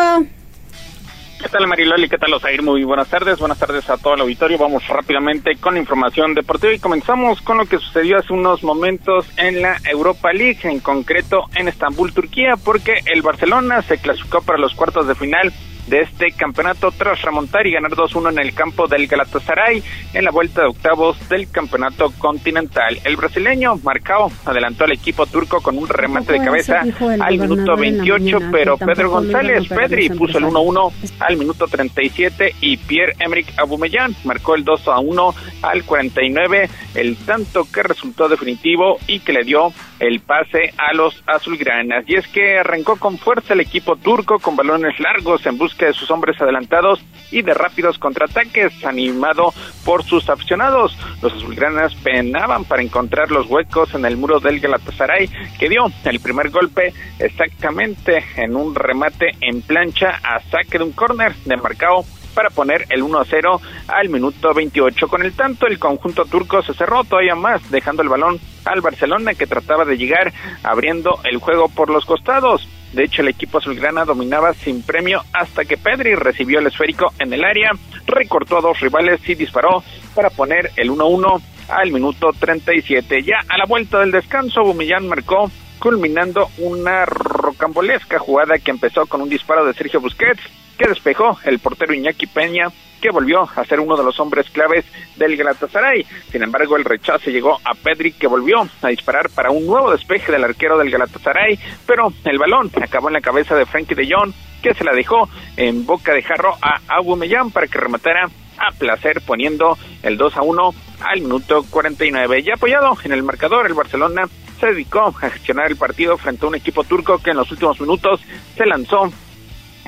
¿Qué 1.39 1.49
tal 1.49 1.67
Mariloli? 1.67 2.09
¿Qué 2.09 2.17
tal 2.17 2.33
Osair? 2.33 2.63
Muy 2.63 2.83
buenas 2.83 3.09
tardes, 3.09 3.37
buenas 3.37 3.59
tardes 3.59 3.87
a 3.91 3.97
todo 3.97 4.15
el 4.15 4.21
auditorio. 4.21 4.57
Vamos 4.57 4.87
rápidamente 4.87 5.55
con 5.57 5.77
información 5.77 6.33
deportiva 6.33 6.73
y 6.73 6.79
comenzamos 6.79 7.41
con 7.41 7.57
lo 7.57 7.65
que 7.67 7.77
sucedió 7.77 8.17
hace 8.17 8.33
unos 8.33 8.63
momentos 8.63 9.27
en 9.37 9.61
la 9.61 9.77
Europa 9.85 10.33
League, 10.33 10.59
en 10.63 10.79
concreto 10.79 11.43
en 11.55 11.67
Estambul, 11.67 12.11
Turquía, 12.11 12.55
porque 12.57 13.01
el 13.05 13.21
Barcelona 13.21 13.83
se 13.83 13.99
clasificó 13.99 14.41
para 14.41 14.57
los 14.57 14.73
cuartos 14.73 15.07
de 15.07 15.13
final 15.13 15.53
de 15.87 16.01
este 16.01 16.31
campeonato 16.31 16.91
tras 16.91 17.21
remontar 17.21 17.65
y 17.65 17.71
ganar 17.71 17.91
2-1 17.91 18.31
en 18.31 18.39
el 18.39 18.53
campo 18.53 18.87
del 18.87 19.07
Galatasaray 19.07 19.83
en 20.13 20.25
la 20.25 20.31
vuelta 20.31 20.61
de 20.61 20.67
octavos 20.67 21.17
del 21.29 21.49
campeonato 21.49 22.11
continental. 22.17 22.99
El 23.03 23.15
brasileño 23.15 23.75
Marcao 23.83 24.31
adelantó 24.45 24.83
al 24.83 24.91
equipo 24.91 25.25
turco 25.25 25.61
con 25.61 25.77
un 25.77 25.87
remate 25.87 26.33
de 26.33 26.43
cabeza 26.43 26.81
al 27.19 27.37
minuto 27.37 27.75
28, 27.75 28.39
pero 28.51 28.77
Pedro 28.77 29.09
González 29.09 29.67
Pedri 29.67 30.09
puso 30.09 30.37
el 30.37 30.45
1-1 30.45 30.91
al 31.19 31.37
minuto 31.37 31.67
37 31.67 32.55
y 32.61 32.77
Pierre-Emerick 32.77 33.57
Aubameyang 33.57 34.15
marcó 34.23 34.55
el 34.55 34.65
2-1 34.65 35.33
al 35.61 35.83
49, 35.83 36.69
el 36.95 37.17
tanto 37.17 37.67
que 37.71 37.83
resultó 37.83 38.27
definitivo 38.27 38.97
y 39.07 39.19
que 39.19 39.33
le 39.33 39.43
dio 39.43 39.71
el 39.99 40.19
pase 40.19 40.73
a 40.77 40.93
los 40.93 41.23
azulgranas. 41.25 42.03
Y 42.07 42.15
es 42.15 42.27
que 42.27 42.59
arrancó 42.59 42.97
con 42.97 43.17
fuerza 43.17 43.53
el 43.53 43.61
equipo 43.61 43.95
turco 43.95 44.39
con 44.39 44.55
balones 44.55 44.99
largos 44.99 45.45
en 45.45 45.57
busca 45.57 45.76
de 45.85 45.93
sus 45.93 46.09
hombres 46.11 46.41
adelantados 46.41 46.99
y 47.31 47.41
de 47.41 47.53
rápidos 47.53 47.97
contraataques 47.97 48.83
animado 48.85 49.53
por 49.85 50.03
sus 50.03 50.29
aficionados. 50.29 50.97
Los 51.21 51.33
azulgranas 51.33 51.95
penaban 51.95 52.65
para 52.65 52.81
encontrar 52.81 53.31
los 53.31 53.47
huecos 53.47 53.93
en 53.93 54.05
el 54.05 54.17
muro 54.17 54.39
del 54.39 54.59
Galatasaray 54.59 55.29
que 55.59 55.69
dio 55.69 55.85
el 56.03 56.19
primer 56.19 56.49
golpe 56.49 56.93
exactamente 57.19 58.23
en 58.35 58.55
un 58.55 58.75
remate 58.75 59.31
en 59.41 59.61
plancha 59.61 60.19
a 60.23 60.39
saque 60.41 60.77
de 60.77 60.83
un 60.83 60.91
córner 60.91 61.35
de 61.45 61.57
Marcao 61.57 62.05
para 62.37 62.51
poner 62.51 62.85
el 62.89 63.01
1 63.01 63.19
a 63.19 63.25
0 63.25 63.61
al 63.87 64.09
minuto 64.09 64.53
28. 64.53 65.07
Con 65.07 65.23
el 65.23 65.33
tanto, 65.33 65.65
el 65.65 65.79
conjunto 65.79 66.23
turco 66.25 66.61
se 66.61 66.75
cerró 66.75 67.03
todavía 67.03 67.33
más, 67.33 67.71
dejando 67.71 68.03
el 68.03 68.09
balón 68.09 68.39
al 68.63 68.81
Barcelona 68.81 69.33
que 69.33 69.47
trataba 69.47 69.85
de 69.85 69.97
llegar 69.97 70.31
abriendo 70.61 71.19
el 71.23 71.37
juego 71.37 71.67
por 71.67 71.89
los 71.89 72.05
costados. 72.05 72.67
De 72.93 73.03
hecho, 73.03 73.21
el 73.21 73.29
equipo 73.29 73.57
azulgrana 73.57 74.05
dominaba 74.05 74.53
sin 74.53 74.81
premio 74.81 75.21
hasta 75.33 75.65
que 75.65 75.77
Pedri 75.77 76.15
recibió 76.15 76.59
el 76.59 76.67
esférico 76.67 77.13
en 77.19 77.33
el 77.33 77.43
área, 77.43 77.71
recortó 78.05 78.57
a 78.57 78.61
dos 78.61 78.79
rivales 78.79 79.19
y 79.27 79.35
disparó 79.35 79.83
para 80.15 80.29
poner 80.29 80.71
el 80.77 80.89
1-1 80.89 81.41
al 81.69 81.91
minuto 81.91 82.31
37. 82.37 83.23
Ya 83.23 83.39
a 83.47 83.57
la 83.57 83.65
vuelta 83.65 83.99
del 83.99 84.11
descanso, 84.11 84.63
Bumillán 84.63 85.07
marcó 85.07 85.51
culminando 85.79 86.49
una 86.57 87.05
rocambolesca 87.05 88.19
jugada 88.19 88.57
que 88.57 88.71
empezó 88.71 89.05
con 89.05 89.21
un 89.21 89.29
disparo 89.29 89.65
de 89.65 89.73
Sergio 89.73 90.01
Busquets 90.01 90.41
que 90.77 90.87
despejó 90.87 91.37
el 91.43 91.59
portero 91.59 91.93
Iñaki 91.93 92.27
Peña, 92.27 92.67
que 93.01 93.11
volvió 93.11 93.47
a 93.55 93.65
ser 93.65 93.79
uno 93.79 93.95
de 93.95 94.03
los 94.03 94.19
hombres 94.19 94.49
claves 94.49 94.85
del 95.15 95.35
Galatasaray. 95.35 96.05
Sin 96.31 96.43
embargo, 96.43 96.75
el 96.75 96.85
rechazo 96.85 97.29
llegó 97.29 97.59
a 97.63 97.73
Pedri, 97.73 98.11
que 98.11 98.27
volvió 98.27 98.67
a 98.81 98.87
disparar 98.87 99.29
para 99.29 99.51
un 99.51 99.65
nuevo 99.65 99.91
despeje 99.91 100.31
del 100.31 100.43
arquero 100.43 100.77
del 100.77 100.89
Galatasaray, 100.89 101.59
pero 101.85 102.11
el 102.23 102.37
balón 102.37 102.71
acabó 102.81 103.09
en 103.09 103.13
la 103.13 103.21
cabeza 103.21 103.55
de 103.55 103.65
Frankie 103.65 103.95
de 103.95 104.07
Jong, 104.11 104.33
que 104.61 104.73
se 104.73 104.83
la 104.83 104.93
dejó 104.93 105.29
en 105.55 105.85
boca 105.85 106.13
de 106.13 106.23
jarro 106.23 106.57
a 106.61 106.81
Aubameyang 106.87 107.51
para 107.51 107.67
que 107.67 107.77
rematara 107.77 108.29
a 108.57 108.71
placer 108.71 109.21
poniendo 109.21 109.77
el 110.01 110.17
2 110.17 110.37
a 110.37 110.41
1 110.41 110.73
al 111.01 111.21
minuto 111.21 111.63
49. 111.69 112.41
Ya 112.43 112.55
apoyado 112.55 112.97
en 113.03 113.11
el 113.11 113.23
marcador, 113.23 113.67
el 113.67 113.75
Barcelona 113.75 114.27
se 114.59 114.67
dedicó 114.67 115.13
a 115.21 115.29
gestionar 115.29 115.67
el 115.67 115.77
partido 115.77 116.17
frente 116.17 116.45
a 116.45 116.49
un 116.49 116.55
equipo 116.55 116.83
turco 116.83 117.19
que 117.19 117.31
en 117.31 117.37
los 117.37 117.51
últimos 117.51 117.79
minutos 117.79 118.21
se 118.55 118.65
lanzó 118.65 119.11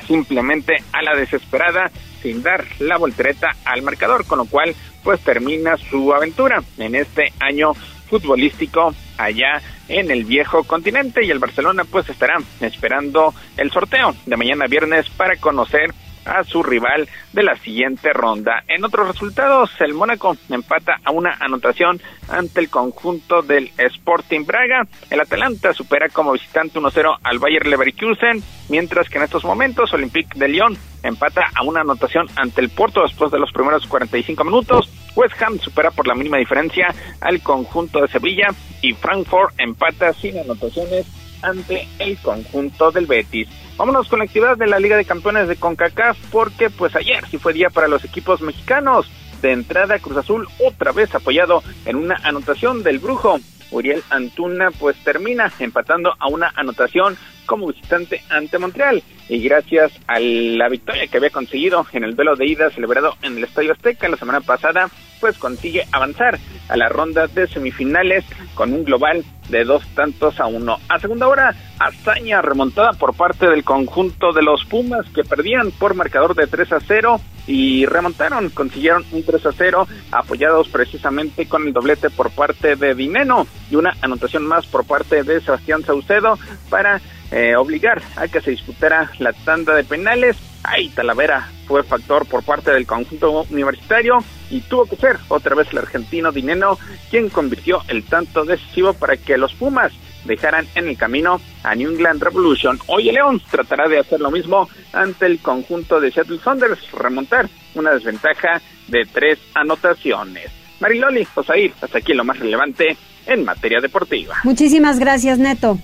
simplemente 0.09 0.73
a 0.91 1.03
la 1.03 1.15
desesperada 1.15 1.91
sin 2.23 2.41
dar 2.41 2.65
la 2.79 2.97
voltereta 2.97 3.49
al 3.63 3.83
marcador, 3.83 4.25
con 4.25 4.39
lo 4.39 4.45
cual 4.45 4.75
pues 5.03 5.21
termina 5.21 5.77
su 5.77 6.11
aventura 6.13 6.63
en 6.79 6.95
este 6.95 7.31
año 7.39 7.73
futbolístico 8.09 8.93
allá 9.17 9.61
en 9.87 10.09
el 10.09 10.25
viejo 10.25 10.63
continente. 10.63 11.23
Y 11.23 11.29
el 11.29 11.37
Barcelona 11.37 11.83
pues 11.83 12.09
estará 12.09 12.37
esperando 12.59 13.33
el 13.55 13.71
sorteo 13.71 14.15
de 14.25 14.35
mañana 14.35 14.65
viernes 14.65 15.07
para 15.11 15.37
conocer 15.37 15.93
a 16.25 16.43
su 16.43 16.63
rival 16.63 17.07
de 17.33 17.43
la 17.43 17.55
siguiente 17.55 18.13
ronda. 18.13 18.63
En 18.67 18.83
otros 18.83 19.07
resultados, 19.07 19.71
el 19.79 19.93
Mónaco 19.93 20.37
empata 20.49 20.99
a 21.03 21.11
una 21.11 21.37
anotación 21.39 22.01
ante 22.27 22.59
el 22.59 22.69
conjunto 22.69 23.41
del 23.41 23.71
Sporting 23.77 24.45
Braga. 24.45 24.87
El 25.09 25.21
Atalanta 25.21 25.73
supera 25.73 26.09
como 26.09 26.33
visitante 26.33 26.79
1-0 26.79 27.17
al 27.23 27.39
Bayer 27.39 27.65
Leverkusen, 27.65 28.43
mientras 28.69 29.09
que 29.09 29.17
en 29.17 29.23
estos 29.23 29.43
momentos 29.43 29.93
Olympique 29.93 30.37
de 30.37 30.47
Lyon 30.47 30.77
empata 31.03 31.49
a 31.55 31.63
una 31.63 31.81
anotación 31.81 32.27
ante 32.35 32.61
el 32.61 32.69
Porto 32.69 33.01
después 33.03 33.31
de 33.31 33.39
los 33.39 33.51
primeros 33.51 33.87
45 33.87 34.43
minutos. 34.43 34.89
West 35.15 35.41
Ham 35.41 35.59
supera 35.59 35.91
por 35.91 36.07
la 36.07 36.15
mínima 36.15 36.37
diferencia 36.37 36.93
al 37.21 37.41
conjunto 37.41 38.01
de 38.01 38.07
Sevilla 38.07 38.47
y 38.81 38.93
Frankfurt 38.93 39.53
empata 39.59 40.13
sin 40.13 40.37
anotaciones 40.37 41.07
ante 41.41 41.87
el 41.99 42.17
conjunto 42.17 42.91
del 42.91 43.05
Betis. 43.05 43.47
Vámonos 43.79 44.09
con 44.09 44.19
la 44.19 44.25
actividad 44.25 44.57
de 44.57 44.67
la 44.67 44.77
Liga 44.77 44.97
de 44.97 45.05
Campeones 45.05 45.47
de 45.47 45.55
CONCACAF 45.55 46.17
porque 46.33 46.69
pues 46.69 46.97
ayer 46.97 47.25
sí 47.31 47.37
fue 47.37 47.53
día 47.53 47.69
para 47.69 47.87
los 47.87 48.03
equipos 48.03 48.41
mexicanos. 48.41 49.09
De 49.41 49.53
entrada 49.53 49.99
Cruz 49.99 50.17
Azul 50.17 50.49
otra 50.59 50.91
vez 50.91 51.15
apoyado 51.15 51.63
en 51.85 51.95
una 51.95 52.15
anotación 52.23 52.83
del 52.83 52.99
Brujo. 52.99 53.39
Uriel 53.71 54.03
Antuna 54.09 54.71
pues 54.71 55.01
termina 55.05 55.49
empatando 55.59 56.13
a 56.19 56.27
una 56.27 56.51
anotación 56.57 57.17
como 57.45 57.67
visitante 57.67 58.21
ante 58.29 58.59
Montreal 58.59 59.01
y 59.29 59.41
gracias 59.41 59.93
a 60.07 60.19
la 60.19 60.67
victoria 60.67 61.07
que 61.07 61.15
había 61.15 61.29
conseguido 61.29 61.85
en 61.93 62.03
el 62.03 62.17
duelo 62.17 62.35
de 62.35 62.47
ida 62.47 62.69
celebrado 62.71 63.15
en 63.21 63.37
el 63.37 63.45
Estadio 63.45 63.71
Azteca 63.71 64.09
la 64.09 64.17
semana 64.17 64.41
pasada, 64.41 64.89
pues 65.21 65.37
consigue 65.37 65.85
avanzar 65.93 66.37
a 66.67 66.75
la 66.75 66.89
ronda 66.89 67.27
de 67.27 67.47
semifinales 67.47 68.25
con 68.55 68.73
un 68.73 68.83
global 68.83 69.23
de 69.49 69.63
dos 69.63 69.85
tantos 69.95 70.39
a 70.39 70.47
uno. 70.47 70.77
A 70.87 70.99
segunda 70.99 71.27
hora, 71.27 71.55
hazaña 71.79 72.41
remontada 72.41 72.93
por 72.93 73.13
parte 73.13 73.47
del 73.47 73.63
conjunto 73.63 74.31
de 74.31 74.41
los 74.41 74.65
Pumas 74.65 75.05
que 75.13 75.23
perdían 75.23 75.71
por 75.71 75.95
marcador 75.95 76.35
de 76.35 76.47
3 76.47 76.73
a 76.73 76.79
0 76.79 77.19
y 77.47 77.85
remontaron, 77.85 78.49
consiguieron 78.49 79.03
un 79.11 79.23
3 79.23 79.45
a 79.47 79.51
0 79.51 79.87
apoyados 80.11 80.67
precisamente 80.69 81.47
con 81.47 81.65
el 81.65 81.73
doblete 81.73 82.09
por 82.09 82.31
parte 82.31 82.75
de 82.75 82.93
Dineno 82.93 83.47
y 83.71 83.75
una 83.75 83.95
anotación 84.01 84.45
más 84.45 84.65
por 84.67 84.85
parte 84.85 85.23
de 85.23 85.41
Sebastián 85.41 85.83
Saucedo 85.83 86.37
para 86.69 87.01
eh, 87.31 87.55
obligar 87.55 88.01
a 88.15 88.27
que 88.27 88.41
se 88.41 88.51
disputara 88.51 89.11
la 89.19 89.33
tanda 89.33 89.75
de 89.75 89.83
penales. 89.83 90.37
Ahí 90.63 90.89
Talavera 90.89 91.47
fue 91.67 91.83
factor 91.83 92.25
por 92.25 92.43
parte 92.43 92.71
del 92.71 92.85
conjunto 92.85 93.45
universitario 93.49 94.17
y 94.49 94.61
tuvo 94.61 94.85
que 94.85 94.95
ser 94.95 95.17
otra 95.29 95.55
vez 95.55 95.67
el 95.71 95.77
argentino 95.77 96.31
Dineno 96.31 96.77
quien 97.09 97.29
convirtió 97.29 97.81
el 97.87 98.03
tanto 98.03 98.43
decisivo 98.43 98.93
para 98.93 99.15
que 99.15 99.37
los 99.37 99.53
Pumas 99.53 99.93
dejaran 100.25 100.67
en 100.75 100.87
el 100.87 100.97
camino 100.97 101.39
a 101.63 101.75
New 101.75 101.91
England 101.91 102.21
Revolution. 102.21 102.79
Hoy 102.87 103.09
el 103.09 103.15
León 103.15 103.41
tratará 103.49 103.87
de 103.87 103.99
hacer 103.99 104.19
lo 104.19 104.31
mismo 104.31 104.67
ante 104.91 105.25
el 105.25 105.39
conjunto 105.39 105.99
de 105.99 106.11
Seattle 106.11 106.39
Saunders, 106.43 106.91
remontar 106.91 107.49
una 107.75 107.91
desventaja 107.91 108.61
de 108.87 109.05
tres 109.05 109.39
anotaciones. 109.53 110.51
Mariloli, 110.79 111.27
Osair, 111.35 111.73
hasta 111.81 111.99
aquí 111.99 112.13
lo 112.13 112.23
más 112.23 112.39
relevante 112.39 112.97
en 113.25 113.45
materia 113.45 113.79
deportiva. 113.79 114.35
Muchísimas 114.43 114.99
gracias, 114.99 115.37
Neto. 115.37 115.77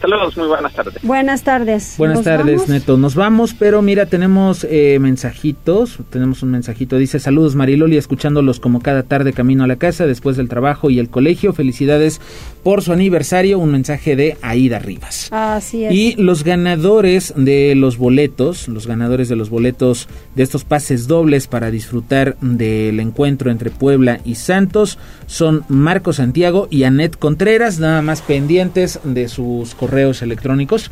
Saludos, 0.00 0.34
muy 0.36 0.48
buenas 0.48 0.72
tardes. 0.72 1.02
Buenas 1.02 1.42
tardes. 1.42 1.94
Buenas 1.98 2.22
tardes, 2.22 2.68
Neto. 2.68 2.96
Nos 2.96 3.14
vamos, 3.14 3.52
pero 3.52 3.82
mira, 3.82 4.06
tenemos 4.06 4.64
eh, 4.64 4.98
mensajitos. 4.98 5.98
Tenemos 6.08 6.42
un 6.42 6.52
mensajito. 6.52 6.96
Dice, 6.96 7.18
saludos 7.18 7.54
Mariloli, 7.54 7.98
escuchándolos 7.98 8.60
como 8.60 8.80
cada 8.80 9.02
tarde 9.02 9.34
camino 9.34 9.64
a 9.64 9.66
la 9.66 9.76
casa, 9.76 10.06
después 10.06 10.38
del 10.38 10.48
trabajo 10.48 10.88
y 10.88 10.98
el 10.98 11.10
colegio. 11.10 11.52
Felicidades 11.52 12.22
por 12.62 12.82
su 12.82 12.92
aniversario. 12.92 13.58
Un 13.58 13.72
mensaje 13.72 14.16
de 14.16 14.36
Aida 14.42 14.78
Rivas. 14.78 15.28
Así 15.30 15.84
es. 15.84 15.92
Y 15.92 16.14
los 16.16 16.44
ganadores 16.44 17.32
de 17.36 17.74
los 17.74 17.98
boletos, 17.98 18.68
los 18.68 18.86
ganadores 18.86 19.28
de 19.28 19.36
los 19.36 19.50
boletos 19.50 20.08
de 20.34 20.42
estos 20.42 20.64
pases 20.64 21.06
dobles 21.06 21.46
para 21.46 21.70
disfrutar 21.70 22.36
del 22.40 23.00
encuentro 23.00 23.50
entre 23.50 23.70
Puebla 23.70 24.20
y 24.24 24.34
Santos 24.34 24.98
son 25.26 25.64
Marco 25.68 26.12
Santiago 26.12 26.68
y 26.70 26.84
Anet 26.84 27.18
Contreras, 27.18 27.78
nada 27.78 28.02
más 28.02 28.22
pendientes 28.22 29.00
de 29.04 29.28
sus 29.28 29.74
correos 29.74 30.22
electrónicos 30.22 30.90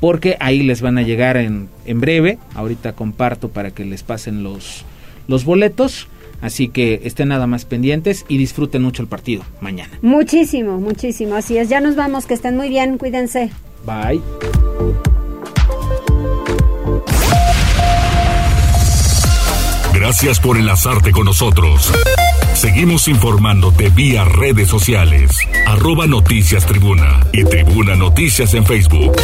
porque 0.00 0.36
ahí 0.40 0.62
les 0.62 0.80
van 0.80 0.98
a 0.98 1.02
llegar 1.02 1.36
en, 1.36 1.68
en 1.86 2.00
breve. 2.00 2.38
Ahorita 2.54 2.92
comparto 2.92 3.48
para 3.48 3.70
que 3.70 3.84
les 3.84 4.02
pasen 4.02 4.42
los, 4.42 4.84
los 5.26 5.44
boletos. 5.44 6.08
Así 6.40 6.68
que 6.68 7.00
estén 7.04 7.28
nada 7.28 7.46
más 7.46 7.64
pendientes 7.64 8.24
y 8.28 8.38
disfruten 8.38 8.82
mucho 8.82 9.02
el 9.02 9.08
partido 9.08 9.42
mañana. 9.60 9.98
Muchísimo, 10.02 10.78
muchísimo. 10.78 11.34
Así 11.34 11.58
es. 11.58 11.68
Ya 11.68 11.80
nos 11.80 11.96
vamos. 11.96 12.26
Que 12.26 12.34
estén 12.34 12.56
muy 12.56 12.68
bien. 12.68 12.98
Cuídense. 12.98 13.50
Bye. 13.84 14.20
Gracias 19.92 20.38
por 20.40 20.56
enlazarte 20.56 21.10
con 21.10 21.26
nosotros. 21.26 21.92
Seguimos 22.54 23.08
informándote 23.08 23.90
vía 23.90 24.24
redes 24.24 24.68
sociales. 24.68 25.30
Arroba 25.66 26.06
Noticias 26.06 26.66
Tribuna 26.66 27.26
y 27.32 27.44
Tribuna 27.44 27.94
Noticias 27.94 28.54
en 28.54 28.64
Facebook. 28.64 29.16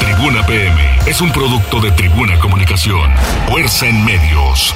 Tribuna 0.00 0.46
PM 0.46 0.76
es 1.06 1.20
un 1.20 1.32
producto 1.32 1.80
de 1.80 1.90
Tribuna 1.92 2.38
Comunicación. 2.38 3.10
Fuerza 3.48 3.88
en 3.88 4.04
medios. 4.04 4.74